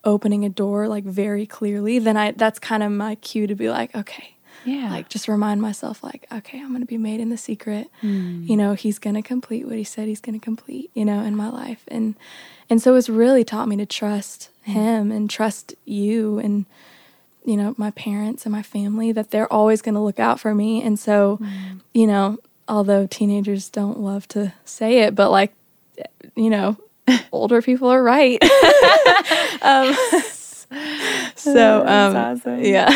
opening 0.04 0.44
a 0.46 0.50
door 0.50 0.88
like 0.88 1.04
very 1.04 1.46
clearly, 1.46 2.00
then 2.00 2.18
I 2.18 2.32
that's 2.32 2.60
kind 2.60 2.84
of 2.84 2.92
my 2.92 3.16
cue 3.16 3.48
to 3.48 3.56
be 3.56 3.70
like, 3.70 3.96
okay, 3.96 4.36
Yeah. 4.64 4.90
like 4.90 5.10
just 5.10 5.28
remind 5.28 5.62
myself 5.62 6.04
like, 6.04 6.26
okay, 6.32 6.60
I'm 6.60 6.70
going 6.70 6.82
to 6.82 6.88
be 6.88 6.98
made 6.98 7.20
in 7.20 7.30
the 7.30 7.38
secret. 7.38 7.88
Hmm. 8.02 8.44
You 8.44 8.58
know, 8.58 8.74
he's 8.74 9.00
going 9.00 9.16
to 9.16 9.22
complete 9.22 9.66
what 9.68 9.76
he 9.78 9.84
said 9.84 10.08
he's 10.08 10.22
going 10.22 10.40
to 10.40 10.44
complete, 10.44 10.90
you 10.94 11.06
know, 11.06 11.22
in 11.24 11.36
my 11.36 11.50
life. 11.50 11.84
And 11.88 12.16
and 12.70 12.82
so 12.82 12.96
it's 12.96 13.10
really 13.10 13.44
taught 13.44 13.68
me 13.68 13.76
to 13.78 13.86
trust 13.86 14.50
Hmm. 14.66 14.72
him 14.72 15.12
and 15.12 15.30
trust 15.30 15.74
you 15.86 16.40
and 16.40 16.66
you 17.44 17.58
know, 17.58 17.74
my 17.76 17.90
parents 17.92 18.46
and 18.46 18.52
my 18.52 18.62
family 18.62 19.12
that 19.12 19.32
they're 19.32 19.52
always 19.52 19.82
going 19.82 19.96
to 19.96 20.00
look 20.02 20.20
out 20.20 20.40
for 20.40 20.54
me. 20.54 20.84
And 20.84 21.00
so, 21.00 21.38
Hmm. 21.38 21.80
you 21.94 22.06
know, 22.06 22.38
although 22.68 23.08
teenagers 23.08 23.68
don't 23.70 24.00
love 24.00 24.28
to 24.30 24.54
say 24.64 25.00
it, 25.00 25.16
but 25.16 25.30
like 25.32 25.54
you 26.36 26.50
know, 26.50 26.78
older 27.32 27.62
people 27.62 27.90
are 27.90 28.04
right. 28.04 28.42
um, 29.62 29.96
so, 31.36 31.82
um, 31.88 32.16
awesome. 32.16 32.64
yeah, 32.64 32.88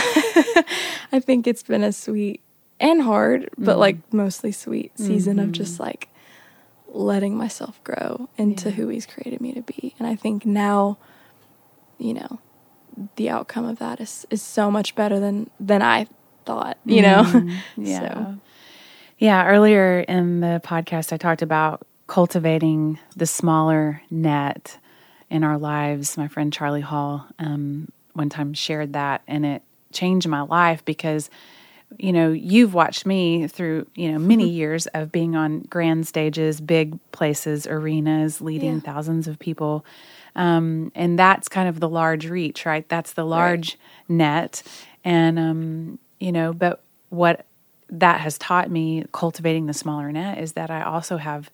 I 1.12 1.20
think 1.22 1.48
it's 1.48 1.64
been 1.64 1.84
a 1.84 1.92
sweet 1.92 2.42
and 2.80 3.02
hard, 3.02 3.50
but 3.58 3.78
like 3.78 3.98
mostly 4.14 4.52
sweet 4.52 4.98
season 4.98 5.40
of 5.40 5.52
just 5.52 5.80
like 5.80 6.10
letting 6.88 7.36
myself 7.38 7.84
grow 7.84 8.30
into 8.38 8.72
who 8.72 8.88
he's 8.88 9.06
created 9.06 9.42
me 9.42 9.54
to 9.54 9.62
be. 9.62 9.94
And 10.00 10.08
I 10.08 10.16
think 10.16 10.46
now, 10.46 10.98
you 11.98 12.14
know, 12.14 12.40
the 13.18 13.30
outcome 13.30 13.66
of 13.66 13.80
that 13.80 14.00
is 14.00 14.26
is 14.30 14.42
so 14.42 14.72
much 14.72 14.96
better 14.96 15.20
than 15.20 15.50
than 15.60 15.82
I 15.82 16.08
thought, 16.46 16.78
you 16.86 17.02
know. 17.02 17.24
Yeah. 17.78 18.00
So, 18.00 18.38
Yeah, 19.18 19.48
earlier 19.48 20.02
in 20.02 20.42
the 20.42 20.62
podcast, 20.64 21.12
I 21.14 21.18
talked 21.18 21.42
about 21.42 21.86
cultivating 22.08 23.00
the 23.16 23.26
smaller 23.26 24.02
net 24.10 24.78
in 25.30 25.44
our 25.44 25.58
lives. 25.58 26.18
My 26.18 26.28
friend 26.28 26.52
Charlie 26.54 26.82
Hall 26.82 27.26
um, 27.40 27.90
one 28.14 28.30
time 28.30 28.54
shared 28.54 28.94
that, 28.94 29.22
and 29.28 29.46
it 29.46 29.64
changed 29.92 30.28
my 30.28 30.42
life 30.42 30.84
because, 30.86 31.30
you 31.98 32.14
know, 32.14 32.32
you've 32.32 32.74
watched 32.74 33.06
me 33.06 33.48
through, 33.48 33.88
you 33.96 34.12
know, 34.12 34.20
many 34.20 34.48
years 34.50 34.88
of 34.88 35.12
being 35.12 35.36
on 35.36 35.62
grand 35.62 36.08
stages, 36.08 36.62
big 36.62 37.00
places, 37.12 37.66
arenas, 37.66 38.42
leading 38.42 38.76
Yeah. 38.76 38.80
thousands 38.82 39.28
of 39.28 39.40
people. 39.40 39.86
Um, 40.36 40.92
and 40.96 41.18
that's 41.18 41.48
kind 41.48 41.70
of 41.70 41.80
the 41.80 41.90
large 41.90 42.28
reach, 42.30 42.66
right? 42.66 42.88
That's 42.90 43.14
the 43.14 43.26
large 43.26 43.78
net. 44.10 44.64
And, 45.04 45.40
um, 45.40 46.00
you 46.20 46.32
know, 46.32 46.54
but 46.54 46.84
what 47.10 47.46
that 47.90 48.20
has 48.20 48.38
taught 48.38 48.70
me 48.70 49.06
cultivating 49.12 49.68
the 49.68 49.74
smaller 49.74 50.12
net 50.12 50.40
is 50.40 50.54
that 50.54 50.70
I 50.70 50.82
also 50.84 51.18
have 51.18 51.50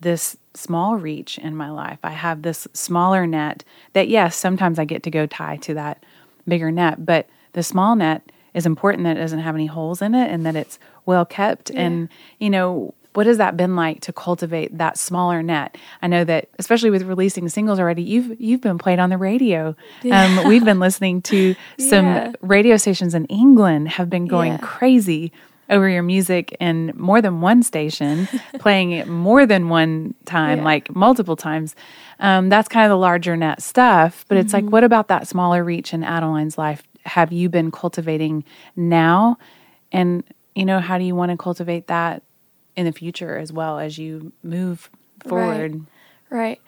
this 0.00 0.36
small 0.54 0.96
reach 0.96 1.38
in 1.38 1.54
my 1.56 1.70
life. 1.70 1.98
I 2.02 2.10
have 2.10 2.42
this 2.42 2.66
smaller 2.72 3.26
net 3.26 3.64
that, 3.92 4.08
yes, 4.08 4.34
sometimes 4.36 4.78
I 4.78 4.84
get 4.84 5.02
to 5.04 5.10
go 5.10 5.26
tie 5.26 5.56
to 5.58 5.74
that 5.74 6.02
bigger 6.48 6.70
net, 6.70 7.04
but 7.06 7.28
the 7.52 7.62
small 7.62 7.94
net 7.96 8.22
is 8.54 8.66
important 8.66 9.04
that 9.04 9.16
it 9.16 9.20
doesn't 9.20 9.38
have 9.40 9.54
any 9.54 9.66
holes 9.66 10.02
in 10.02 10.14
it 10.14 10.30
and 10.30 10.44
that 10.46 10.56
it's 10.56 10.78
well 11.06 11.24
kept. 11.24 11.70
And, 11.70 12.08
you 12.38 12.50
know, 12.50 12.94
what 13.14 13.26
has 13.26 13.38
that 13.38 13.56
been 13.56 13.74
like 13.76 14.00
to 14.02 14.12
cultivate 14.12 14.76
that 14.78 14.96
smaller 14.98 15.42
net? 15.42 15.76
I 16.02 16.06
know 16.06 16.24
that 16.24 16.48
especially 16.58 16.90
with 16.90 17.02
releasing 17.02 17.48
singles 17.48 17.78
already, 17.80 18.02
you've 18.02 18.40
you've 18.40 18.60
been 18.60 18.78
played 18.78 18.98
on 19.00 19.10
the 19.10 19.18
radio. 19.18 19.74
Um, 20.10 20.44
we've 20.46 20.64
been 20.64 20.78
listening 20.80 21.20
to 21.22 21.54
some 21.78 22.06
Yeah. 22.06 22.32
radio 22.40 22.76
stations 22.76 23.14
in 23.14 23.24
England 23.26 23.88
have 23.90 24.08
been 24.10 24.26
going 24.26 24.52
Yeah. 24.52 24.58
crazy 24.62 25.32
over 25.70 25.88
your 25.88 26.02
music 26.02 26.56
in 26.60 26.92
more 26.96 27.22
than 27.22 27.40
one 27.40 27.62
station, 27.62 28.28
playing 28.58 28.90
it 28.92 29.06
more 29.08 29.46
than 29.46 29.68
one 29.68 30.14
time, 30.26 30.58
Yeah. 30.58 30.64
like 30.64 30.94
multiple 30.94 31.36
times. 31.36 31.74
Um, 32.18 32.48
that's 32.48 32.68
kind 32.68 32.84
of 32.84 32.90
the 32.90 32.98
larger 32.98 33.36
net 33.36 33.62
stuff. 33.62 34.24
But 34.28 34.36
it's 34.38 34.52
Mm-hmm. 34.52 34.66
like, 34.66 34.72
what 34.72 34.84
about 34.84 35.08
that 35.08 35.26
smaller 35.28 35.64
reach 35.64 35.94
in 35.94 36.02
Adeline's 36.04 36.58
life? 36.58 36.82
Have 37.04 37.32
you 37.32 37.48
been 37.48 37.70
cultivating 37.70 38.44
now? 38.76 39.38
And, 39.92 40.22
you 40.54 40.64
know, 40.64 40.80
how 40.80 40.98
do 40.98 41.04
you 41.04 41.14
want 41.14 41.30
to 41.30 41.36
cultivate 41.36 41.86
that 41.86 42.22
in 42.76 42.84
the 42.86 42.92
future 42.92 43.38
as 43.38 43.52
well 43.52 43.78
as 43.78 43.96
you 43.98 44.32
move 44.42 44.90
forward? 45.26 45.80
Right. 46.28 46.60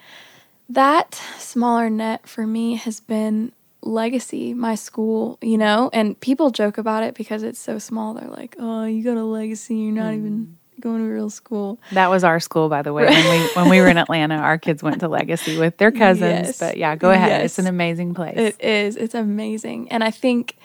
That 0.68 1.14
smaller 1.38 1.90
net 1.90 2.26
for 2.28 2.46
me 2.46 2.76
has 2.76 3.00
been 3.00 3.52
legacy, 3.82 4.54
my 4.54 4.74
school, 4.74 5.38
you 5.42 5.58
know, 5.58 5.90
and 5.92 6.18
people 6.20 6.50
joke 6.50 6.78
about 6.78 7.02
it 7.02 7.14
because 7.14 7.42
it's 7.42 7.58
so 7.58 7.78
small. 7.78 8.14
They're 8.14 8.28
like, 8.28 8.56
oh, 8.58 8.84
you 8.84 9.02
go 9.02 9.14
to 9.14 9.24
legacy, 9.24 9.76
you're 9.76 9.92
not 9.92 10.14
even 10.14 10.56
hmm. 10.76 10.80
going 10.80 11.04
to 11.04 11.12
real 11.12 11.30
school. 11.30 11.80
That 11.92 12.08
was 12.08 12.24
our 12.24 12.40
school, 12.40 12.68
by 12.68 12.82
the 12.82 12.92
way. 12.92 13.04
When 13.04 13.30
we 13.30 13.46
when 13.54 13.68
we 13.68 13.80
were 13.80 13.88
in 13.88 13.98
Atlanta, 13.98 14.36
our 14.36 14.58
kids 14.58 14.82
went 14.82 15.00
to 15.00 15.08
Legacy 15.08 15.58
with 15.58 15.78
their 15.78 15.90
cousins. 16.04 16.48
Yes. 16.48 16.58
But 16.58 16.76
yeah, 16.76 16.96
go 16.96 17.10
ahead. 17.10 17.42
Yes. 17.42 17.44
It's 17.44 17.58
an 17.58 17.66
amazing 17.66 18.14
place. 18.14 18.36
It 18.36 18.60
is. 18.60 18.96
It's 18.96 19.14
amazing. 19.14 19.90
And 19.90 20.04
I 20.04 20.10
think, 20.10 20.56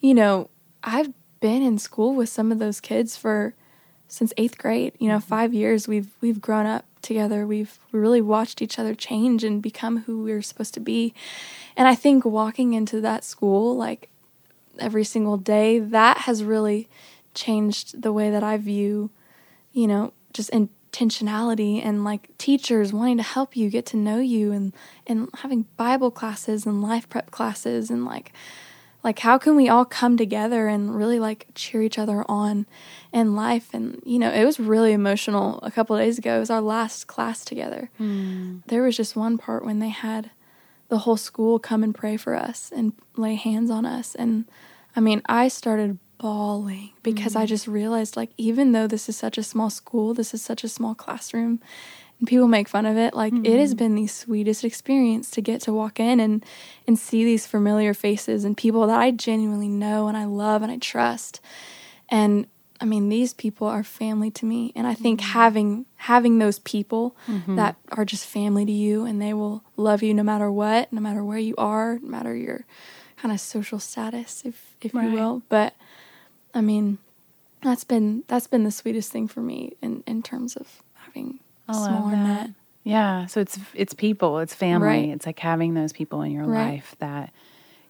you 0.00 0.14
know, 0.14 0.50
I've 0.82 1.12
been 1.40 1.62
in 1.62 1.78
school 1.78 2.14
with 2.14 2.28
some 2.28 2.52
of 2.52 2.58
those 2.58 2.80
kids 2.80 3.16
for 3.16 3.54
since 4.08 4.32
eighth 4.36 4.58
grade. 4.58 4.94
You 4.98 5.08
know, 5.08 5.18
mm-hmm. 5.18 5.28
five 5.28 5.54
years. 5.54 5.86
We've 5.86 6.10
we've 6.20 6.40
grown 6.40 6.66
up 6.66 6.84
together. 7.02 7.46
We've 7.46 7.78
really 7.92 8.20
watched 8.20 8.60
each 8.60 8.78
other 8.78 8.94
change 8.94 9.44
and 9.44 9.62
become 9.62 9.98
who 10.02 10.22
we 10.22 10.32
were 10.32 10.42
supposed 10.42 10.74
to 10.74 10.80
be. 10.80 11.14
And 11.76 11.86
I 11.86 11.94
think 11.94 12.24
walking 12.24 12.74
into 12.74 13.00
that 13.02 13.22
school, 13.24 13.76
like 13.76 14.08
every 14.78 15.04
single 15.04 15.36
day, 15.36 15.78
that 15.78 16.18
has 16.18 16.42
really 16.42 16.88
changed 17.34 18.02
the 18.02 18.12
way 18.12 18.30
that 18.30 18.42
I 18.42 18.56
view, 18.56 19.10
you 19.72 19.86
know, 19.86 20.12
just 20.32 20.50
intentionality 20.50 21.84
and 21.84 22.04
like 22.04 22.36
teachers 22.38 22.92
wanting 22.92 23.16
to 23.18 23.22
help 23.22 23.56
you 23.56 23.70
get 23.70 23.86
to 23.86 23.96
know 23.96 24.18
you 24.18 24.52
and 24.52 24.74
and 25.06 25.28
having 25.38 25.66
Bible 25.76 26.10
classes 26.10 26.66
and 26.66 26.82
life 26.82 27.08
prep 27.08 27.30
classes 27.30 27.90
and 27.90 28.04
like 28.04 28.32
like 29.04 29.20
how 29.20 29.38
can 29.38 29.56
we 29.56 29.68
all 29.68 29.84
come 29.84 30.16
together 30.16 30.68
and 30.68 30.94
really 30.94 31.18
like 31.18 31.46
cheer 31.54 31.82
each 31.82 31.98
other 31.98 32.24
on 32.28 32.66
in 33.12 33.36
life? 33.36 33.72
And 33.72 34.02
you 34.04 34.18
know 34.18 34.30
it 34.30 34.44
was 34.44 34.58
really 34.58 34.92
emotional 34.92 35.60
a 35.62 35.70
couple 35.70 35.96
of 35.96 36.02
days 36.02 36.18
ago. 36.18 36.36
It 36.36 36.40
was 36.40 36.50
our 36.50 36.60
last 36.60 37.06
class 37.06 37.44
together. 37.44 37.90
Hmm. 37.98 38.58
There 38.66 38.82
was 38.82 38.96
just 38.96 39.16
one 39.16 39.38
part 39.38 39.64
when 39.64 39.78
they 39.78 39.90
had 39.90 40.30
the 40.88 40.98
whole 40.98 41.18
school 41.18 41.58
come 41.58 41.84
and 41.84 41.94
pray 41.94 42.16
for 42.16 42.34
us 42.34 42.72
and 42.74 42.92
lay 43.16 43.34
hands 43.34 43.70
on 43.70 43.86
us. 43.86 44.14
And 44.14 44.46
i 44.96 45.00
mean 45.00 45.22
i 45.26 45.48
started 45.48 45.98
bawling 46.18 46.90
because 47.04 47.36
i 47.36 47.42
hmm. 47.42 47.46
just 47.46 47.68
realized 47.68 48.16
like 48.16 48.30
even 48.36 48.72
though 48.72 48.88
this 48.88 49.08
is 49.08 49.16
such 49.16 49.38
a 49.38 49.42
small 49.42 49.70
school 49.70 50.12
this 50.12 50.34
is 50.34 50.42
such 50.42 50.64
a 50.64 50.68
small 50.68 50.94
classroom 50.94 51.60
and 52.18 52.28
people 52.28 52.48
make 52.48 52.68
fun 52.68 52.86
of 52.86 52.96
it 52.96 53.14
like 53.14 53.32
it 53.32 53.58
has 53.58 53.74
mm. 53.74 53.78
been 53.78 53.94
the 53.94 54.06
sweetest 54.06 54.64
experience 54.64 55.30
to 55.30 55.40
get 55.40 55.60
to 55.62 55.72
walk 55.72 56.00
in 56.00 56.20
and 56.20 56.44
and 56.86 56.98
see 56.98 57.24
these 57.24 57.46
familiar 57.46 57.94
faces 57.94 58.44
and 58.44 58.56
people 58.56 58.86
that 58.86 58.98
i 58.98 59.10
genuinely 59.10 59.68
know 59.68 60.08
and 60.08 60.16
i 60.16 60.24
love 60.24 60.62
and 60.62 60.72
i 60.72 60.78
trust. 60.78 61.40
And 62.08 62.46
i 62.80 62.84
mean 62.84 63.08
these 63.08 63.34
people 63.34 63.66
are 63.66 63.84
family 63.84 64.30
to 64.30 64.46
me 64.46 64.72
and 64.74 64.86
i 64.86 64.94
think 64.94 65.20
mm. 65.20 65.24
having 65.24 65.86
having 65.96 66.38
those 66.38 66.58
people 66.60 67.16
mm-hmm. 67.26 67.56
that 67.56 67.76
are 67.92 68.04
just 68.04 68.26
family 68.26 68.64
to 68.64 68.72
you 68.72 69.04
and 69.04 69.20
they 69.20 69.34
will 69.34 69.62
love 69.76 70.02
you 70.02 70.14
no 70.14 70.22
matter 70.22 70.50
what 70.50 70.92
no 70.92 71.00
matter 71.00 71.22
where 71.24 71.38
you 71.38 71.54
are 71.58 71.98
no 72.00 72.08
matter 72.08 72.34
your 72.34 72.64
kind 73.16 73.32
of 73.34 73.40
social 73.40 73.78
status 73.78 74.42
if 74.44 74.76
if 74.80 74.94
Right. 74.94 75.10
you 75.10 75.12
will. 75.12 75.42
But 75.48 75.74
i 76.54 76.60
mean 76.60 76.98
that's 77.62 77.84
been 77.84 78.24
that's 78.28 78.46
been 78.46 78.64
the 78.64 78.70
sweetest 78.70 79.10
thing 79.12 79.28
for 79.28 79.40
me 79.40 79.76
in 79.82 80.02
in 80.06 80.22
terms 80.22 80.56
of 80.56 80.82
having 80.94 81.40
I 81.68 81.72
love 81.72 81.84
smaller 81.86 82.10
that. 82.12 82.24
net 82.46 82.50
Yeah. 82.84 83.26
So 83.26 83.40
it's 83.40 83.58
it's 83.74 83.94
people, 83.94 84.38
it's 84.38 84.54
family. 84.54 84.86
Right. 84.88 85.08
It's 85.10 85.26
like 85.26 85.38
having 85.38 85.74
those 85.74 85.92
people 85.92 86.22
in 86.22 86.32
your 86.32 86.44
Right. 86.46 86.72
life 86.74 86.96
that 87.00 87.32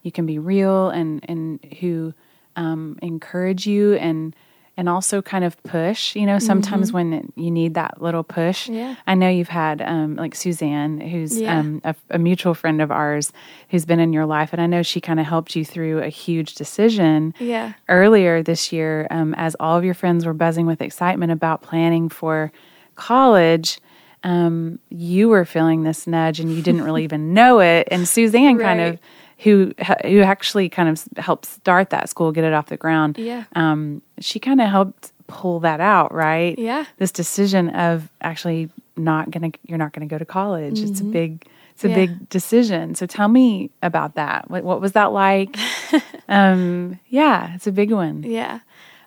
you 0.03 0.11
can 0.13 0.27
be 0.27 0.39
real 0.39 0.91
and 0.91 1.25
and 1.29 1.61
who 1.81 2.15
um, 2.57 2.99
encourage 3.03 3.67
you 3.67 3.95
and 3.95 4.35
and 4.77 4.89
also 4.89 5.21
kind 5.21 5.45
of 5.45 5.61
push. 5.65 6.15
You 6.15 6.25
know, 6.25 6.39
sometimes 6.39 6.93
when 6.93 7.33
you 7.35 7.51
need 7.51 7.75
that 7.75 8.01
little 8.01 8.23
push. 8.23 8.65
Mm-hmm. 8.67 8.75
Yeah. 8.75 8.95
I 9.09 9.15
know 9.17 9.29
you've 9.29 9.49
had 9.49 9.83
um, 9.83 10.15
like 10.15 10.35
Suzanne, 10.37 11.01
who's 11.01 11.39
Yeah. 11.41 11.59
um, 11.59 11.81
a, 11.85 11.95
a 12.11 12.19
mutual 12.19 12.55
friend 12.55 12.81
of 12.81 12.91
ours, 12.93 13.33
who's 13.71 13.85
been 13.85 13.99
in 14.01 14.13
your 14.13 14.25
life, 14.27 14.53
and 14.53 14.63
I 14.63 14.67
know 14.67 14.83
she 14.85 15.01
kind 15.01 15.19
of 15.19 15.27
helped 15.27 15.57
you 15.57 15.65
through 15.65 15.99
a 16.03 16.09
huge 16.09 16.55
decision 16.55 17.35
yeah 17.41 17.73
earlier 17.89 18.41
this 18.43 18.73
year, 18.73 19.07
um, 19.11 19.35
as 19.37 19.57
all 19.59 19.77
of 19.77 19.85
your 19.85 19.95
friends 19.95 20.25
were 20.25 20.35
buzzing 20.35 20.67
with 20.67 20.81
excitement 20.81 21.33
about 21.33 21.61
planning 21.63 22.09
for 22.09 22.53
college, 22.99 23.81
um, 24.25 24.79
you 24.91 25.29
were 25.29 25.45
feeling 25.47 25.85
this 25.85 26.07
nudge 26.07 26.41
and 26.41 26.53
you 26.55 26.61
didn't 26.63 26.83
really 26.83 27.05
even 27.05 27.33
know 27.33 27.61
it. 27.61 27.89
And 27.91 28.07
Suzanne 28.07 28.59
kind 28.59 28.81
of, 28.81 28.99
who 29.39 29.73
who 30.05 30.21
actually 30.21 30.69
kind 30.69 30.89
of 30.89 31.05
helped 31.17 31.47
start 31.47 31.91
that 31.91 32.09
school, 32.09 32.33
get 32.33 32.43
it 32.45 32.53
off 32.53 32.67
the 32.67 32.77
ground. 32.77 33.17
Yeah. 33.19 33.45
Um, 33.55 34.03
she 34.19 34.41
kind 34.41 34.61
of 34.61 34.69
helped 34.69 35.13
pull 35.29 35.61
that 35.61 35.81
out, 35.81 36.13
right? 36.13 36.59
Yeah. 36.59 36.85
This 36.97 37.13
decision 37.13 37.69
of 37.71 38.09
actually 38.21 38.69
not 38.97 39.31
gonna, 39.31 39.53
you're 39.65 39.79
not 39.79 39.93
gonna 39.93 40.07
go 40.07 40.19
to 40.19 40.25
college. 40.25 40.81
It's 40.81 41.01
a 41.01 41.05
big, 41.05 41.47
it's 41.71 41.85
a 41.85 41.87
Mm-hmm. 41.89 41.99
Yeah. 42.01 42.07
big 42.07 42.29
decision. 42.29 42.95
So 42.97 43.07
tell 43.07 43.29
me 43.29 43.71
about 43.83 44.17
that. 44.17 44.51
What, 44.51 44.65
what 44.65 44.81
was 44.81 44.93
that 44.93 45.13
like? 45.13 45.57
um, 46.29 46.99
yeah, 47.09 47.55
it's 47.55 47.69
a 47.69 47.73
big 47.73 47.93
one. 47.93 48.25
Yeah. 48.25 48.59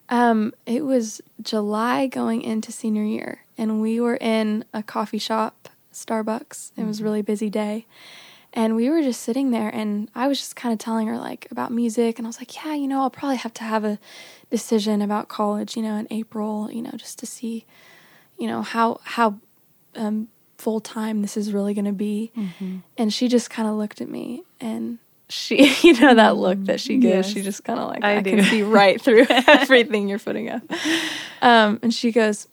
Um, 0.08 0.54
it 0.66 0.86
was 0.86 1.22
July 1.42 2.08
going 2.08 2.42
into 2.42 2.72
senior 2.72 3.04
year, 3.04 3.44
and 3.62 3.80
we 3.80 4.00
were 4.02 4.18
in 4.20 4.66
a 4.74 4.82
coffee 4.82 5.20
shop, 5.20 5.70
Starbucks. 5.94 6.72
It 6.76 6.84
was 6.84 7.00
a 7.00 7.04
really 7.04 7.22
busy 7.22 7.48
day. 7.48 7.86
And 8.54 8.76
we 8.76 8.90
were 8.90 9.04
just 9.04 9.22
sitting 9.22 9.52
there, 9.52 9.70
and 9.70 10.10
I 10.16 10.28
was 10.28 10.40
just 10.40 10.56
kind 10.56 10.74
of 10.74 10.80
telling 10.80 11.06
her 11.08 11.18
like 11.18 11.48
about 11.52 11.72
music, 11.72 12.18
and 12.18 12.26
I 12.26 12.30
was 12.30 12.40
like, 12.40 12.56
yeah, 12.56 12.74
you 12.74 12.88
know, 12.88 13.02
I'll 13.02 13.12
probably 13.12 13.38
have 13.38 13.54
to 13.54 13.64
have 13.64 13.86
a 13.86 14.00
decision 14.50 15.02
about 15.02 15.28
college, 15.30 15.78
you 15.78 15.84
know, 15.84 15.96
in 15.96 16.08
April, 16.10 16.70
you 16.72 16.82
know, 16.82 16.92
just 16.98 17.20
to 17.20 17.28
see, 17.28 17.66
you 18.40 18.48
know, 18.48 18.64
how 18.64 19.00
how 19.04 19.36
um, 19.96 20.28
full 20.58 20.80
time 20.80 21.22
this 21.22 21.38
is 21.38 21.54
really 21.54 21.76
going 21.76 21.86
to 21.86 21.92
be. 21.94 22.32
Mm-hmm. 22.36 22.78
And 22.98 23.14
she 23.14 23.28
just 23.28 23.52
kind 23.52 23.70
of 23.70 23.76
looked 23.76 24.02
at 24.02 24.10
me, 24.10 24.44
and 24.60 24.98
she, 25.30 25.72
you 25.84 25.94
know, 26.02 26.16
that 26.16 26.36
look 26.36 26.66
that 26.66 26.80
she 26.82 26.98
gives, 26.98 27.28
Yes. 27.28 27.34
she 27.34 27.42
just 27.44 27.64
kind 27.64 27.80
of 27.80 27.90
like 27.90 28.04
I 28.04 28.18
I, 28.18 28.22
can 28.24 28.44
see 28.44 28.64
right 28.64 29.00
through 29.00 29.28
everything 29.30 30.10
you're 30.10 30.20
putting 30.20 30.50
up. 30.50 30.64
Um, 31.44 31.80
and 31.82 31.92
she 31.92 32.12
goes, 32.12 32.48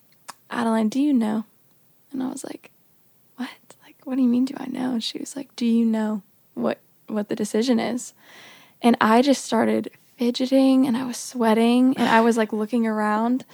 Adeline, 0.49 0.89
do 0.89 0.99
you 0.99 1.13
know? 1.13 1.45
And 2.11 2.23
I 2.23 2.27
was 2.27 2.43
like, 2.43 2.71
what? 3.35 3.49
Like, 3.83 3.95
what 4.03 4.15
do 4.15 4.21
you 4.21 4.27
mean? 4.27 4.45
Do 4.45 4.55
I 4.57 4.65
know? 4.65 4.93
And 4.93 5.03
she 5.03 5.19
was 5.19 5.35
like, 5.35 5.55
do 5.55 5.65
you 5.65 5.85
know 5.85 6.21
what 6.53 6.79
what 7.07 7.29
the 7.29 7.35
decision 7.35 7.79
is? 7.79 8.13
And 8.81 8.95
I 9.01 9.21
just 9.21 9.43
started 9.43 9.91
fidgeting 10.17 10.85
and 10.87 10.97
I 10.97 11.05
was 11.05 11.17
sweating 11.17 11.95
and 11.97 12.07
I 12.07 12.21
was 12.21 12.37
like 12.37 12.53
looking 12.53 12.87
around, 12.87 13.45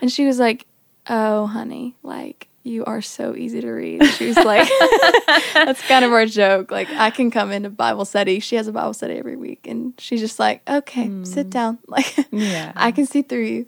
and 0.00 0.10
she 0.10 0.24
was 0.26 0.38
like, 0.38 0.66
oh, 1.08 1.46
honey, 1.46 1.96
like. 2.02 2.48
You 2.66 2.82
are 2.86 3.02
so 3.02 3.36
easy 3.36 3.60
to 3.60 3.70
read. 3.70 4.02
She 4.06 4.26
was 4.26 4.38
like, 4.38 4.66
that's 5.52 5.82
kind 5.82 6.02
of 6.02 6.12
our 6.12 6.24
joke. 6.24 6.70
Like, 6.70 6.88
I 6.88 7.10
can 7.10 7.30
come 7.30 7.52
into 7.52 7.68
Bible 7.68 8.06
study. 8.06 8.40
She 8.40 8.56
has 8.56 8.66
a 8.66 8.72
Bible 8.72 8.94
study 8.94 9.18
every 9.18 9.36
week, 9.36 9.66
and 9.66 9.92
she's 9.98 10.18
just 10.18 10.38
like, 10.38 10.62
okay, 10.66 11.10
sit 11.24 11.44
hmm. 11.44 11.50
down. 11.50 11.78
Like, 11.86 12.16
Yeah. 12.30 12.72
I 12.74 12.90
can 12.90 13.04
see 13.04 13.20
through 13.20 13.44
you. 13.44 13.66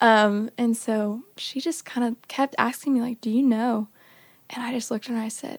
Um, 0.00 0.50
and 0.58 0.76
so 0.76 1.22
she 1.36 1.60
just 1.60 1.84
kind 1.84 2.06
of 2.06 2.16
kept 2.28 2.54
asking 2.58 2.94
me, 2.94 3.00
like, 3.00 3.20
do 3.20 3.30
you 3.30 3.42
know? 3.42 3.88
And 4.50 4.62
I 4.62 4.72
just 4.72 4.90
looked 4.90 5.06
at 5.06 5.10
her 5.10 5.14
and 5.16 5.24
I 5.24 5.28
said, 5.28 5.58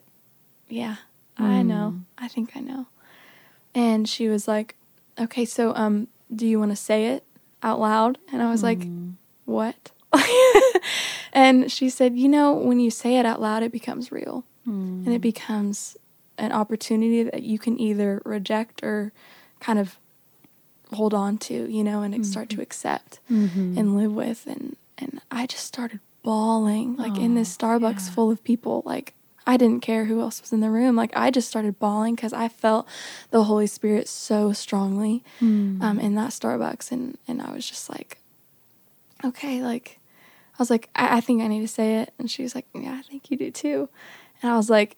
yeah, 0.69 0.97
I 1.37 1.61
know. 1.63 1.95
I 2.17 2.27
think 2.27 2.51
I 2.55 2.59
know. 2.61 2.87
And 3.73 4.07
she 4.07 4.27
was 4.27 4.47
like, 4.47 4.75
okay, 5.19 5.45
so 5.45 5.73
um, 5.75 6.07
do 6.33 6.45
you 6.47 6.59
want 6.59 6.71
to 6.71 6.75
say 6.75 7.07
it 7.07 7.23
out 7.63 7.79
loud? 7.79 8.17
And 8.31 8.41
I 8.41 8.49
was 8.51 8.63
like, 8.63 8.79
what? 9.45 9.91
and 11.33 11.71
she 11.71 11.89
said, 11.89 12.15
you 12.17 12.27
know, 12.29 12.53
when 12.53 12.79
you 12.79 12.89
say 12.91 13.17
it 13.17 13.25
out 13.25 13.41
loud, 13.41 13.63
it 13.63 13.71
becomes 13.71 14.11
real. 14.11 14.43
And 15.05 15.13
it 15.13 15.21
becomes 15.21 15.95
an 16.37 16.51
opportunity 16.51 17.23
that 17.23 17.43
you 17.43 17.57
can 17.57 17.79
either 17.79 18.21
reject 18.25 18.83
or 18.83 19.11
kind 19.59 19.79
of 19.79 19.97
hold 20.93 21.13
on 21.13 21.37
to, 21.37 21.69
you 21.69 21.83
know, 21.83 22.01
and 22.01 22.25
start 22.25 22.49
to 22.49 22.55
mm-hmm. 22.55 22.63
accept 22.63 23.19
mm-hmm. 23.31 23.77
and 23.77 23.95
live 23.95 24.13
with. 24.13 24.45
And, 24.47 24.77
and 24.97 25.21
I 25.29 25.45
just 25.45 25.65
started 25.65 25.99
bawling, 26.23 26.95
like 26.95 27.17
in 27.17 27.35
this 27.35 27.55
Starbucks 27.55 28.09
full 28.09 28.31
of 28.31 28.43
people. 28.43 28.83
Like, 28.85 29.13
I 29.45 29.55
didn't 29.55 29.81
care 29.81 30.05
who 30.05 30.19
else 30.19 30.41
was 30.41 30.51
in 30.51 30.59
the 30.59 30.69
room. 30.69 30.95
Like, 30.95 31.15
I 31.15 31.31
just 31.31 31.47
started 31.47 31.79
bawling 31.79 32.15
because 32.15 32.33
I 32.33 32.49
felt 32.49 32.85
the 33.31 33.45
Holy 33.45 33.67
Spirit 33.67 34.09
so 34.09 34.51
strongly 34.51 35.23
mm. 35.39 35.81
um, 35.81 35.99
in 35.99 36.15
that 36.15 36.31
Starbucks. 36.31 36.91
And, 36.91 37.17
and 37.27 37.41
I 37.41 37.53
was 37.53 37.67
just 37.67 37.89
like, 37.89 38.19
okay, 39.23 39.61
like, 39.63 39.99
I 40.53 40.57
was 40.59 40.69
like, 40.69 40.89
I, 40.95 41.17
I 41.17 41.21
think 41.21 41.41
I 41.41 41.47
need 41.47 41.61
to 41.61 41.67
say 41.67 42.01
it. 42.01 42.13
And 42.19 42.29
she 42.29 42.43
was 42.43 42.55
like, 42.55 42.65
yeah, 42.75 42.95
I 42.99 43.01
think 43.03 43.31
you 43.31 43.37
do 43.37 43.51
too. 43.51 43.87
And 44.41 44.51
I 44.51 44.57
was 44.57 44.69
like, 44.69 44.97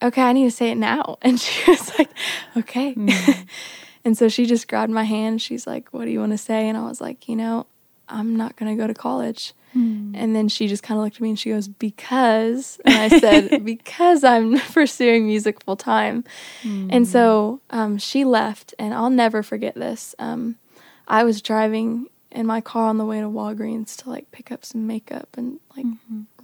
okay, 0.00 0.22
I 0.22 0.32
need 0.32 0.44
to 0.44 0.50
say 0.50 0.70
it 0.70 0.76
now. 0.76 1.18
And 1.22 1.38
she 1.38 1.70
was 1.70 1.98
like, 1.98 2.10
okay. 2.56 2.94
Mm. 2.94 3.46
and 4.04 4.16
so 4.16 4.28
she 4.28 4.46
just 4.46 4.68
grabbed 4.68 4.92
my 4.92 5.04
hand. 5.04 5.40
She's 5.42 5.66
like, 5.66 5.88
what 5.90 6.04
do 6.06 6.10
you 6.10 6.20
want 6.20 6.32
to 6.32 6.38
say? 6.38 6.68
And 6.68 6.76
I 6.76 6.82
was 6.88 7.00
like, 7.00 7.28
you 7.28 7.36
know, 7.36 7.66
I'm 8.08 8.36
not 8.36 8.56
going 8.56 8.76
to 8.76 8.80
go 8.80 8.86
to 8.86 8.94
college. 8.94 9.52
And 10.14 10.36
then 10.36 10.48
she 10.48 10.68
just 10.68 10.82
kind 10.82 10.98
of 10.98 11.04
looked 11.04 11.16
at 11.16 11.22
me 11.22 11.30
and 11.30 11.38
she 11.38 11.48
goes, 11.48 11.66
because, 11.66 12.78
and 12.84 12.94
I 12.94 13.08
said, 13.20 13.64
because 13.64 14.22
I'm 14.22 14.58
pursuing 14.72 15.26
music 15.26 15.62
full 15.64 15.76
time. 15.76 16.24
And 16.90 17.08
so 17.08 17.60
um, 17.70 17.96
she 17.96 18.24
left, 18.24 18.74
and 18.78 18.92
I'll 18.92 19.08
never 19.08 19.42
forget 19.42 19.74
this. 19.74 20.14
Um, 20.18 20.56
I 21.08 21.24
was 21.24 21.40
driving 21.40 22.08
in 22.30 22.44
my 22.46 22.60
car 22.60 22.88
on 22.88 22.98
the 22.98 23.06
way 23.06 23.20
to 23.20 23.26
Walgreens 23.28 23.96
to 24.02 24.10
like 24.10 24.30
pick 24.30 24.52
up 24.52 24.64
some 24.64 24.86
makeup 24.86 25.28
and 25.38 25.58
like 25.74 25.86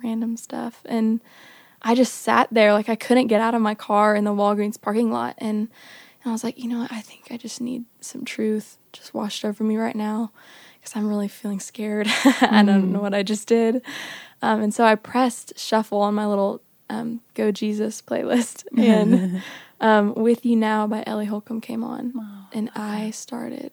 random 0.03 0.37
stuff. 0.39 0.81
And 0.87 1.21
I 1.83 1.95
just 1.95 2.15
sat 2.15 2.49
there, 2.51 2.73
like 2.73 2.89
I 2.89 2.97
couldn't 2.97 3.27
get 3.27 3.41
out 3.43 3.55
of 3.55 3.61
my 3.61 3.75
car 3.75 4.15
in 4.15 4.25
the 4.25 4.33
Walgreens 4.33 4.81
parking 4.81 5.13
lot. 5.13 5.35
And, 5.39 5.69
and 6.29 6.33
I 6.33 6.35
was 6.35 6.45
like, 6.45 6.59
you 6.59 6.69
know 6.69 6.81
what? 6.81 6.93
I 6.93 7.01
think 7.01 7.29
I 7.31 7.39
just 7.39 7.59
need 7.59 7.87
some 8.03 8.23
truth 8.23 8.77
just 8.93 9.15
washed 9.15 9.47
over 9.47 9.65
me 9.65 9.79
right 9.79 9.97
now 9.97 10.31
because 10.79 10.95
I'm 10.95 11.09
really 11.09 11.27
feeling 11.27 11.59
scared. 11.59 12.07
I 12.43 12.63
don't 12.63 12.93
know 12.93 13.01
what 13.01 13.15
I 13.15 13.23
just 13.23 13.49
did. 13.49 13.81
Um, 14.43 14.61
and 14.61 14.75
so 14.75 14.85
I 14.85 14.95
pressed 14.95 15.59
shuffle 15.59 16.03
on 16.03 16.13
my 16.15 16.27
little 16.27 16.61
um, 16.91 17.23
Go 17.33 17.51
Jesus 17.51 18.03
playlist. 18.03 18.65
And 18.77 19.43
um, 19.81 20.15
With 20.17 20.45
You 20.45 20.55
Now 20.57 20.87
by 20.87 21.03
Ellie 21.07 21.25
Holcomb 21.25 21.63
came 21.63 21.83
on. 21.83 22.13
and 22.53 22.71
I 22.75 23.11
started 23.11 23.73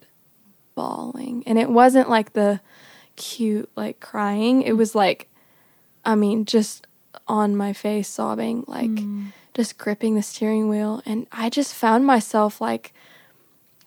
bawling. 0.76 1.43
And 1.45 1.60
it 1.60 1.70
wasn't 1.70 2.10
like 2.10 2.32
the 2.34 2.62
cute, 3.18 3.70
like 3.76 3.99
crying. 3.99 4.62
It 4.62 4.78
was 4.78 4.95
like, 4.95 5.28
I 6.06 6.16
mean, 6.16 6.45
just 6.45 6.88
on 7.28 7.58
my 7.58 7.74
face, 7.74 8.08
sobbing, 8.08 8.64
like 8.66 8.91
just 9.56 9.78
gripping 9.78 10.16
the 10.16 10.22
steering 10.22 10.70
wheel. 10.70 11.01
And 11.06 11.26
I 11.32 11.49
just 11.49 11.74
found 11.74 12.06
myself 12.06 12.62
like 12.62 12.93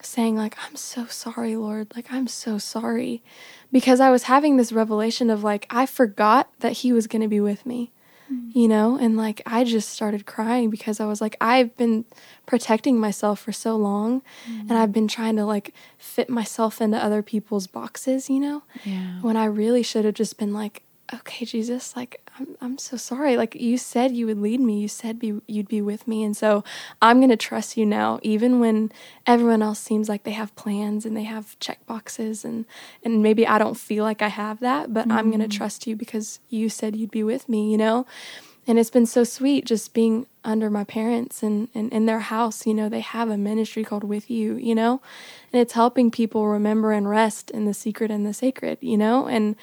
saying, 0.02 0.36
like, 0.36 0.56
I'm 0.64 0.76
so 0.76 1.06
sorry, 1.06 1.54
Lord. 1.56 1.92
Like, 1.94 2.12
I'm 2.12 2.26
so 2.26 2.58
sorry. 2.58 3.22
Because 3.70 4.00
I 4.00 4.10
was 4.10 4.24
having 4.24 4.56
this 4.56 4.72
revelation 4.72 5.30
of 5.30 5.44
like, 5.44 5.66
I 5.70 5.86
forgot 5.86 6.50
that 6.60 6.72
He 6.72 6.92
was 6.92 7.06
going 7.06 7.22
to 7.22 7.28
be 7.28 7.40
with 7.40 7.66
me 7.66 7.92
mm-hmm. 8.32 8.58
you 8.58 8.68
know 8.68 8.96
and 8.96 9.16
like 9.16 9.40
i 9.46 9.64
just 9.64 9.88
started 9.88 10.26
crying 10.26 10.70
because 10.70 11.00
i 11.00 11.06
was 11.06 11.20
like 11.20 11.36
i've 11.40 11.76
been 11.76 12.04
protecting 12.46 12.98
myself 12.98 13.40
for 13.40 13.52
so 13.52 13.76
long 13.76 14.22
and 14.46 14.68
mm-hmm. 14.68 14.76
i've 14.76 14.92
been 14.92 15.08
trying 15.08 15.36
to 15.36 15.44
like 15.44 15.74
fit 15.96 16.28
myself 16.28 16.80
into 16.80 17.02
other 17.02 17.22
people's 17.22 17.66
boxes 17.66 18.28
you 18.28 18.40
know 18.40 18.62
Yeah. 18.84 19.20
when 19.20 19.36
i 19.36 19.44
really 19.44 19.82
should 19.82 20.04
have 20.04 20.14
just 20.14 20.38
been 20.38 20.52
like 20.52 20.82
okay 21.14 21.44
jesus 21.44 21.96
like 21.96 22.20
i'm, 22.38 22.56
I'm 22.60 22.78
so 22.78 22.96
sorry. 22.96 23.36
Like 23.36 23.54
you 23.54 23.78
said 23.78 24.12
you 24.12 24.26
would 24.26 24.40
lead 24.40 24.60
me. 24.60 24.80
You 24.80 24.88
said 24.88 25.18
be, 25.18 25.40
you'd 25.46 25.68
be 25.68 25.82
with 25.82 26.06
me. 26.06 26.24
And 26.24 26.36
so 26.36 26.64
i'm 27.02 27.18
going 27.18 27.30
to 27.30 27.36
trust 27.36 27.76
you 27.76 27.86
now 27.86 28.18
even 28.22 28.60
when 28.60 28.92
everyone 29.26 29.62
else 29.62 29.78
seems 29.78 30.08
like 30.08 30.24
they 30.24 30.32
have 30.32 30.54
plans 30.56 31.04
and 31.04 31.16
they 31.16 31.24
have 31.24 31.58
check 31.60 31.84
boxes 31.86 32.44
and 32.44 32.64
and 33.04 33.22
maybe 33.22 33.46
i 33.46 33.58
don't 33.58 33.76
feel 33.76 34.04
like 34.04 34.22
i 34.22 34.28
have 34.28 34.60
that 34.60 34.92
but 34.92 35.10
i'm 35.10 35.30
going 35.30 35.40
to 35.40 35.46
mm-hmm. 35.46 35.56
trust 35.56 35.86
you 35.86 35.96
because 35.96 36.40
you 36.48 36.68
said 36.68 36.96
you'd 36.96 37.10
be 37.10 37.22
with 37.22 37.48
me 37.48 37.70
you 37.70 37.78
know? 37.78 38.06
And 38.66 38.78
it's 38.78 38.90
been 38.90 39.06
so 39.06 39.24
sweet 39.24 39.64
just 39.64 39.94
being 39.94 40.26
under 40.44 40.68
my 40.68 40.84
parents 40.84 41.42
and, 41.42 41.68
and 41.74 41.90
in 41.90 42.04
their 42.04 42.20
house 42.20 42.66
you 42.66 42.74
know? 42.74 42.88
They 42.88 43.00
have 43.00 43.30
a 43.30 43.38
ministry 43.38 43.84
called 43.84 44.04
with 44.04 44.30
you 44.30 44.56
you 44.56 44.74
know? 44.74 45.00
And 45.52 45.60
it's 45.62 45.72
helping 45.72 46.10
people 46.10 46.46
remember 46.46 46.92
and 46.92 47.08
rest 47.08 47.50
in 47.50 47.64
the 47.64 47.74
secret 47.74 48.10
and 48.10 48.26
the 48.26 48.34
sacred 48.34 48.78
you 48.80 48.96
know? 48.96 49.26
And 49.26 49.56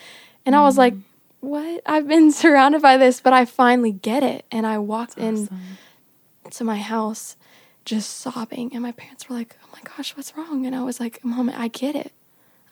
and 0.46 0.56
i 0.56 0.62
was 0.62 0.78
like 0.78 0.94
mm. 0.94 1.02
What? 1.46 1.82
I've 1.86 2.08
been 2.08 2.32
surrounded 2.44 2.82
by 2.82 2.98
this 2.98 3.22
but 3.22 3.34
i 3.34 3.46
finally 3.46 3.92
get 3.92 4.24
it. 4.24 4.46
And 4.52 4.66
i 4.68 4.78
walked 4.78 5.18
in 5.18 5.50
to 6.52 6.64
my 6.64 6.78
house 6.78 7.36
just 7.86 8.18
sobbing. 8.18 8.72
And 8.74 8.82
my 8.82 8.92
parents 8.92 9.30
were 9.30 9.36
like 9.36 9.58
oh 9.64 9.68
my 9.74 9.80
gosh 9.96 10.16
what's 10.18 10.36
wrong? 10.38 10.66
And 10.66 10.76
i 10.76 10.82
was 10.84 11.00
like 11.00 11.24
mom 11.24 11.50
i 11.56 11.68
get 11.68 11.96
it. 11.96 12.12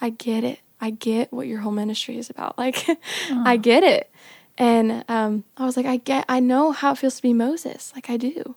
I 0.02 0.10
get 0.10 0.44
it. 0.44 0.60
I 0.82 0.90
get 0.90 1.32
what 1.32 1.48
your 1.48 1.60
whole 1.60 1.72
ministry 1.72 2.18
is 2.18 2.30
about. 2.30 2.58
Like 2.64 2.86
i 3.32 3.58
get 3.58 3.84
it. 3.84 4.10
And 4.58 5.04
um, 5.08 5.44
i 5.58 5.66
was 5.66 5.76
like 5.78 5.86
i 5.86 5.98
get 5.98 6.26
i 6.30 6.40
know 6.40 6.72
how 6.72 6.92
it 6.92 6.98
feels 6.98 7.16
to 7.18 7.22
be 7.22 7.34
moses. 7.34 7.92
Like 7.96 8.10
i 8.10 8.18
do. 8.18 8.56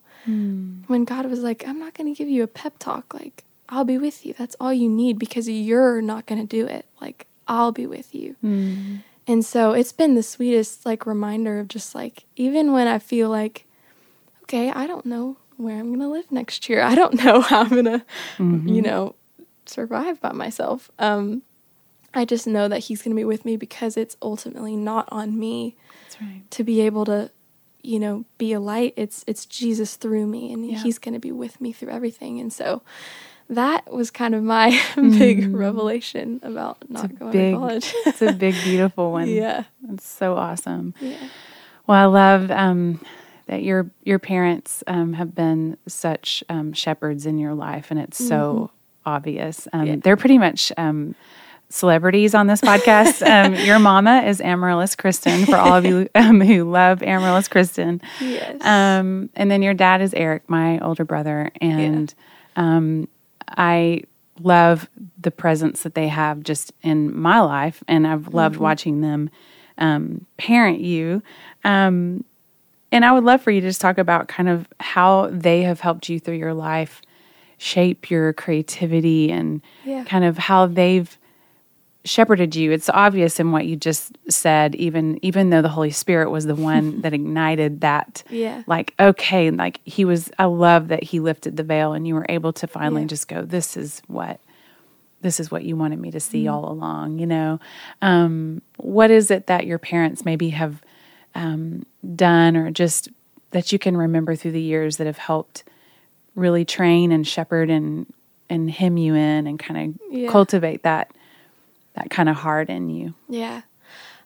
When 0.87 1.05
god 1.05 1.25
was 1.25 1.39
like 1.39 1.67
i'm 1.67 1.79
not 1.79 1.93
going 1.93 2.13
to 2.13 2.17
give 2.17 2.29
you 2.29 2.43
a 2.43 2.47
pep 2.47 2.73
talk. 2.79 3.13
Like 3.13 3.43
i'll 3.69 3.85
be 3.85 3.97
with 3.97 4.25
you. 4.25 4.33
That's 4.37 4.55
all 4.59 4.73
you 4.73 4.89
need 4.89 5.17
because 5.19 5.47
you're 5.49 6.01
not 6.01 6.25
going 6.25 6.41
to 6.41 6.47
do 6.47 6.65
it. 6.67 6.85
Like 7.01 7.27
i'll 7.47 7.71
be 7.71 7.87
with 7.87 8.13
you 8.13 8.35
and 9.27 9.43
so 9.45 9.73
it's 9.73 9.91
been 9.91 10.15
the 10.15 10.23
sweetest 10.23 10.85
like 10.85 11.05
reminder 11.05 11.59
of 11.59 11.67
just 11.67 11.93
like 11.95 12.23
even 12.35 12.71
when 12.71 12.87
I 12.87 12.99
feel 12.99 13.29
like 13.29 13.65
okay, 14.43 14.71
I 14.71 14.87
don't 14.87 15.05
know 15.05 15.37
where 15.57 15.77
I'm 15.77 15.87
going 15.87 15.99
to 15.99 16.07
live 16.07 16.31
next 16.31 16.69
year. 16.69 16.81
I 16.81 16.95
don't 16.95 17.15
know 17.23 17.41
how 17.41 17.61
I'm 17.61 17.69
going 17.69 17.85
to 17.85 18.05
you 18.65 18.81
know 18.81 19.15
survive 19.65 20.21
by 20.21 20.31
myself. 20.31 20.89
Um 20.99 21.41
I 22.13 22.25
just 22.25 22.47
know 22.47 22.67
that 22.67 22.79
he's 22.79 23.01
going 23.01 23.11
to 23.15 23.19
be 23.19 23.25
with 23.25 23.43
me 23.45 23.57
because 23.57 23.97
it's 23.97 24.15
ultimately 24.21 24.75
not 24.75 25.07
on 25.11 25.37
me 25.37 25.75
That's 26.03 26.21
right. 26.21 26.41
to 26.51 26.63
be 26.63 26.81
able 26.81 27.05
to 27.05 27.29
you 27.83 27.99
know 27.99 28.25
be 28.37 28.53
a 28.53 28.59
light. 28.59 28.93
It's 28.95 29.23
it's 29.27 29.45
Jesus 29.45 29.95
through 29.97 30.25
me 30.27 30.51
and 30.53 30.65
Yeah. 30.65 30.77
he's 30.79 30.97
going 30.97 31.13
to 31.13 31.19
be 31.19 31.31
with 31.31 31.59
me 31.61 31.73
through 31.73 31.89
everything. 31.91 32.39
And 32.39 32.51
so 32.51 32.81
that 33.49 33.91
was 33.93 34.11
kind 34.11 34.35
of 34.35 34.43
my 34.43 34.79
big 34.95 35.53
revelation 35.55 36.39
about 36.43 36.89
not 36.89 37.17
going 37.17 37.31
big- 37.31 37.53
to 37.53 37.57
college. 37.59 37.93
It's 38.05 38.21
a 38.21 38.33
big, 38.33 38.55
beautiful 38.63 39.11
one. 39.19 39.29
yeah. 39.29 39.63
It's 39.91 40.05
so 40.07 40.35
awesome. 40.35 40.93
Yeah. 40.99 41.17
Well, 41.87 41.97
I 41.97 42.05
love 42.05 42.51
um, 42.51 42.99
that 43.45 43.63
your 43.63 43.89
your 44.03 44.19
parents 44.19 44.83
um, 44.87 45.13
have 45.13 45.33
been 45.33 45.77
such 45.87 46.43
um, 46.49 46.73
shepherds 46.73 47.25
in 47.25 47.37
your 47.37 47.53
life, 47.53 47.91
and 47.91 47.99
it's 47.99 48.17
so 48.17 48.71
obvious. 49.05 49.67
Um, 49.71 49.85
Yeah. 49.87 49.95
They're 50.03 50.17
pretty 50.17 50.37
much 50.37 50.73
um, 50.75 51.15
celebrities 51.69 52.35
on 52.35 52.47
this 52.47 52.59
podcast. 52.59 53.25
um, 53.45 53.55
your 53.55 53.79
mama 53.79 54.23
is 54.25 54.41
Amaryllis 54.41 54.95
Kristen 54.97 55.45
for 55.45 55.55
all 55.55 55.75
of 55.75 55.85
you 55.85 56.09
um, 56.15 56.41
who 56.41 56.69
love 56.69 57.01
Amaryllis 57.01 57.47
Kristen. 57.47 58.01
Yes. 58.19 58.61
Um, 58.65 59.29
and 59.35 59.49
then 59.49 59.61
your 59.61 59.73
dad 59.73 60.01
is 60.01 60.13
Eric, 60.13 60.49
my 60.49 60.79
older 60.79 61.05
brother, 61.05 61.49
and 61.61 62.13
um, 62.57 63.07
I 63.49 64.03
love 64.39 64.89
the 65.19 65.31
presence 65.31 65.83
that 65.83 65.95
they 65.95 66.07
have 66.07 66.43
just 66.43 66.73
in 66.81 67.17
my 67.17 67.39
life, 67.41 67.83
and 67.87 68.05
I've 68.07 68.33
loved 68.33 68.57
watching 68.57 69.01
them 69.01 69.29
um, 69.77 70.25
parent 70.37 70.79
you. 70.81 71.21
Um, 71.63 72.23
and 72.91 73.03
I 73.03 73.11
would 73.11 73.23
love 73.23 73.41
for 73.41 73.51
you 73.51 73.61
to 73.61 73.67
just 73.67 73.81
talk 73.81 73.97
about 73.97 74.27
kind 74.27 74.47
of 74.49 74.67
how 74.79 75.29
they 75.31 75.63
have 75.63 75.79
helped 75.81 76.07
you 76.09 76.19
through 76.19 76.37
your 76.37 76.53
life, 76.53 77.01
shape 77.57 78.09
your 78.09 78.33
creativity, 78.33 79.31
and 79.31 79.61
Yeah. 79.83 80.03
kind 80.05 80.23
of 80.23 80.37
how 80.37 80.67
they've 80.67 81.17
shepherded 82.07 82.55
you. 82.55 82.71
It's 82.71 82.89
obvious 82.89 83.39
in 83.39 83.51
what 83.51 83.65
you 83.65 83.75
just 83.75 84.17
said, 84.29 84.75
even 84.75 85.19
even 85.23 85.49
though 85.49 85.61
the 85.61 85.69
Holy 85.69 85.91
Spirit 85.91 86.29
was 86.31 86.45
the 86.45 86.55
one 86.55 87.01
that 87.01 87.13
ignited 87.13 87.81
that. 87.81 88.23
Yeah. 88.29 88.63
Like, 88.67 88.93
okay, 88.99 89.51
like 89.51 89.79
he 89.85 90.05
was 90.05 90.31
I 90.39 90.45
love 90.45 90.87
that 90.89 91.03
he 91.03 91.19
lifted 91.19 91.57
the 91.57 91.63
veil 91.63 91.93
and 91.93 92.07
you 92.07 92.15
were 92.15 92.25
able 92.29 92.53
to 92.53 92.67
finally 92.67 93.01
Yeah. 93.03 93.07
just 93.07 93.27
go, 93.27 93.43
This 93.43 93.77
is 93.77 94.01
what 94.07 94.39
this 95.21 95.39
is 95.39 95.49
what 95.49 95.63
you 95.63 95.75
wanted 95.75 95.99
me 95.99 96.11
to 96.11 96.19
see 96.19 96.43
Mm-hmm. 96.45 96.53
all 96.53 96.71
along, 96.71 97.17
you 97.19 97.25
know. 97.25 97.59
Um, 98.03 98.61
what 98.77 99.09
is 99.09 99.31
it 99.31 99.47
that 99.47 99.65
your 99.65 99.79
parents 99.79 100.23
maybe 100.23 100.49
have 100.49 100.81
um, 101.35 101.85
done 102.15 102.55
or 102.55 102.69
just 102.71 103.09
that 103.51 103.71
you 103.71 103.79
can 103.79 103.97
remember 103.97 104.35
through 104.35 104.51
the 104.51 104.61
years 104.61 104.97
that 104.97 105.07
have 105.07 105.17
helped 105.17 105.63
really 106.35 106.65
train 106.65 107.11
and 107.11 107.25
shepherd 107.27 107.69
and 107.69 108.05
and 108.49 108.69
hem 108.71 108.95
you 108.97 109.13
in 109.15 109.47
and 109.47 109.57
kind 109.59 109.95
of 109.95 110.01
Yeah. 110.11 110.29
cultivate 110.31 110.83
that 110.83 111.11
that 111.97 112.09
kind 112.09 112.29
of 112.29 112.37
heart 112.37 112.69
in 112.69 112.89
you. 112.89 113.13
Yeah. 113.27 113.61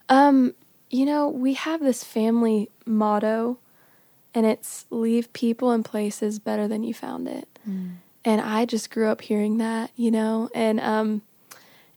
Um, 0.08 0.54
you 0.90 1.04
know, 1.06 1.28
we 1.28 1.54
have 1.54 1.80
this 1.80 2.04
family 2.04 2.70
motto 2.86 3.58
and 4.34 4.46
it's 4.46 4.86
leave 4.90 5.32
people 5.32 5.70
and 5.70 5.84
places 5.84 6.38
better 6.38 6.68
than 6.68 6.82
you 6.84 6.94
found 6.94 7.28
it. 7.28 7.48
And 8.24 8.40
I 8.40 8.64
just 8.64 8.90
grew 8.90 9.08
up 9.08 9.20
hearing 9.22 9.58
that, 9.58 9.90
you 9.96 10.10
know, 10.10 10.48
and 10.54 10.80
um 10.80 11.22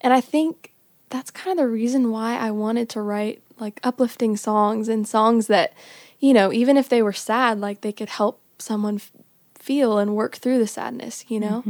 and 0.02 0.14
I 0.14 0.22
think 0.22 0.72
that's 1.10 1.32
kind 1.32 1.58
of 1.58 1.64
the 1.64 1.70
reason 1.72 2.12
why 2.12 2.38
I 2.38 2.52
wanted 2.52 2.90
to 2.90 3.02
write 3.02 3.42
like 3.60 3.80
uplifting 3.84 4.36
songs 4.38 4.90
and 4.90 5.08
songs 5.08 5.48
that, 5.48 5.74
you 6.20 6.34
know, 6.34 6.52
even 6.52 6.78
if 6.78 6.90
they 6.90 7.02
were 7.02 7.14
sad, 7.14 7.60
like 7.60 7.82
they 7.82 7.94
could 7.94 8.10
help 8.10 8.42
someone 8.60 8.96
f- 8.96 9.12
feel 9.58 9.98
and 9.98 10.16
work 10.16 10.36
through 10.36 10.60
the 10.60 10.68
sadness, 10.68 11.26
you 11.30 11.40
know? 11.40 11.64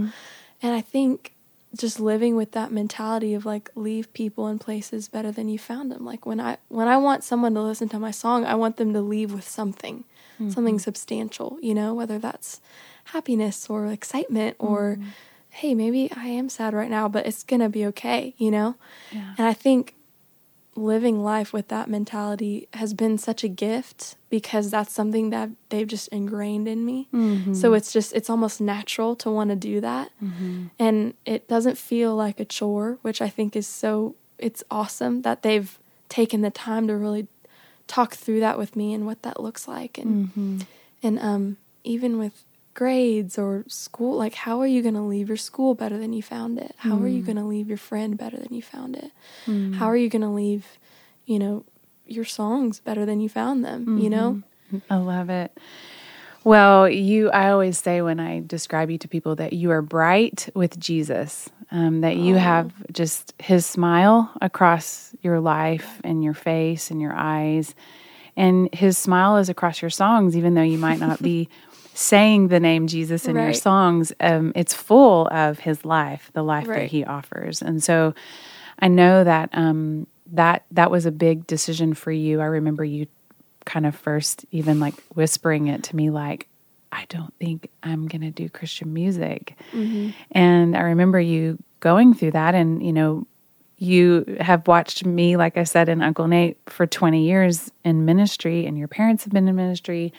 And 0.62 0.74
I 0.74 0.82
think 0.82 1.35
just 1.78 2.00
living 2.00 2.36
with 2.36 2.52
that 2.52 2.72
mentality 2.72 3.34
of 3.34 3.46
like 3.46 3.70
leave 3.76 4.12
people 4.14 4.48
and 4.48 4.60
places 4.60 5.08
better 5.08 5.32
than 5.32 5.50
you 5.50 5.60
found 5.60 5.92
them. 5.92 6.06
Like 6.06 6.26
when 6.26 6.40
I 6.40 6.58
when 6.70 6.88
I 6.88 6.98
want 6.98 7.24
someone 7.24 7.54
to 7.56 7.62
listen 7.62 7.90
to 7.90 8.00
my 8.00 8.12
song, 8.12 8.46
I 8.46 8.56
want 8.56 8.78
them 8.78 8.94
to 8.94 9.02
leave 9.02 9.34
with 9.34 9.48
something, 9.48 10.06
mm-hmm. 10.36 10.50
something 10.50 10.80
substantial, 10.80 11.58
you 11.62 11.74
know, 11.74 11.94
whether 11.94 12.20
that's 12.20 12.62
happiness 13.06 13.70
or 13.70 13.88
excitement 13.88 14.58
mm-hmm. 14.58 14.74
or 14.74 15.00
hey, 15.50 15.74
maybe 15.74 16.12
I 16.14 16.28
am 16.28 16.50
sad 16.50 16.74
right 16.74 16.90
now, 16.90 17.08
but 17.08 17.26
it's 17.26 17.42
going 17.44 17.62
to 17.62 17.70
be 17.70 17.86
okay, 17.86 18.34
you 18.38 18.52
know? 18.52 18.76
Yeah. 19.14 19.36
And 19.38 19.48
I 19.48 19.54
think 19.54 19.95
living 20.76 21.24
life 21.24 21.54
with 21.54 21.70
that 21.70 21.90
mentality 21.90 22.68
has 22.74 22.94
been 22.94 23.18
such 23.18 23.44
a 23.44 23.48
gift 23.48 24.16
because 24.30 24.70
that's 24.70 24.94
something 24.94 25.30
that 25.30 25.50
they've 25.70 25.88
just 25.88 26.10
ingrained 26.10 26.68
in 26.68 26.86
me. 26.86 27.08
Mm-hmm. 27.14 27.54
So 27.54 27.74
it's 27.74 27.94
just 27.94 28.14
it's 28.14 28.30
almost 28.30 28.60
natural 28.60 29.16
to 29.18 29.32
want 29.32 29.52
to 29.52 29.56
do 29.56 29.80
that. 29.82 30.12
Mm-hmm. 30.24 30.66
And 30.78 31.14
it 31.26 31.48
doesn't 31.48 31.78
feel 31.78 32.16
like 32.16 32.40
a 32.40 32.46
chore, 32.46 32.98
which 33.02 33.22
I 33.22 33.30
think 33.30 33.56
is 33.56 33.68
so 33.68 34.16
it's 34.38 34.64
awesome 34.70 35.22
that 35.22 35.42
they've 35.44 35.80
taken 36.10 36.42
the 36.42 36.52
time 36.52 36.88
to 36.88 36.96
really 36.96 37.28
talk 37.88 38.16
through 38.16 38.42
that 38.42 38.58
with 38.58 38.76
me 38.76 38.94
and 38.94 39.06
what 39.06 39.22
that 39.22 39.40
looks 39.40 39.68
like 39.68 39.98
and 39.98 40.28
mm-hmm. 40.28 40.60
and 41.04 41.20
um 41.20 41.58
even 41.84 42.18
with 42.18 42.44
grades 42.76 43.40
or 43.40 43.64
school 43.68 44.16
like 44.18 44.36
how 44.36 44.62
are 44.62 44.68
you 44.68 44.84
going 44.84 44.94
to 44.94 45.02
leave 45.02 45.28
your 45.28 45.38
school 45.38 45.74
better 45.74 45.98
than 45.98 46.14
you 46.14 46.22
found 46.22 46.60
it? 46.60 46.76
How 46.78 46.98
are 46.98 47.08
you 47.08 47.24
mm. 47.24 47.26
going 47.26 47.38
to 47.38 47.44
leave 47.44 47.68
your 47.68 47.78
friend 47.78 48.18
better 48.18 48.38
than 48.38 48.54
you 48.54 48.62
found 48.62 48.96
it? 48.96 49.12
Mm. 49.48 49.76
How 49.76 49.88
are 49.88 49.98
you 49.98 50.10
going 50.10 50.22
to 50.22 50.30
leave 50.30 50.78
you 51.26 51.40
know 51.40 51.66
your 52.06 52.26
songs 52.26 52.80
better 52.80 53.06
than 53.06 53.20
you 53.20 53.30
found 53.30 53.66
them 53.66 53.98
you 53.98 54.10
know? 54.10 54.44
Mm-hmm. 54.72 54.94
I 54.94 54.98
love 54.98 55.30
it. 55.30 55.58
Well, 56.46 56.88
you, 56.88 57.32
I 57.32 57.50
always 57.50 57.80
say 57.80 58.04
when 58.04 58.20
I 58.20 58.44
describe 58.46 58.92
you 58.92 59.00
to 59.00 59.08
people 59.08 59.36
that 59.38 59.54
you 59.54 59.72
are 59.72 59.82
bright 59.82 60.48
with 60.54 60.80
Jesus, 60.80 61.50
um, 61.72 62.02
that 62.02 62.18
you 62.18 62.36
oh. 62.36 62.38
have 62.38 62.72
just 62.92 63.34
his 63.40 63.66
smile 63.66 64.32
across 64.42 65.16
your 65.24 65.40
life 65.40 66.00
and 66.04 66.24
your 66.24 66.36
face 66.36 66.92
and 66.92 67.02
your 67.02 67.14
eyes. 67.14 67.74
And 68.38 68.72
his 68.76 68.96
smile 68.96 69.38
is 69.38 69.50
across 69.50 69.82
your 69.82 69.90
songs, 69.90 70.38
even 70.38 70.54
though 70.54 70.62
you 70.62 70.78
might 70.78 71.00
not 71.00 71.20
be 71.20 71.50
saying 71.96 72.50
the 72.50 72.60
name 72.60 72.88
Jesus 72.88 73.26
in 73.26 73.36
your 73.38 73.54
songs. 73.54 74.12
Um, 74.20 74.52
it's 74.54 74.74
full 74.74 75.28
of 75.30 75.60
his 75.60 75.86
life, 75.86 76.30
the 76.34 76.44
life 76.44 76.68
that 76.68 76.88
he 76.88 77.06
offers. 77.06 77.62
And 77.62 77.82
so 77.82 78.14
I 78.80 78.90
know 78.90 79.24
that 79.24 79.50
um, 79.54 80.06
that 80.34 80.66
that 80.72 80.92
was 80.92 81.06
a 81.06 81.12
big 81.12 81.48
decision 81.48 81.94
for 81.94 82.12
you. 82.12 82.42
I 82.42 82.46
remember 82.46 82.84
you 82.84 83.08
kind 83.66 83.86
of 83.86 83.96
first 83.96 84.46
even 84.52 84.80
like 84.80 84.94
whispering 85.16 85.68
it 85.68 85.84
to 85.84 85.96
me 85.96 86.10
like 86.10 86.48
I 86.92 87.06
don't 87.10 87.34
think 87.40 87.70
I'm 87.82 88.08
going 88.08 88.22
to 88.22 88.32
do 88.32 88.48
Christian 88.50 88.94
music. 88.94 89.58
And 90.32 90.78
I 90.78 90.82
remember 90.82 91.20
you 91.20 91.58
going 91.80 92.14
through 92.14 92.32
that 92.32 92.56
and 92.56 92.86
you 92.86 92.94
know 92.94 93.26
you 93.78 94.38
have 94.40 94.68
watched 94.68 95.06
me 95.06 95.38
like 95.38 95.58
I 95.58 95.64
said 95.64 95.88
and 95.90 96.04
Uncle 96.04 96.28
Nate 96.28 96.58
for 96.68 96.86
20 96.86 97.24
years 97.26 97.72
in 97.84 98.06
ministry 98.06 98.66
and 98.66 98.78
your 98.78 98.88
parents 98.88 99.24
have 99.24 99.34
been 99.34 99.48
in 99.48 99.56
ministry 99.56 100.14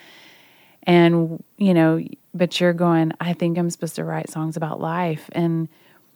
and 0.86 1.42
you 1.58 1.74
know 1.74 2.02
but 2.34 2.60
you're 2.60 2.72
going 2.72 3.12
I 3.20 3.32
think 3.32 3.58
I'm 3.58 3.70
supposed 3.70 3.96
to 3.96 4.04
write 4.04 4.30
songs 4.30 4.56
about 4.56 4.80
life. 4.80 5.28
And 5.32 5.68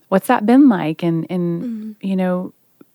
what's 0.09 0.29
that 0.29 0.47
been 0.47 0.68
like? 0.68 1.03
And 1.03 1.27
and 1.31 1.97
you 2.01 2.16
know 2.16 2.53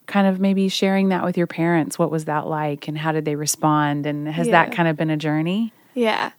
kind 0.07 0.27
of 0.27 0.39
maybe 0.39 0.69
sharing 0.69 1.09
that 1.09 1.23
with 1.23 1.35
your 1.35 1.47
parents 1.47 1.97
what 1.97 2.11
was 2.11 2.25
that 2.25 2.45
like 2.45 2.87
and 2.87 2.97
how 2.97 3.11
did 3.11 3.25
they 3.25 3.35
respond? 3.35 4.05
And 4.05 4.27
has 4.27 4.47
that 4.49 4.71
kind 4.71 4.87
of 4.87 4.95
been 4.95 5.09
a 5.09 5.17
journey? 5.17 5.73
Yeah. 5.95 6.31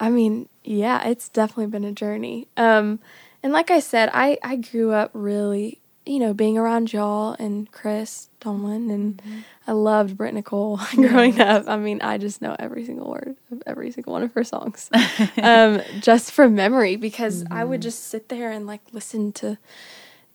I 0.00 0.08
mean, 0.08 0.48
yeah, 0.64 1.06
it's 1.06 1.28
definitely 1.28 1.66
been 1.66 1.84
a 1.84 1.92
journey. 1.92 2.48
Um 2.56 2.98
and 3.42 3.52
like 3.52 3.70
I 3.70 3.80
said, 3.80 4.08
I 4.12 4.38
I 4.42 4.56
grew 4.56 4.92
up 4.92 5.10
really, 5.12 5.81
you 6.04 6.18
know, 6.18 6.34
being 6.34 6.58
around 6.58 6.92
y'all 6.92 7.36
and 7.38 7.70
Chris 7.70 8.28
Tomlin, 8.40 8.90
and 8.90 9.22
I 9.66 9.72
loved 9.72 10.16
Britt 10.16 10.34
Nicole 10.34 10.80
growing 10.94 11.40
up. 11.40 11.68
I 11.68 11.76
mean, 11.76 12.00
I 12.02 12.18
just 12.18 12.42
know 12.42 12.56
every 12.58 12.84
single 12.84 13.08
word 13.10 13.36
of 13.50 13.62
every 13.66 13.90
single 13.92 14.12
one 14.12 14.22
of 14.22 14.32
her 14.34 14.44
songs. 14.44 14.90
um 15.42 15.80
just 16.00 16.32
from 16.32 16.54
memory 16.54 16.96
because 16.96 17.44
I 17.50 17.64
would 17.64 17.82
just 17.82 18.04
sit 18.08 18.28
there 18.28 18.50
and 18.50 18.66
like 18.66 18.80
listen 18.92 19.32
to 19.34 19.58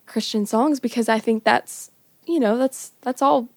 Christian 0.05 0.45
songs 0.45 0.79
because 0.79 1.09
I 1.09 1.19
think 1.19 1.43
that's, 1.43 1.91
you 2.25 2.39
know, 2.39 2.57
that's 2.57 2.93
that's 3.01 3.21
all 3.21 3.49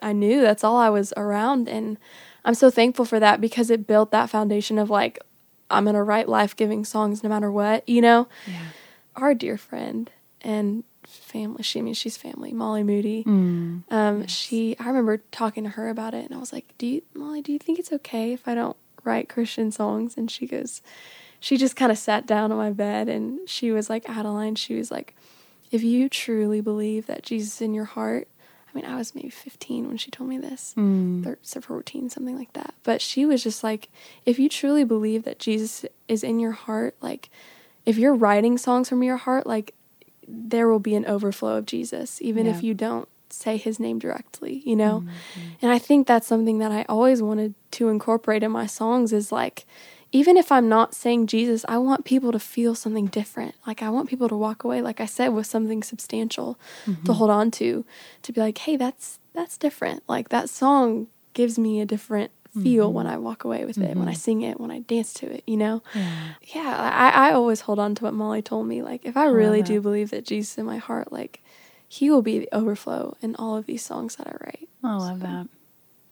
I 0.00 0.12
knew 0.12 0.40
that's 0.40 0.62
all 0.64 0.76
I 0.76 0.90
was 0.90 1.12
around 1.16 1.68
and 1.68 1.98
I'm 2.44 2.54
so 2.54 2.70
thankful 2.70 3.04
for 3.04 3.20
that 3.20 3.40
because 3.40 3.68
it 3.68 3.86
built 3.86 4.12
that 4.12 4.30
foundation 4.30 4.78
of 4.78 4.88
like 4.90 5.18
I'm 5.70 5.84
going 5.84 5.94
to 5.94 6.02
write 6.02 6.28
life-giving 6.28 6.84
songs 6.84 7.22
no 7.22 7.28
matter 7.28 7.50
what, 7.50 7.88
you 7.88 8.00
know. 8.00 8.28
yeah 8.46 8.66
Our 9.16 9.34
dear 9.34 9.56
friend 9.58 10.10
and 10.40 10.84
family, 11.30 11.62
she 11.62 11.78
I 11.78 11.82
mean 11.82 11.94
she's 11.94 12.16
family, 12.16 12.52
Molly 12.52 12.82
Moody. 12.82 13.24
Mm. 13.24 13.82
Um 13.90 14.26
she 14.26 14.76
I 14.78 14.86
remember 14.88 15.18
talking 15.30 15.64
to 15.64 15.70
her 15.70 15.88
about 15.88 16.14
it 16.14 16.24
and 16.26 16.34
I 16.34 16.38
was 16.38 16.52
like, 16.52 16.66
"Do 16.78 16.86
you 16.86 17.02
Molly, 17.14 17.40
do 17.42 17.52
you 17.52 17.58
think 17.58 17.78
it's 17.78 17.92
okay 17.92 18.32
if 18.32 18.46
I 18.48 18.54
don't 18.54 18.76
write 19.04 19.28
Christian 19.28 19.70
songs?" 19.72 20.16
And 20.16 20.30
she 20.30 20.46
goes 20.46 20.82
she 21.42 21.56
just 21.56 21.74
kind 21.76 21.90
of 21.90 21.96
sat 21.98 22.26
down 22.26 22.52
on 22.52 22.58
my 22.58 22.70
bed 22.70 23.08
and 23.08 23.48
she 23.48 23.70
was 23.70 23.88
like, 23.88 24.06
"Adeline, 24.08 24.56
she 24.56 24.74
was 24.74 24.90
like, 24.90 25.14
if 25.70 25.82
you 25.82 26.08
truly 26.08 26.60
believe 26.60 27.06
that 27.06 27.22
Jesus 27.22 27.54
is 27.54 27.62
in 27.62 27.72
your 27.74 27.86
heart, 27.86 28.28
I 28.68 28.76
mean, 28.76 28.84
I 28.84 28.96
was 28.96 29.14
maybe 29.14 29.30
15 29.30 29.88
when 29.88 29.96
she 29.96 30.10
told 30.10 30.28
me 30.28 30.36
this, 30.36 30.74
Mm. 30.76 31.24
thir- 31.24 31.38
so 31.42 31.60
14, 31.60 32.10
something 32.10 32.36
like 32.36 32.52
that. 32.54 32.74
But 32.82 33.00
she 33.00 33.24
was 33.24 33.42
just 33.42 33.62
like, 33.64 33.88
if 34.26 34.38
you 34.38 34.48
truly 34.48 34.84
believe 34.84 35.22
that 35.24 35.38
Jesus 35.38 35.86
is 36.08 36.22
in 36.24 36.40
your 36.40 36.52
heart, 36.52 36.94
like, 37.00 37.30
if 37.86 37.96
you're 37.98 38.14
writing 38.14 38.58
songs 38.58 38.88
from 38.88 39.02
your 39.02 39.16
heart, 39.16 39.46
like, 39.46 39.74
there 40.30 40.68
will 40.68 40.78
be 40.80 40.94
an 40.94 41.06
overflow 41.06 41.56
of 41.56 41.66
Jesus, 41.66 42.20
even 42.22 42.46
Yeah. 42.46 42.52
if 42.52 42.62
you 42.62 42.74
don't 42.74 43.08
say 43.28 43.56
his 43.56 43.78
name 43.78 43.98
directly, 43.98 44.62
you 44.64 44.74
know? 44.74 45.00
Mm-hmm. 45.00 45.40
And 45.62 45.70
I 45.70 45.78
think 45.78 46.06
that's 46.06 46.26
something 46.26 46.58
that 46.58 46.72
I 46.72 46.84
always 46.88 47.22
wanted 47.22 47.54
to 47.72 47.88
incorporate 47.88 48.42
in 48.42 48.50
my 48.50 48.66
songs 48.66 49.12
is 49.12 49.30
like, 49.30 49.66
even 50.12 50.36
if 50.36 50.50
I'm 50.50 50.68
not 50.68 50.94
saying 50.94 51.28
Jesus, 51.28 51.64
I 51.68 51.78
want 51.78 52.04
people 52.04 52.32
to 52.32 52.40
feel 52.40 52.74
something 52.74 53.06
different. 53.06 53.54
Like, 53.64 53.80
I 53.80 53.90
want 53.90 54.08
people 54.08 54.28
to 54.28 54.36
walk 54.36 54.64
away, 54.64 54.82
like 54.82 55.00
I 55.00 55.06
said, 55.06 55.28
with 55.28 55.46
something 55.46 55.84
substantial 55.84 56.58
to 56.84 56.90
mm-hmm. 56.90 57.12
hold 57.12 57.30
on 57.30 57.52
to, 57.52 57.84
to 58.22 58.32
be 58.32 58.40
like, 58.40 58.58
hey, 58.58 58.76
that's 58.76 59.20
that's 59.32 59.56
different. 59.56 60.02
Like 60.08 60.28
that 60.30 60.50
song 60.50 61.06
gives 61.34 61.58
me 61.58 61.80
a 61.80 61.86
different 61.86 62.32
feel 62.62 62.86
mm-hmm. 62.86 62.96
when 62.96 63.06
I 63.06 63.18
walk 63.18 63.44
away 63.44 63.64
with 63.64 63.78
it, 63.78 63.96
when 63.96 64.08
I 64.08 64.12
mm-hmm. 64.12 64.18
sing 64.18 64.42
it, 64.42 64.58
when 64.58 64.70
I 64.70 64.80
dance 64.80 65.12
to 65.14 65.30
it, 65.30 65.44
you 65.46 65.56
know? 65.56 65.82
Yeah, 65.94 66.76
I, 66.76 67.28
I 67.28 67.32
always 67.32 67.60
hold 67.60 67.78
on 67.78 67.94
to 67.96 68.04
what 68.04 68.14
Molly 68.14 68.42
told 68.42 68.66
me. 68.66 68.82
Like, 68.82 69.04
if 69.04 69.16
I 69.16 69.26
really 69.26 69.62
do 69.62 69.80
believe 69.80 70.10
that 70.10 70.24
Jesus 70.24 70.58
in 70.58 70.66
my 70.66 70.78
heart, 70.78 71.12
like, 71.12 71.42
He 71.88 72.10
will 72.10 72.22
be 72.22 72.40
the 72.40 72.48
overflow 72.52 73.16
in 73.20 73.36
all 73.36 73.56
of 73.56 73.66
these 73.66 73.84
songs 73.84 74.16
that 74.16 74.26
I 74.26 74.36
write. 74.44 74.68
Oh, 74.82 74.88
I 74.88 74.96
love 74.96 75.20
that. 75.20 75.48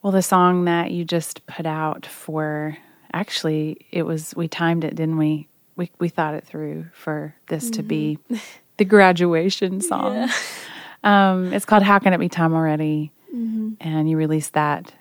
Well, 0.02 0.12
the 0.12 0.22
song 0.22 0.64
that 0.66 0.90
you 0.92 1.04
just 1.04 1.44
put 1.46 1.66
out 1.66 2.06
for 2.06 2.76
actually 3.12 3.86
it 3.90 4.02
was 4.02 4.34
we 4.36 4.48
timed 4.48 4.84
it, 4.84 4.94
didn't 4.94 5.16
we? 5.16 5.48
We 5.76 5.90
we 5.98 6.08
thought 6.08 6.34
it 6.34 6.44
through 6.44 6.86
for 6.92 7.34
this 7.48 7.70
to 7.70 7.82
be 7.82 8.18
mm-hmm. 8.24 8.36
the 8.76 8.84
graduation 8.84 9.80
song. 9.80 10.14
Yeah. 10.14 10.32
Um, 11.04 11.52
it's 11.52 11.64
called 11.64 11.82
"How 11.82 11.98
Can 11.98 12.12
It 12.12 12.18
Be 12.18 12.28
Time 12.28 12.54
Already," 12.54 13.12
and 13.80 14.08
you 14.08 14.16
released 14.16 14.54
that 14.54 14.92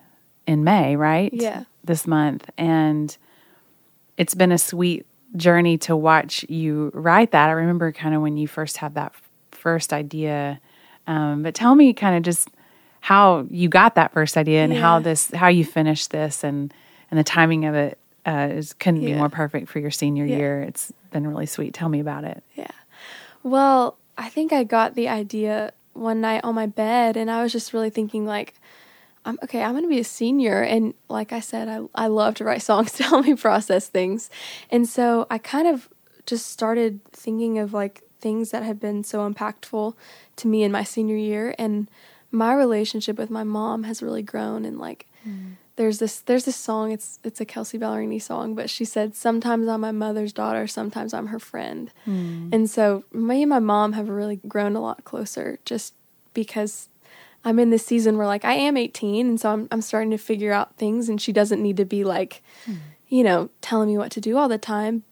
in 0.48 0.64
May, 0.64 0.96
right? 0.96 1.32
Yeah. 1.34 1.66
this 1.84 2.08
month, 2.08 2.50
and 2.58 3.16
it's 4.18 4.34
been 4.34 4.52
a 4.52 4.58
sweet 4.58 5.06
journey 5.36 5.78
to 5.78 5.96
watch 5.96 6.44
you 6.50 6.90
write 6.94 7.32
that. 7.32 7.50
I 7.50 7.52
remember 7.52 7.92
kind 7.92 8.16
of 8.16 8.22
when 8.22 8.36
you 8.38 8.48
first 8.48 8.78
had 8.78 8.96
that 8.96 9.14
first 9.52 9.94
idea, 9.94 10.60
um, 11.06 11.44
but 11.44 11.54
tell 11.54 11.76
me 11.76 11.94
kind 11.94 12.16
of 12.18 12.24
just 12.24 12.50
how 13.02 13.46
you 13.50 13.70
got 13.70 13.96
that 13.96 14.12
first 14.12 14.36
idea 14.38 14.64
and 14.64 14.74
how 14.74 15.00
this 15.00 15.30
how 15.32 15.48
you 15.48 15.64
finished 15.64 16.12
this 16.12 16.44
and 16.44 16.74
and 17.12 17.18
the 17.20 17.24
timing 17.24 17.66
of 17.66 17.76
it 17.76 17.98
uh, 18.26 18.50
is 18.52 18.74
couldn't 18.74 19.06
be 19.06 19.14
more 19.14 19.30
perfect 19.30 19.70
for 19.70 19.80
your 19.80 19.92
senior 19.92 20.26
Yeah. 20.26 20.38
year. 20.38 20.62
It's 20.64 20.92
been 21.12 21.26
really 21.28 21.46
sweet. 21.46 21.74
Tell 21.74 21.88
me 21.90 22.00
about 22.02 22.24
it. 22.26 22.44
Yeah. 22.56 22.68
Well, 23.44 23.98
I 24.18 24.28
think 24.30 24.52
I 24.52 24.64
got 24.66 24.96
the 24.96 25.08
idea 25.08 25.72
one 25.94 26.20
night 26.22 26.42
on 26.44 26.54
my 26.56 26.66
bed 26.66 27.16
and 27.16 27.32
I 27.32 27.42
was 27.44 27.52
just 27.52 27.72
really 27.74 27.90
thinking 27.90 28.26
like 28.26 28.54
I'm 29.28 29.38
okay, 29.44 29.62
I'm 29.62 29.74
going 29.74 29.84
to 29.84 29.90
be 29.90 30.00
a 30.00 30.06
senior 30.06 30.62
and 30.62 30.94
like 31.10 31.34
I 31.34 31.42
said 31.42 31.68
I 31.68 31.82
I 31.94 32.08
love 32.08 32.36
to 32.36 32.46
write 32.46 32.62
songs 32.62 32.92
to 32.94 33.04
help 33.04 33.26
me 33.26 33.36
process 33.36 33.90
things. 33.90 34.30
And 34.72 34.88
so 34.88 35.28
I 35.30 35.38
kind 35.38 35.68
of 35.68 35.90
just 36.26 36.48
started 36.48 37.04
thinking 37.12 37.60
of 37.60 37.74
like 37.74 38.04
things 38.20 38.52
that 38.52 38.64
have 38.64 38.80
been 38.80 39.04
so 39.04 39.30
impactful 39.30 39.96
to 40.38 40.48
me 40.48 40.64
in 40.64 40.72
my 40.72 40.84
senior 40.84 41.16
year 41.16 41.54
and 41.58 41.90
my 42.32 42.54
relationship 42.54 43.18
with 43.18 43.30
my 43.30 43.44
mom 43.44 43.84
has 43.84 44.02
really 44.02 44.24
grown 44.24 44.66
and 44.66 44.80
like 44.80 45.08
hmm. 45.24 45.54
there's 45.76 46.00
this 46.00 46.20
there's 46.22 46.46
this 46.46 46.56
song 46.56 46.92
it's 46.92 47.20
it's 47.24 47.40
a 47.40 47.46
Kelsea 47.46 47.78
Ballerini 47.78 48.22
song 48.22 48.56
but 48.56 48.70
she 48.70 48.86
said 48.86 49.16
sometimes 49.16 49.68
I'm 49.68 49.82
my 49.82 49.92
mother's 49.92 50.34
daughter 50.34 50.68
sometimes 50.68 51.14
I'm 51.14 51.28
her 51.28 51.40
friend. 51.40 51.92
Hmm. 52.06 52.50
And 52.54 52.70
so 52.70 53.04
me 53.12 53.44
and 53.44 53.50
my 53.50 53.60
mom 53.60 53.94
have 53.94 54.10
really 54.10 54.40
grown 54.48 54.76
a 54.76 54.82
lot 54.82 55.04
closer 55.04 55.60
just 55.66 55.94
because 56.34 56.90
I'm 57.44 57.60
in 57.60 57.70
this 57.70 57.86
season 57.86 58.18
where 58.18 58.28
like 58.28 58.46
I 58.46 58.54
am 58.54 58.78
18 58.78 59.28
and 59.28 59.40
so 59.40 59.52
I'm 59.52 59.68
I'm 59.72 59.82
starting 59.82 60.12
to 60.12 60.18
figure 60.18 60.52
out 60.52 60.76
things 60.76 61.10
and 61.10 61.22
she 61.22 61.32
doesn't 61.32 61.62
need 61.62 61.78
to 61.78 61.86
be 61.86 62.04
like 62.04 62.42
hmm. 62.66 62.76
you 63.08 63.24
know 63.24 63.50
telling 63.62 63.88
me 63.88 63.98
what 63.98 64.12
to 64.12 64.22
do 64.22 64.38
all 64.38 64.50
the 64.50 64.58
time. 64.58 65.04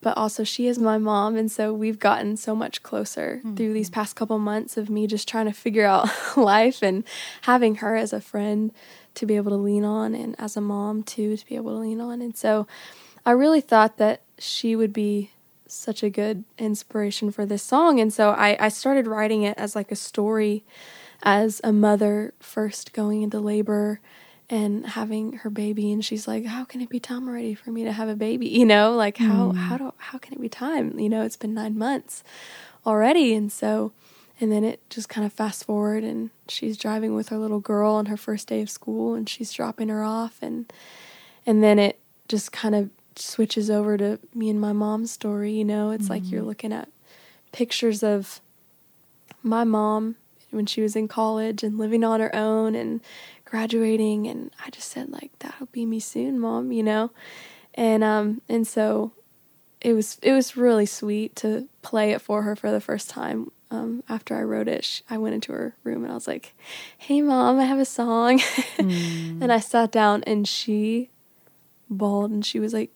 But 0.00 0.16
also 0.16 0.42
she 0.42 0.66
is 0.66 0.80
my 0.80 0.98
mom 0.98 1.36
and 1.36 1.50
so 1.50 1.72
we've 1.72 1.98
gotten 1.98 2.36
so 2.36 2.56
much 2.56 2.82
closer 2.82 3.40
through 3.56 3.72
these 3.72 3.88
hmm. 3.88 3.94
past 3.94 4.16
couple 4.16 4.38
months 4.38 4.76
of 4.76 4.90
me 4.90 5.06
just 5.06 5.28
trying 5.28 5.46
to 5.46 5.52
figure 5.52 5.86
out 5.86 6.08
life 6.36 6.82
and 6.82 7.04
having 7.42 7.76
her 7.76 7.94
as 7.94 8.12
a 8.12 8.20
friend 8.20 8.72
to 9.14 9.26
be 9.26 9.36
able 9.36 9.50
to 9.50 9.56
lean 9.56 9.84
on 9.84 10.14
and 10.14 10.34
as 10.38 10.56
a 10.56 10.60
mom 10.60 11.02
too 11.02 11.36
to 11.36 11.46
be 11.46 11.56
able 11.56 11.70
to 11.72 11.78
lean 11.78 12.00
on. 12.00 12.20
And 12.22 12.36
so 12.36 12.66
i 13.24 13.30
really 13.30 13.60
thought 13.60 13.98
that 13.98 14.22
she 14.38 14.74
would 14.74 14.92
be 14.92 15.30
such 15.68 16.02
a 16.02 16.10
good 16.10 16.44
inspiration 16.58 17.30
for 17.30 17.46
this 17.46 17.62
song. 17.62 18.00
And 18.00 18.12
so 18.12 18.30
i, 18.30 18.56
I 18.58 18.68
started 18.70 19.06
writing 19.06 19.42
it 19.42 19.56
as 19.58 19.76
like 19.76 19.92
a 19.92 19.96
story 19.96 20.64
as 21.22 21.60
a 21.62 21.72
mother 21.72 22.34
first 22.40 22.92
going 22.92 23.22
into 23.22 23.40
labor 23.40 24.00
and 24.50 24.86
having 24.86 25.32
her 25.34 25.50
baby 25.50 25.92
and 25.92 26.04
she's 26.04 26.28
like 26.28 26.44
how 26.44 26.64
can 26.64 26.80
it 26.80 26.88
be 26.88 27.00
time 27.00 27.28
already 27.28 27.54
for 27.54 27.70
me 27.70 27.84
to 27.84 27.92
have 27.92 28.08
a 28.08 28.16
baby? 28.16 28.48
You 28.48 28.66
know 28.66 28.94
like 28.94 29.16
how 29.16 29.50
hmm. 29.50 29.56
how 29.56 29.78
do 29.78 29.92
how 29.96 30.18
can 30.18 30.34
it 30.34 30.40
be 30.40 30.48
time? 30.48 30.98
You 30.98 31.08
know 31.08 31.22
it's 31.22 31.36
been 31.36 31.54
9 31.54 31.78
months 31.78 32.22
already 32.86 33.34
and 33.34 33.50
so 33.50 33.92
and 34.40 34.50
then 34.50 34.64
it 34.64 34.80
just 34.90 35.08
kind 35.08 35.24
of 35.24 35.32
fast 35.32 35.64
forward 35.64 36.02
and 36.02 36.30
she's 36.48 36.76
driving 36.76 37.14
with 37.14 37.28
her 37.28 37.38
little 37.38 37.60
girl 37.60 37.92
on 37.92 38.06
her 38.06 38.16
first 38.16 38.48
day 38.48 38.60
of 38.60 38.68
school 38.68 39.14
and 39.14 39.28
she's 39.28 39.52
dropping 39.52 39.88
her 39.88 40.02
off 40.02 40.38
and 40.42 40.72
and 41.46 41.62
then 41.62 41.78
it 41.78 41.98
just 42.28 42.52
kind 42.52 42.74
of 42.74 42.90
switches 43.14 43.70
over 43.70 43.96
to 43.96 44.18
me 44.34 44.50
and 44.50 44.60
my 44.60 44.72
mom's 44.72 45.12
story 45.12 45.52
you 45.52 45.64
know? 45.64 45.92
It's 45.92 46.10
like 46.10 46.30
you're 46.30 46.42
hmm. 46.42 46.48
looking 46.48 46.72
at 46.72 46.88
pictures 47.52 48.02
of 48.02 48.40
my 49.42 49.64
mom 49.64 50.16
when 50.52 50.66
she 50.66 50.80
was 50.82 50.94
in 50.96 51.08
college 51.08 51.62
and 51.62 51.78
living 51.78 52.04
on 52.04 52.20
her 52.20 52.34
own 52.34 52.74
and 52.74 53.00
graduating 53.44 54.26
and 54.26 54.50
I 54.64 54.70
just 54.70 54.90
said 54.90 55.10
like 55.10 55.30
that'll 55.40 55.66
be 55.66 55.84
me 55.84 56.00
soon 56.00 56.38
mom 56.38 56.72
you 56.72 56.82
know? 56.82 57.10
And 57.74 58.04
um 58.04 58.42
and 58.48 58.66
so 58.66 59.12
it 59.80 59.92
was 59.94 60.18
it 60.22 60.32
was 60.32 60.56
really 60.56 60.86
sweet 60.86 61.34
to 61.36 61.68
play 61.82 62.12
it 62.12 62.20
for 62.22 62.42
her 62.42 62.54
for 62.54 62.70
the 62.70 62.80
first 62.80 63.10
time 63.10 63.50
um, 63.72 64.04
after 64.08 64.36
I 64.36 64.42
wrote 64.42 64.68
it, 64.68 64.84
sh 64.84 65.00
I 65.08 65.16
went 65.16 65.34
into 65.34 65.52
her 65.52 65.74
room 65.82 66.02
and 66.04 66.12
I 66.12 66.14
was 66.14 66.28
like, 66.28 66.54
"Hey, 66.98 67.22
mom, 67.22 67.58
I 67.58 67.64
have 67.64 67.78
a 67.78 67.86
song," 67.86 68.40
and 68.78 69.50
I 69.50 69.60
sat 69.60 69.90
down 69.90 70.22
and 70.24 70.46
she 70.46 71.08
bawled 71.88 72.30
and 72.30 72.44
she 72.44 72.60
was 72.60 72.74
like, 72.74 72.90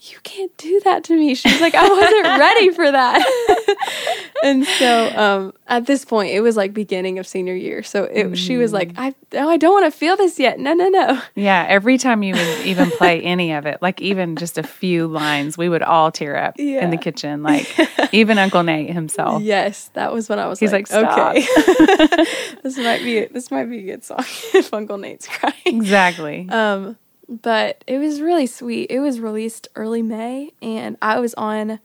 "You 0.00 0.18
can't 0.22 0.54
do 0.58 0.80
that 0.84 1.02
to 1.04 1.16
me." 1.16 1.34
She 1.34 1.50
was 1.50 1.62
like, 1.62 1.74
"I 1.74 1.88
wasn't 1.88 2.38
ready 2.38 2.70
for 2.70 2.92
that," 2.92 3.22
and 4.42 4.64
so 4.64 5.10
um, 5.16 5.52
at 5.66 5.86
this 5.86 6.04
point, 6.04 6.30
it 6.30 6.40
was 6.40 6.56
like 6.56 6.72
beginning 6.72 7.18
of 7.18 7.26
senior 7.26 7.54
year. 7.54 7.82
So 7.82 8.04
it, 8.04 8.36
she 8.36 8.56
was 8.56 8.72
like, 8.72 8.92
"I 8.96 9.14
oh, 9.34 9.48
I 9.48 9.56
don't 9.56 9.72
want 9.72 9.92
to 9.92 9.96
feel 9.96 10.16
this 10.16 10.38
yet. 10.38 10.58
No, 10.58 10.74
no, 10.74 10.88
no." 10.88 11.20
Yeah, 11.34 11.66
every 11.68 11.98
time 11.98 12.22
you 12.22 12.34
would 12.34 12.66
even 12.66 12.90
play 12.92 13.20
any 13.22 13.52
of 13.52 13.66
it, 13.66 13.80
like 13.82 14.00
even 14.00 14.36
just 14.36 14.58
a 14.58 14.62
few 14.62 15.06
lines, 15.06 15.56
we 15.58 15.68
would 15.68 15.82
all 15.82 16.10
tear 16.10 16.36
up 16.36 16.58
in 16.58 16.90
the 16.90 16.96
kitchen. 16.96 17.42
Like 17.42 17.68
even 18.12 18.38
Uncle 18.38 18.62
Nate 18.62 18.90
himself. 18.90 19.42
Yes, 19.42 19.90
that 19.94 20.12
was 20.12 20.28
when 20.28 20.38
I 20.38 20.46
was 20.46 20.58
He's 20.58 20.72
like, 20.72 20.90
like, 20.90 21.04
okay, 21.04 21.40
this 22.62 22.76
might 22.76 23.02
be 23.02 23.26
this 23.26 23.50
might 23.50 23.66
be 23.66 23.78
a 23.78 23.82
good 23.82 24.04
song 24.04 24.24
if 24.54 24.72
Uncle 24.72 24.98
Nate's 24.98 25.26
crying. 25.26 25.54
Exactly. 25.66 26.48
Um, 26.48 26.96
but 27.28 27.84
it 27.86 27.98
was 27.98 28.20
really 28.20 28.46
sweet. 28.46 28.90
It 28.90 29.00
was 29.00 29.20
released 29.20 29.68
early 29.74 30.02
May, 30.02 30.52
and 30.62 30.96
I 31.02 31.20
was 31.20 31.34
on 31.34 31.78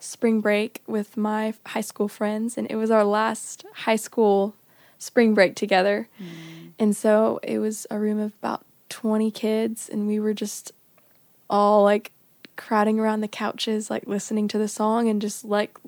spring 0.00 0.40
break 0.40 0.82
with 0.86 1.16
my 1.16 1.54
high 1.66 1.80
school 1.82 2.08
friends, 2.08 2.58
and 2.58 2.66
it 2.70 2.76
was 2.76 2.90
our 2.90 3.04
last 3.04 3.64
high 3.74 3.96
school 3.96 4.54
spring 4.98 5.34
break 5.34 5.54
together. 5.54 6.08
And 6.78 6.96
so 6.96 7.38
it 7.42 7.58
was 7.58 7.86
a 7.90 7.98
room 7.98 8.18
of 8.18 8.32
about 8.42 8.64
20 8.88 9.30
kids, 9.30 9.88
and 9.88 10.06
we 10.08 10.18
were 10.18 10.34
just 10.34 10.72
all 11.48 11.84
like 11.84 12.12
crowding 12.56 12.98
around 12.98 13.20
the 13.20 13.28
couches, 13.28 13.90
like 13.90 14.06
listening 14.06 14.48
to 14.48 14.58
the 14.58 14.68
song, 14.68 15.08
and 15.08 15.20
just 15.20 15.44
like 15.44 15.78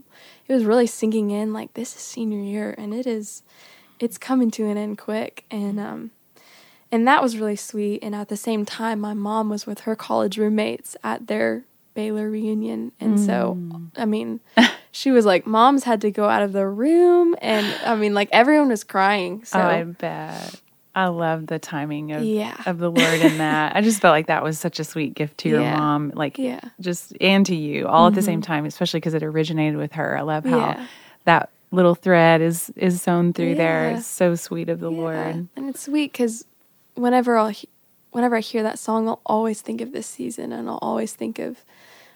it 0.47 0.53
was 0.53 0.65
really 0.65 0.87
sinking 0.87 1.31
in 1.31 1.53
like 1.53 1.75
this 1.75 1.97
is 1.97 2.03
senior 2.03 2.41
year, 2.41 2.75
and 2.77 2.95
it 2.95 3.07
is, 3.07 3.43
it's 3.99 4.19
coming 4.19 4.51
to 4.53 4.67
an 4.67 4.77
end 4.77 4.99
quick. 4.99 5.45
And, 5.51 5.81
um, 5.81 6.11
and 6.91 7.09
that 7.09 7.23
was 7.23 7.39
really 7.39 7.57
sweet. 7.57 8.03
And 8.03 8.15
at 8.15 8.29
the 8.29 8.37
same 8.37 8.67
time, 8.67 9.01
my 9.01 9.15
mom 9.15 9.49
was 9.49 9.67
with 9.67 9.81
her 9.81 9.97
college 9.97 10.37
roommates 10.37 10.95
at 11.03 11.27
their 11.27 11.65
Baylor 11.95 12.31
reunion. 12.31 12.93
And 13.01 13.19
so, 13.21 13.59
I 13.97 14.05
mean, 14.05 14.41
she 14.93 15.11
was 15.11 15.25
like, 15.27 15.47
moms 15.47 15.85
had 15.85 16.01
to 16.03 16.11
go 16.11 16.29
out 16.29 16.43
of 16.43 16.53
the 16.53 16.67
room. 16.67 17.35
And 17.43 17.67
I 17.85 17.95
mean, 17.97 18.15
like, 18.15 18.29
everyone 18.33 18.69
was 18.69 18.85
crying. 18.85 19.45
So, 19.45 19.59
oh, 19.61 19.63
I 19.67 19.85
bet. 19.85 20.61
I 20.95 21.07
love 21.07 21.47
the 21.47 21.59
timing 21.59 22.13
of 22.13 22.23
Yeah. 22.23 22.55
of 22.67 22.77
the 22.79 22.91
Lord 22.91 23.21
in 23.23 23.39
that. 23.39 23.75
I 23.75 23.81
just 23.81 24.01
felt 24.03 24.13
like 24.13 24.27
that 24.27 24.43
was 24.43 24.59
such 24.59 24.79
a 24.79 24.85
sweet 24.85 25.15
gift 25.15 25.39
to 25.39 25.49
your 25.49 25.63
Yeah. 25.63 25.77
mom, 25.77 26.13
like 26.15 26.37
Yeah. 26.37 26.57
Mm-hmm. 26.57 26.83
just 26.83 27.15
and 27.21 27.47
to 27.47 27.55
you 27.55 27.87
all 27.89 28.09
at 28.09 28.15
the 28.15 28.21
same 28.21 28.43
time, 28.43 28.67
especially 28.67 29.01
because 29.01 29.15
it 29.15 29.23
originated 29.23 29.79
with 29.79 29.93
her. 29.93 30.19
I 30.19 30.21
love 30.21 30.45
how 30.45 30.59
Yeah. 30.59 30.87
that 31.25 31.49
little 31.71 31.95
thread 31.95 32.43
is 32.43 32.71
is 32.77 33.01
sewn 33.01 33.33
through 33.33 33.55
there. 33.55 33.93
It's 33.93 34.07
so 34.07 34.35
sweet 34.35 34.69
of 34.69 34.81
the. 34.81 34.91
Lord. 34.91 35.49
And 35.57 35.69
it's 35.71 35.81
sweet 35.81 36.13
because 36.13 36.45
whenever 36.95 37.39
I'll, 37.39 37.55
whenever 38.11 38.37
I 38.37 38.41
hear 38.41 38.63
that 38.63 38.79
song, 38.79 39.09
I'll 39.09 39.23
always 39.25 39.63
think 39.63 39.81
of 39.81 39.93
this 39.93 40.07
season 40.07 40.53
and 40.53 40.69
I'll 40.69 40.79
always 40.83 41.15
think 41.15 41.39
of 41.39 41.65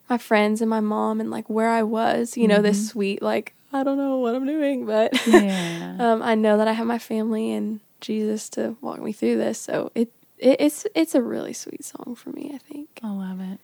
my 0.09 0.19
friends 0.19 0.61
and 0.61 0.71
my 0.71 0.81
mom 0.81 1.21
and 1.21 1.31
like 1.31 1.49
where 1.51 1.71
I 1.71 1.83
was, 1.83 2.37
you 2.37 2.47
know, 2.49 2.63
this 2.63 2.89
sweet, 2.91 3.23
like, 3.23 3.55
I 3.73 3.83
don't 3.83 3.97
know 3.99 4.19
what 4.19 4.35
I'm 4.35 4.47
doing, 4.47 4.87
but 4.87 5.13
Yeah. 5.27 5.97
um, 5.99 6.23
I 6.23 6.35
know 6.35 6.57
that 6.57 6.69
I 6.69 6.73
have 6.73 6.87
my 6.87 6.99
family 6.99 7.53
and 7.53 7.81
Jesus 8.01 8.49
to 8.51 8.77
walk 8.81 9.01
me 9.01 9.13
through 9.13 9.37
this. 9.39 9.59
So 9.59 9.91
it, 9.95 10.13
it 10.39 10.61
it's 10.61 10.87
it's 10.95 11.15
a 11.15 11.23
really 11.23 11.53
sweet 11.53 11.85
song 11.85 12.15
for 12.15 12.31
me. 12.31 12.53
I 12.55 12.59
think. 12.59 12.89
I 13.03 13.11
love 13.11 13.41
it. 13.41 13.59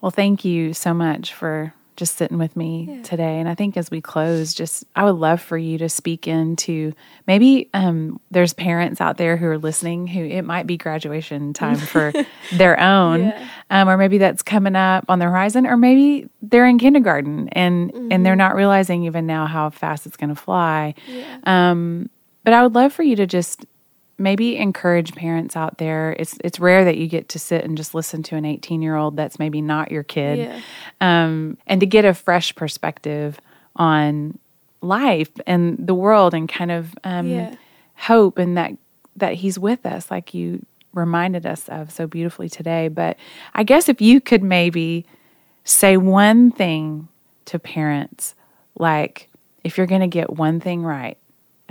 Well, 0.00 0.10
thank 0.10 0.44
you 0.44 0.72
so 0.74 0.94
much 0.94 1.32
for 1.34 1.74
just 1.96 2.16
sitting 2.16 2.38
with 2.38 2.56
me 2.56 2.86
Yeah. 2.90 3.02
today. 3.02 3.38
And 3.38 3.48
I 3.48 3.54
think 3.54 3.76
as 3.76 3.90
we 3.90 4.00
close, 4.00 4.54
just 4.54 4.84
I 4.96 5.04
would 5.04 5.16
love 5.20 5.40
for 5.40 5.58
you 5.58 5.78
to 5.78 5.88
speak 5.88 6.26
into 6.26 6.92
maybe 7.26 7.68
um, 7.74 8.18
there's 8.30 8.52
parents 8.54 9.00
out 9.00 9.16
there 9.18 9.36
who 9.36 9.46
are 9.46 9.58
listening 9.58 10.06
who 10.06 10.24
it 10.24 10.42
might 10.42 10.66
be 10.66 10.76
graduation 10.76 11.52
time 11.52 11.76
for 11.76 12.12
their 12.52 12.78
own, 12.80 13.24
Yeah. 13.24 13.48
um, 13.70 13.88
or 13.88 13.96
maybe 13.96 14.18
that's 14.18 14.42
coming 14.42 14.76
up 14.76 15.04
on 15.08 15.18
the 15.18 15.26
horizon, 15.26 15.66
or 15.66 15.76
maybe 15.76 16.28
they're 16.40 16.66
in 16.66 16.78
kindergarten 16.78 17.48
and 17.50 17.90
and 17.92 17.92
Mm-hmm. 18.10 18.22
they're 18.22 18.36
not 18.36 18.54
realizing 18.54 19.04
even 19.04 19.26
now 19.26 19.46
how 19.46 19.70
fast 19.70 20.06
it's 20.06 20.16
going 20.16 20.30
to 20.30 20.34
fly. 20.40 20.94
Yeah. 21.06 21.38
Um, 21.44 22.08
but 22.44 22.52
I 22.54 22.62
would 22.62 22.74
love 22.74 22.92
for 22.92 23.02
you 23.02 23.16
to 23.16 23.26
just 23.26 23.64
maybe 24.22 24.56
encourage 24.56 25.14
parents 25.14 25.56
out 25.56 25.78
there. 25.78 26.14
It's 26.18 26.38
it's 26.44 26.58
rare 26.60 26.84
that 26.84 26.96
you 26.96 27.06
get 27.08 27.28
to 27.30 27.38
sit 27.38 27.64
and 27.64 27.76
just 27.76 27.94
listen 27.94 28.22
to 28.24 28.36
an 28.36 28.44
18 28.44 28.80
year 28.80 28.96
old 28.96 29.16
that's 29.16 29.38
maybe 29.38 29.60
not 29.60 29.90
your 29.90 30.02
kid, 30.04 30.38
Yeah. 30.38 30.60
um, 31.00 31.58
and 31.66 31.80
to 31.80 31.86
get 31.86 32.04
a 32.04 32.14
fresh 32.14 32.54
perspective 32.54 33.38
on 33.76 34.38
life 34.80 35.30
and 35.46 35.76
the 35.78 35.94
world 35.94 36.34
and 36.34 36.48
kind 36.48 36.70
of 36.70 36.94
um, 37.04 37.26
Yeah. 37.28 37.54
hope 37.96 38.38
and 38.38 38.56
that 38.56 38.72
that 39.16 39.34
he's 39.34 39.58
with 39.58 39.84
us 39.84 40.10
like 40.10 40.32
you 40.34 40.64
reminded 40.94 41.46
us 41.46 41.68
of 41.68 41.90
so 41.92 42.06
beautifully 42.06 42.48
today 42.48 42.88
but 42.88 43.16
i 43.54 43.62
guess 43.62 43.88
if 43.88 44.00
you 44.00 44.20
could 44.20 44.42
maybe 44.42 45.06
say 45.64 45.96
one 45.96 46.50
thing 46.50 47.08
to 47.44 47.58
parents 47.58 48.34
like 48.78 49.28
if 49.64 49.78
you're 49.78 49.86
going 49.86 50.00
to 50.00 50.06
get 50.08 50.30
one 50.36 50.58
thing 50.60 50.82
right 50.82 51.16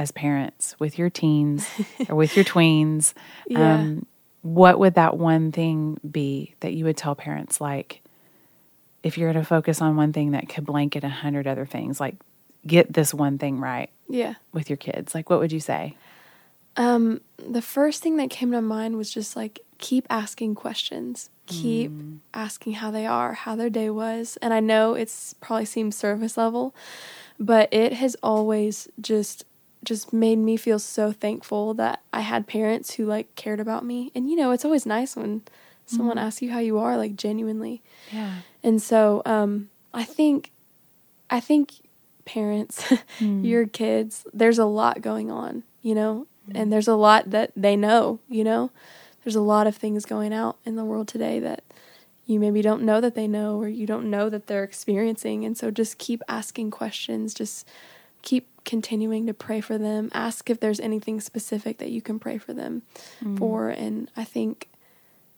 as 0.02 0.12
parents 0.12 0.76
with 0.80 0.98
your 1.00 1.10
teens 1.10 1.68
or 2.10 2.16
with 2.16 2.36
your 2.36 2.46
tweens 2.46 3.14
Yeah. 3.48 3.76
um, 3.76 4.06
what 4.42 4.80
would 4.80 4.96
that 4.96 5.18
one 5.18 5.52
thing 5.52 6.00
be 6.10 6.56
that 6.62 6.74
you 6.74 6.86
would 6.86 6.98
tell 6.98 7.16
parents 7.16 7.62
like 7.62 8.02
if 9.04 9.18
you're 9.18 9.32
going 9.32 9.44
to 9.44 9.48
focus 9.48 9.82
on 9.82 9.96
one 9.96 10.12
thing 10.14 10.32
that 10.32 10.50
could 10.50 10.66
blanket 10.66 11.04
a 11.04 11.10
hundred 11.10 11.46
other 11.48 11.66
things 11.66 12.00
like 12.00 12.16
get 12.66 12.92
this 12.94 13.14
one 13.14 13.38
thing 13.38 13.60
right 13.60 13.90
Yeah. 14.10 14.36
with 14.54 14.70
your 14.70 14.78
kids 14.78 15.14
like 15.16 15.30
what 15.30 15.40
would 15.40 15.52
you 15.52 15.60
say 15.60 15.96
Um, 16.78 17.20
the 17.38 17.62
first 17.62 18.02
thing 18.02 18.16
that 18.18 18.30
came 18.30 18.52
to 18.52 18.62
mind 18.62 18.96
was 18.98 19.12
just 19.14 19.36
like 19.36 19.60
keep 19.78 20.06
asking 20.10 20.56
questions. 20.56 21.30
Keep 21.48 21.92
asking 22.34 22.74
how 22.76 22.92
they 22.92 23.06
are, 23.06 23.34
how 23.34 23.58
their 23.58 23.70
day 23.70 23.90
was. 23.90 24.38
And 24.42 24.54
I 24.54 24.62
know 24.62 24.94
it's 24.94 25.36
probably 25.42 25.66
seems 25.66 25.98
surface 25.98 26.38
level, 26.38 26.74
but 27.38 27.68
it 27.74 27.92
has 27.94 28.16
always 28.24 28.88
just 29.02 29.44
just 29.84 30.14
made 30.14 30.38
me 30.38 30.58
feel 30.58 30.80
so 30.80 31.12
thankful 31.12 31.74
that 31.76 32.02
I 32.14 32.22
had 32.22 32.48
parents 32.48 32.94
who 32.94 33.06
like 33.06 33.36
cared 33.36 33.60
about 33.60 33.86
me. 33.86 34.12
And 34.14 34.30
you 34.30 34.36
know, 34.36 34.52
it's 34.52 34.66
always 34.66 34.86
nice 34.86 35.16
when 35.16 35.42
someone 35.86 36.18
mm-hmm. 36.18 36.26
asks 36.28 36.42
you 36.42 36.52
how 36.52 36.60
you 36.60 36.78
are 36.78 36.98
like 36.98 37.16
genuinely. 37.16 37.82
yeah 38.12 38.38
And 38.64 38.82
so 38.82 39.22
um, 39.26 39.70
I 39.94 40.04
think 40.04 40.52
I 41.30 41.40
think 41.40 41.74
parents, 42.26 42.84
mm. 43.20 43.46
your 43.46 43.66
kids, 43.66 44.26
there's 44.34 44.60
a 44.60 44.66
lot 44.66 45.02
going 45.02 45.32
on, 45.32 45.64
you 45.82 45.96
know, 45.96 46.28
mm. 46.50 46.60
and 46.60 46.72
there's 46.72 46.88
a 46.88 46.96
lot 46.96 47.32
that 47.32 47.52
they 47.56 47.76
know, 47.76 48.20
you 48.30 48.44
know. 48.44 48.72
There's 49.24 49.36
a 49.36 49.42
lot 49.42 49.68
of 49.68 49.76
things 49.76 50.06
going 50.06 50.34
out 50.34 50.58
in 50.66 50.76
the 50.76 50.84
world 50.84 51.08
today 51.08 51.40
that 51.40 51.64
you 52.26 52.40
maybe 52.40 52.62
don't 52.62 52.82
know 52.82 53.00
that 53.02 53.14
they 53.14 53.28
know 53.28 53.60
or 53.60 53.68
you 53.68 53.86
don't 53.86 54.10
know 54.10 54.30
that 54.30 54.48
they're 54.48 54.64
experiencing. 54.64 55.46
And 55.46 55.56
so 55.56 55.70
just 55.70 56.00
keep 56.00 56.24
asking 56.28 56.72
questions, 56.72 57.34
just 57.34 57.68
keep 58.22 58.48
continuing 58.64 59.26
to 59.28 59.34
pray 59.34 59.62
for 59.62 59.78
them. 59.78 60.10
Ask 60.14 60.50
if 60.50 60.60
there's 60.60 60.80
anything 60.80 61.20
specific 61.20 61.78
that 61.80 61.92
you 61.92 62.02
can 62.02 62.20
pray 62.20 62.38
for 62.38 62.54
them 62.54 62.84
mm. 63.24 63.38
for. 63.38 63.70
And 63.70 64.10
I 64.16 64.24
think 64.24 64.70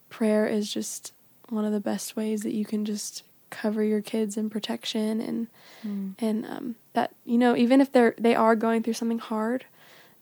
prayer 0.10 0.46
is 0.46 0.72
just 0.72 1.14
one 1.50 1.66
of 1.66 1.72
the 1.72 1.80
best 1.80 2.16
ways 2.16 2.42
that 2.44 2.54
you 2.54 2.66
can 2.66 2.86
just 2.86 3.24
cover 3.50 3.84
your 3.84 4.02
kids 4.02 4.36
in 4.36 4.50
protection 4.50 5.22
and 5.22 5.48
mm. 5.86 6.16
and 6.18 6.44
um, 6.46 6.76
that 6.94 7.14
you 7.24 7.38
know 7.38 7.56
even 7.56 7.82
if 7.82 7.92
they're 7.92 8.16
they 8.18 8.34
are 8.34 8.56
going 8.56 8.82
through 8.82 8.94
something 8.94 9.20
hard 9.20 9.66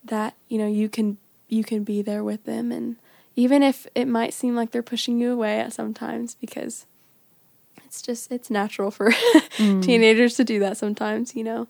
that 0.04 0.36
you 0.50 0.58
know 0.58 0.68
you 0.68 0.90
can 0.90 1.18
you 1.52 1.64
can 1.64 1.84
be 1.84 2.02
there 2.02 2.24
with 2.24 2.46
them. 2.46 2.72
And 2.72 2.96
even 3.36 3.62
if 3.62 3.86
it 3.94 4.08
might 4.08 4.34
seem 4.34 4.56
like 4.56 4.72
they're 4.72 4.82
pushing 4.82 5.20
you 5.20 5.32
away 5.32 5.60
at 5.60 5.74
sometimes 5.74 6.36
because 6.36 6.88
it's 7.86 8.02
just 8.02 8.32
it's 8.32 8.50
natural 8.50 8.90
for 8.90 9.12
mm. 9.58 9.84
teenagers 9.84 10.36
to 10.36 10.44
do 10.44 10.60
that 10.60 10.78
sometimes 10.78 11.36
you 11.36 11.44
know 11.44 11.68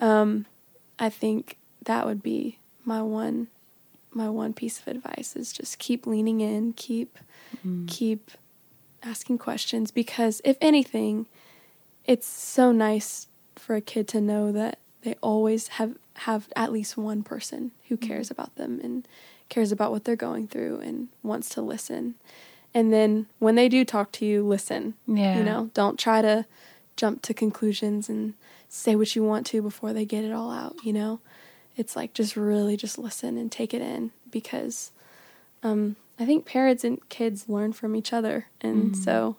um 0.00 0.46
i 0.98 1.08
think 1.08 1.56
that 1.84 2.06
would 2.06 2.22
be 2.22 2.58
my 2.84 3.02
one 3.02 3.48
my 4.12 4.28
one 4.28 4.52
piece 4.52 4.80
of 4.80 4.88
advice 4.88 5.36
is 5.36 5.52
just 5.52 5.78
keep 5.78 6.06
leaning 6.06 6.40
in 6.40 6.72
keep 6.72 7.18
keep 7.86 8.30
asking 9.02 9.38
questions 9.38 9.90
because 9.90 10.40
if 10.44 10.56
anything 10.60 11.26
it's 12.04 12.26
so 12.26 12.72
nice 12.72 13.28
for 13.56 13.76
a 13.76 13.80
kid 13.80 14.08
to 14.08 14.20
know 14.20 14.50
that 14.52 14.78
they 15.02 15.14
always 15.22 15.68
have 15.68 15.94
have 16.14 16.48
at 16.56 16.72
least 16.72 16.96
one 16.96 17.22
person 17.22 17.70
who 17.88 17.96
cares 17.96 18.30
about 18.30 18.54
them 18.56 18.80
and 18.82 19.06
cares 19.48 19.72
about 19.72 19.90
what 19.90 20.04
they're 20.04 20.16
going 20.16 20.46
through 20.46 20.78
and 20.80 21.08
wants 21.22 21.48
to 21.50 21.62
listen. 21.62 22.14
And 22.74 22.92
then 22.92 23.26
when 23.38 23.54
they 23.54 23.68
do 23.68 23.84
talk 23.84 24.12
to 24.12 24.26
you 24.26 24.46
listen 24.46 24.94
Yeah. 25.06 25.38
you 25.38 25.44
know 25.44 25.70
don't 25.74 25.98
try 25.98 26.20
to 26.22 26.44
jump 27.00 27.22
to 27.22 27.32
conclusions 27.34 28.08
and 28.08 28.34
say 28.68 28.94
what 28.94 29.14
you 29.16 29.24
want 29.24 29.46
to 29.46 29.62
before 29.62 29.92
they 29.92 30.04
get 30.04 30.24
it 30.24 30.32
all 30.32 30.50
out 30.50 30.74
you 30.84 30.92
know? 30.92 31.20
It's 31.76 31.96
like 31.96 32.12
just 32.12 32.36
really 32.36 32.76
just 32.76 32.98
listen 32.98 33.38
and 33.38 33.50
take 33.50 33.72
it 33.72 33.80
in 33.80 34.10
because 34.30 34.90
um, 35.62 35.96
I 36.18 36.26
think 36.26 36.44
parents 36.44 36.84
and 36.84 36.96
kids 37.08 37.48
learn 37.48 37.72
from 37.72 37.96
each 37.96 38.12
other, 38.12 38.46
and 38.60 38.96
so 38.96 39.36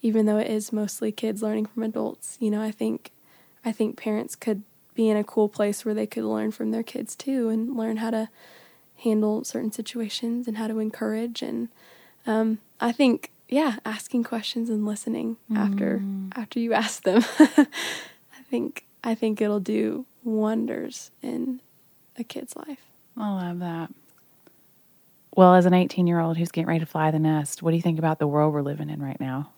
even 0.00 0.26
though 0.26 0.38
it 0.38 0.48
is 0.48 0.72
mostly 0.72 1.10
kids 1.12 1.42
learning 1.42 1.66
from 1.66 1.82
adults, 1.82 2.36
you 2.40 2.50
know, 2.50 2.62
I 2.62 2.70
think 2.70 3.10
I 3.64 3.72
think 3.72 3.96
parents 3.96 4.34
could 4.36 4.62
be 4.94 5.08
in 5.08 5.16
a 5.16 5.24
cool 5.24 5.48
place 5.48 5.84
where 5.84 5.94
they 5.94 6.06
could 6.06 6.24
learn 6.24 6.50
from 6.50 6.70
their 6.70 6.82
kids 6.82 7.16
too, 7.16 7.48
and 7.48 7.76
learn 7.76 7.96
how 7.98 8.10
to 8.10 8.28
handle 8.96 9.44
certain 9.44 9.72
situations 9.72 10.46
and 10.46 10.56
how 10.56 10.68
to 10.68 10.78
encourage. 10.78 11.42
And 11.42 11.68
um, 12.26 12.58
I 12.80 12.92
think, 12.92 13.30
yeah, 13.52 13.76
asking 13.84 14.24
questions 14.24 14.70
and 14.70 14.86
listening 14.86 15.36
after 15.54 16.02
after 16.34 16.58
you 16.58 16.72
ask 16.72 17.02
them, 17.02 17.22
I 17.38 18.42
think 18.50 18.86
I 19.04 19.14
think 19.14 19.42
it'll 19.42 19.60
do 19.60 20.06
wonders 20.24 21.10
in 21.20 21.60
a 22.16 22.24
kid's 22.24 22.56
life. 22.56 22.80
I 23.14 23.30
love 23.30 23.58
that. 23.58 23.90
Well, 25.36 25.54
as 25.54 25.66
an 25.66 25.74
18 25.74 26.06
year 26.06 26.18
old 26.18 26.38
who's 26.38 26.50
getting 26.50 26.68
ready 26.68 26.80
to 26.80 26.86
fly 26.86 27.10
the 27.10 27.18
nest, 27.18 27.62
what 27.62 27.72
do 27.72 27.76
you 27.76 27.82
think 27.82 27.98
about 27.98 28.18
the 28.18 28.26
world 28.26 28.54
we're 28.54 28.62
living 28.62 28.88
in 28.88 29.02
right 29.02 29.20
now? 29.20 29.50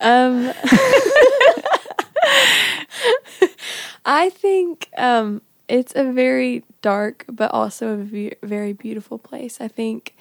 Um, 0.00 0.52
I 4.06 4.30
think 4.30 4.88
um, 4.96 5.42
it's 5.68 5.92
a 5.94 6.10
very 6.10 6.64
dark, 6.80 7.26
but 7.28 7.50
also 7.52 7.90
a 7.90 7.96
ve- 7.96 8.36
very 8.42 8.72
beautiful 8.72 9.18
place. 9.18 9.60
I 9.60 9.68
think 9.68 10.16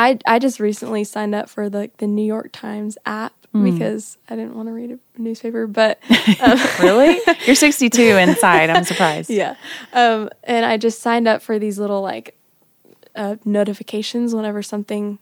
I 0.00 0.18
I 0.26 0.38
just 0.38 0.58
recently 0.60 1.04
signed 1.04 1.34
up 1.34 1.50
for 1.50 1.68
the 1.68 1.90
the 1.98 2.06
New 2.06 2.24
York 2.24 2.50
Times 2.52 2.96
app 3.04 3.34
because 3.52 4.16
I 4.28 4.36
didn't 4.36 4.54
want 4.54 4.68
to 4.68 4.72
read 4.72 4.92
a 4.92 4.98
newspaper, 5.20 5.66
but 5.66 5.98
um, 6.40 6.58
Really? 6.80 7.20
You're 7.46 7.56
62 7.56 8.00
inside. 8.00 8.70
I'm 8.70 8.84
surprised. 8.84 9.28
yeah, 9.42 9.56
um, 9.92 10.30
and 10.44 10.64
I 10.64 10.76
just 10.76 11.02
signed 11.02 11.26
up 11.28 11.42
for 11.42 11.58
these 11.58 11.78
little 11.78 12.00
like 12.00 12.36
uh, 13.14 13.36
notifications 13.44 14.34
whenever 14.34 14.62
something 14.62 15.18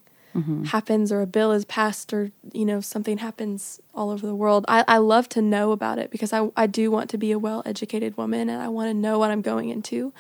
happens 0.66 1.11
or 1.11 1.20
a 1.20 1.26
bill 1.26 1.51
is 1.51 1.64
passed 1.64 2.12
or 2.12 2.31
you 2.53 2.64
know 2.64 2.81
something 2.81 3.18
happens 3.18 3.81
all 3.93 4.11
over 4.11 4.24
the 4.24 4.37
world. 4.37 4.64
I, 4.68 4.85
I 4.87 4.99
love 4.99 5.29
to 5.31 5.43
know 5.43 5.72
about 5.72 5.99
it 5.99 6.12
because 6.12 6.33
I 6.33 6.51
I 6.57 6.68
do 6.68 6.93
want 6.93 7.11
to 7.11 7.18
be 7.18 7.33
a 7.33 7.39
well 7.41 7.61
educated 7.66 8.16
woman 8.16 8.49
and 8.49 8.62
I 8.62 8.68
want 8.68 8.89
to 8.89 8.95
know 8.95 9.18
what 9.18 9.33
I'm 9.33 9.43
going 9.43 9.68
into, 9.70 10.12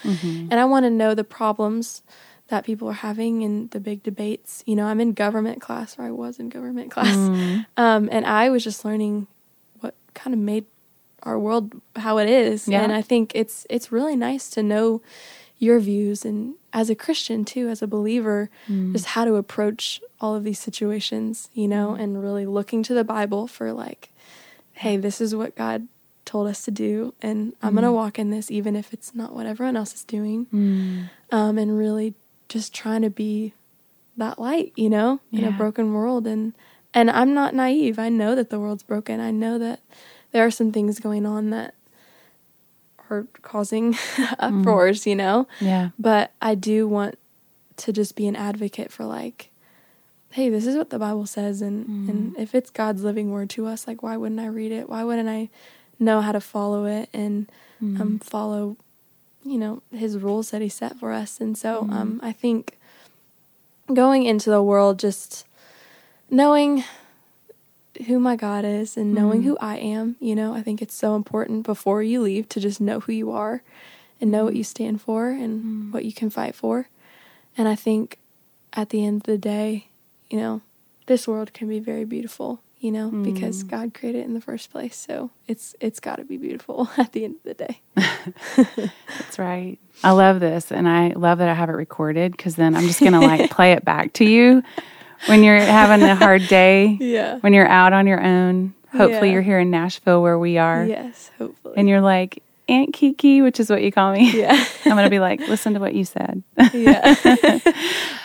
and 0.50 0.54
I 0.54 0.64
want 0.64 0.84
to 0.86 0.90
know 0.90 1.14
the 1.14 1.22
problems 1.22 2.02
that 2.48 2.64
people 2.64 2.88
are 2.88 2.94
having 2.94 3.44
and 3.44 3.70
the 3.70 3.80
big 3.80 4.02
debates. 4.02 4.62
You 4.66 4.74
know, 4.76 4.86
I'm 4.86 5.00
in 5.00 5.12
government 5.12 5.60
class 5.60 5.98
or 5.98 6.02
I 6.02 6.10
was 6.10 6.38
in 6.38 6.48
government 6.48 6.90
class, 6.94 7.14
mm. 7.14 7.66
um, 7.76 8.08
and 8.10 8.26
I 8.26 8.50
was 8.50 8.64
just 8.64 8.84
learning 8.84 9.26
what 9.80 9.94
kind 10.14 10.34
of 10.34 10.40
made 10.40 10.64
our 11.22 11.38
world 11.38 11.80
how 11.96 12.18
it 12.18 12.28
is. 12.28 12.68
Yeah. 12.68 12.82
and 12.82 12.92
i 12.92 13.02
think 13.02 13.32
it's 13.34 13.66
it's 13.68 13.90
really 13.90 14.16
nice 14.16 14.48
to 14.50 14.62
know 14.62 15.02
your 15.58 15.80
views 15.80 16.24
and 16.24 16.54
as 16.72 16.88
a 16.88 16.94
christian 16.94 17.44
too 17.44 17.68
as 17.68 17.82
a 17.82 17.86
believer 17.86 18.50
mm. 18.68 18.92
just 18.92 19.06
how 19.06 19.24
to 19.24 19.34
approach 19.34 20.00
all 20.20 20.36
of 20.36 20.44
these 20.44 20.60
situations 20.60 21.50
you 21.52 21.66
know 21.66 21.96
mm. 21.98 22.00
and 22.00 22.22
really 22.22 22.46
looking 22.46 22.84
to 22.84 22.94
the 22.94 23.02
bible 23.02 23.48
for 23.48 23.72
like 23.72 24.10
hey 24.74 24.96
this 24.96 25.20
is 25.20 25.34
what 25.34 25.56
god 25.56 25.88
told 26.24 26.46
us 26.46 26.62
to 26.62 26.70
do 26.70 27.12
and 27.20 27.52
i'm 27.62 27.72
going 27.72 27.82
to 27.84 27.92
walk 27.92 28.18
in 28.18 28.30
this 28.30 28.50
even 28.50 28.76
if 28.76 28.92
it's 28.92 29.14
not 29.14 29.34
what 29.34 29.46
everyone 29.46 29.76
else 29.76 29.94
is 29.94 30.04
doing. 30.04 30.46
Um, 31.30 31.58
and 31.58 31.76
really 31.76 32.14
just 32.48 32.74
trying 32.74 33.02
to 33.02 33.10
be 33.10 33.54
that 34.16 34.38
light, 34.38 34.72
you 34.76 34.90
know, 34.90 35.20
in 35.32 35.44
a 35.44 35.52
broken 35.52 35.92
world. 35.92 36.26
And 36.26 36.54
and 36.94 37.10
I'm 37.10 37.34
not 37.34 37.54
naive. 37.54 37.98
I 37.98 38.08
know 38.08 38.34
that 38.34 38.50
the 38.50 38.58
world's 38.58 38.82
broken. 38.82 39.20
I 39.20 39.30
know 39.30 39.58
that 39.58 39.80
there 40.32 40.44
are 40.44 40.50
some 40.50 40.72
things 40.72 40.98
going 40.98 41.26
on 41.26 41.50
that 41.50 41.74
are 43.10 43.26
causing 43.42 43.94
mm-hmm. 43.94 44.34
uproars, 44.60 45.06
you 45.06 45.16
know. 45.16 45.46
Yeah. 45.60 45.90
But 45.98 46.32
I 46.40 46.54
do 46.54 46.86
want 46.88 47.18
to 47.78 47.92
just 47.92 48.16
be 48.16 48.26
an 48.26 48.36
advocate 48.36 48.90
for 48.90 49.04
like, 49.04 49.50
hey, 50.30 50.50
this 50.50 50.66
is 50.66 50.76
what 50.76 50.90
the 50.90 50.98
Bible 50.98 51.26
says, 51.26 51.62
and 51.62 51.86
mm-hmm. 51.86 52.10
and 52.10 52.38
if 52.38 52.54
it's 52.54 52.70
God's 52.70 53.02
living 53.02 53.30
word 53.30 53.50
to 53.50 53.66
us, 53.66 53.86
like, 53.86 54.02
why 54.02 54.16
wouldn't 54.16 54.40
I 54.40 54.46
read 54.46 54.72
it? 54.72 54.88
Why 54.88 55.04
wouldn't 55.04 55.28
I 55.28 55.48
know 55.98 56.20
how 56.20 56.32
to 56.32 56.40
follow 56.40 56.84
it 56.84 57.08
and 57.12 57.50
um, 57.80 57.96
mm-hmm. 57.96 58.16
follow, 58.18 58.76
you 59.50 59.58
know, 59.58 59.82
His 59.92 60.18
rules 60.18 60.50
that 60.50 60.62
He 60.62 60.68
set 60.68 60.98
for 60.98 61.12
us? 61.12 61.40
And 61.40 61.56
so, 61.56 61.82
mm-hmm. 61.82 61.92
um, 61.92 62.20
I 62.22 62.32
think 62.32 62.78
going 63.92 64.24
into 64.24 64.50
the 64.50 64.62
world 64.62 64.98
just 64.98 65.46
knowing 66.30 66.84
who 68.06 68.20
my 68.20 68.36
God 68.36 68.64
is 68.64 68.96
and 68.96 69.14
knowing 69.14 69.40
mm-hmm. 69.40 69.48
who 69.50 69.58
I 69.60 69.76
am, 69.76 70.16
you 70.20 70.34
know, 70.34 70.54
I 70.54 70.62
think 70.62 70.80
it's 70.80 70.94
so 70.94 71.16
important 71.16 71.64
before 71.64 72.02
you 72.02 72.22
leave 72.22 72.48
to 72.50 72.60
just 72.60 72.80
know 72.80 73.00
who 73.00 73.12
you 73.12 73.30
are 73.32 73.62
and 74.20 74.30
know 74.30 74.44
what 74.44 74.56
you 74.56 74.64
stand 74.64 75.00
for 75.00 75.30
and 75.30 75.60
mm-hmm. 75.60 75.92
what 75.92 76.04
you 76.04 76.12
can 76.12 76.30
fight 76.30 76.54
for. 76.54 76.88
And 77.56 77.66
I 77.66 77.74
think 77.74 78.18
at 78.72 78.90
the 78.90 79.04
end 79.04 79.22
of 79.22 79.22
the 79.24 79.38
day, 79.38 79.88
you 80.28 80.38
know, 80.38 80.60
this 81.06 81.26
world 81.26 81.52
can 81.52 81.68
be 81.68 81.80
very 81.80 82.04
beautiful, 82.04 82.60
you 82.80 82.92
know, 82.92 83.10
because 83.10 83.64
mm. 83.64 83.68
God 83.68 83.94
created 83.94 84.20
it 84.20 84.24
in 84.26 84.34
the 84.34 84.40
first 84.40 84.70
place. 84.70 84.96
So 84.96 85.30
it's 85.46 85.74
it's 85.80 86.00
got 86.00 86.16
to 86.16 86.24
be 86.24 86.36
beautiful 86.36 86.88
at 86.96 87.12
the 87.12 87.24
end 87.24 87.36
of 87.36 87.42
the 87.42 87.54
day. 87.54 87.80
That's 89.18 89.38
right. 89.38 89.78
I 90.04 90.12
love 90.12 90.40
this, 90.40 90.70
and 90.70 90.88
I 90.88 91.08
love 91.08 91.38
that 91.38 91.48
I 91.48 91.54
have 91.54 91.68
it 91.68 91.72
recorded 91.72 92.32
because 92.32 92.56
then 92.56 92.76
I'm 92.76 92.86
just 92.86 93.00
gonna 93.00 93.20
like 93.20 93.50
play 93.58 93.72
it 93.72 93.84
back 93.84 94.12
to 94.14 94.24
you 94.24 94.62
when 95.26 95.42
you're 95.42 95.58
having 95.58 96.06
a 96.06 96.14
hard 96.14 96.46
day. 96.46 96.96
Yeah. 97.00 97.38
When 97.38 97.52
you're 97.52 97.68
out 97.68 97.92
on 97.92 98.06
your 98.06 98.22
own. 98.22 98.74
Hopefully, 98.90 99.28
Yeah. 99.28 99.34
you're 99.34 99.42
here 99.42 99.58
in 99.58 99.70
Nashville 99.70 100.22
where 100.22 100.38
we 100.38 100.56
are, 100.56 100.82
Yes, 100.86 101.30
hopefully. 101.36 101.74
and 101.76 101.90
you're 101.90 102.00
like 102.00 102.42
Aunt 102.68 102.92
Kiki, 102.92 103.42
which 103.42 103.58
is 103.58 103.70
what 103.70 103.82
you 103.82 103.90
call 103.90 104.12
me. 104.12 104.30
yeah. 104.38 104.64
I'm 104.84 104.90
gonna 104.92 105.10
be 105.10 105.20
like, 105.20 105.40
listen 105.40 105.74
to 105.74 105.80
what 105.80 105.94
you 105.94 106.04
said. 106.04 106.42
yeah. 106.72 107.14
well, 107.24 107.72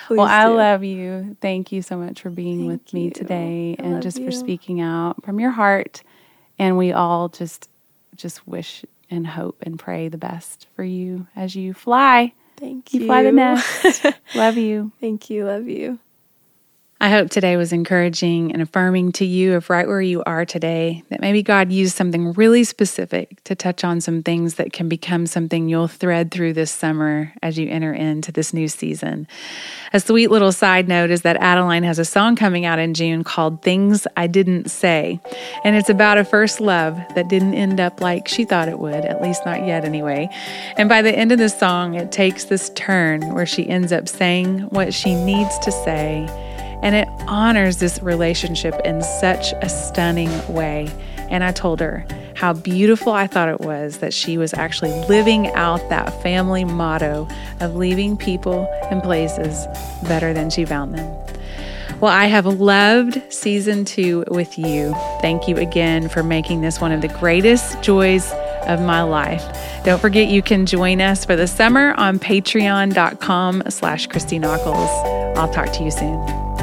Please 0.08 0.18
I 0.20 0.46
love 0.46 0.84
you. 0.84 1.36
Thank 1.40 1.72
you 1.72 1.82
so 1.82 1.96
much 1.96 2.20
for 2.20 2.30
being 2.30 2.58
Thank 2.58 2.70
with 2.70 2.94
me 2.94 3.04
you. 3.06 3.10
today 3.10 3.76
I 3.78 3.82
and 3.82 4.02
just 4.02 4.22
for 4.22 4.30
speaking 4.30 4.80
out 4.80 5.24
from 5.24 5.40
your 5.40 5.50
heart. 5.50 6.02
And 6.58 6.76
we 6.78 6.92
all 6.92 7.28
just 7.28 7.68
just 8.16 8.46
wish 8.46 8.84
and 9.10 9.26
hope 9.26 9.62
and 9.62 9.78
pray 9.78 10.08
the 10.08 10.18
best 10.18 10.66
for 10.76 10.84
you 10.84 11.26
as 11.34 11.56
you 11.56 11.74
fly. 11.74 12.32
Thank 12.56 12.94
you. 12.94 13.00
You 13.00 13.06
fly 13.06 13.22
the 13.24 13.32
nest. 13.32 14.06
love 14.34 14.56
you. 14.56 14.92
Thank 15.00 15.30
you. 15.30 15.46
Love 15.46 15.68
you. 15.68 15.98
I 17.04 17.10
hope 17.10 17.28
today 17.28 17.58
was 17.58 17.70
encouraging 17.70 18.50
and 18.50 18.62
affirming 18.62 19.12
to 19.12 19.26
you 19.26 19.56
of 19.56 19.68
right 19.68 19.86
where 19.86 20.00
you 20.00 20.22
are 20.24 20.46
today, 20.46 21.02
that 21.10 21.20
maybe 21.20 21.42
God 21.42 21.70
used 21.70 21.94
something 21.94 22.32
really 22.32 22.64
specific 22.64 23.44
to 23.44 23.54
touch 23.54 23.84
on 23.84 24.00
some 24.00 24.22
things 24.22 24.54
that 24.54 24.72
can 24.72 24.88
become 24.88 25.26
something 25.26 25.68
you'll 25.68 25.86
thread 25.86 26.30
through 26.30 26.54
this 26.54 26.70
summer 26.70 27.30
as 27.42 27.58
you 27.58 27.68
enter 27.68 27.92
into 27.92 28.32
this 28.32 28.54
new 28.54 28.68
season. 28.68 29.28
A 29.92 30.00
sweet 30.00 30.30
little 30.30 30.50
side 30.50 30.88
note 30.88 31.10
is 31.10 31.20
that 31.20 31.36
Adeline 31.36 31.82
has 31.82 31.98
a 31.98 32.06
song 32.06 32.36
coming 32.36 32.64
out 32.64 32.78
in 32.78 32.94
June 32.94 33.22
called 33.22 33.60
Things 33.60 34.06
I 34.16 34.26
Didn't 34.26 34.70
Say. 34.70 35.20
And 35.62 35.76
it's 35.76 35.90
about 35.90 36.16
a 36.16 36.24
first 36.24 36.58
love 36.58 36.96
that 37.16 37.28
didn't 37.28 37.52
end 37.52 37.80
up 37.80 38.00
like 38.00 38.28
she 38.28 38.46
thought 38.46 38.70
it 38.70 38.78
would, 38.78 39.04
at 39.04 39.20
least 39.20 39.44
not 39.44 39.66
yet 39.66 39.84
anyway. 39.84 40.26
And 40.78 40.88
by 40.88 41.02
the 41.02 41.14
end 41.14 41.32
of 41.32 41.38
the 41.38 41.50
song, 41.50 41.96
it 41.96 42.12
takes 42.12 42.44
this 42.44 42.70
turn 42.70 43.34
where 43.34 43.44
she 43.44 43.68
ends 43.68 43.92
up 43.92 44.08
saying 44.08 44.60
what 44.70 44.94
she 44.94 45.14
needs 45.14 45.58
to 45.58 45.70
say. 45.70 46.53
And 46.82 46.94
it 46.94 47.08
honors 47.26 47.78
this 47.78 48.02
relationship 48.02 48.74
in 48.84 49.02
such 49.02 49.52
a 49.62 49.68
stunning 49.68 50.30
way. 50.52 50.90
And 51.30 51.42
I 51.42 51.52
told 51.52 51.80
her 51.80 52.06
how 52.34 52.52
beautiful 52.52 53.12
I 53.12 53.26
thought 53.26 53.48
it 53.48 53.60
was 53.60 53.98
that 53.98 54.12
she 54.12 54.36
was 54.36 54.52
actually 54.54 54.90
living 55.08 55.48
out 55.52 55.88
that 55.88 56.22
family 56.22 56.64
motto 56.64 57.28
of 57.60 57.76
leaving 57.76 58.16
people 58.16 58.68
and 58.90 59.02
places 59.02 59.66
better 60.02 60.32
than 60.32 60.50
she 60.50 60.64
found 60.64 60.94
them. 60.94 61.24
Well, 62.00 62.12
I 62.12 62.26
have 62.26 62.44
loved 62.44 63.22
season 63.32 63.84
two 63.84 64.24
with 64.28 64.58
you. 64.58 64.94
Thank 65.20 65.48
you 65.48 65.56
again 65.56 66.08
for 66.08 66.22
making 66.22 66.60
this 66.60 66.80
one 66.80 66.92
of 66.92 67.00
the 67.00 67.08
greatest 67.08 67.80
joys 67.82 68.30
of 68.66 68.80
my 68.80 69.02
life. 69.02 69.42
Don't 69.84 70.00
forget 70.00 70.28
you 70.28 70.42
can 70.42 70.66
join 70.66 71.00
us 71.00 71.24
for 71.24 71.36
the 71.36 71.46
summer 71.46 71.94
on 71.94 72.18
patreon.com 72.18 73.62
slash 73.68 74.06
Christy 74.08 74.38
Nockels. 74.38 75.36
I'll 75.36 75.52
talk 75.52 75.72
to 75.72 75.84
you 75.84 75.90
soon. 75.90 76.53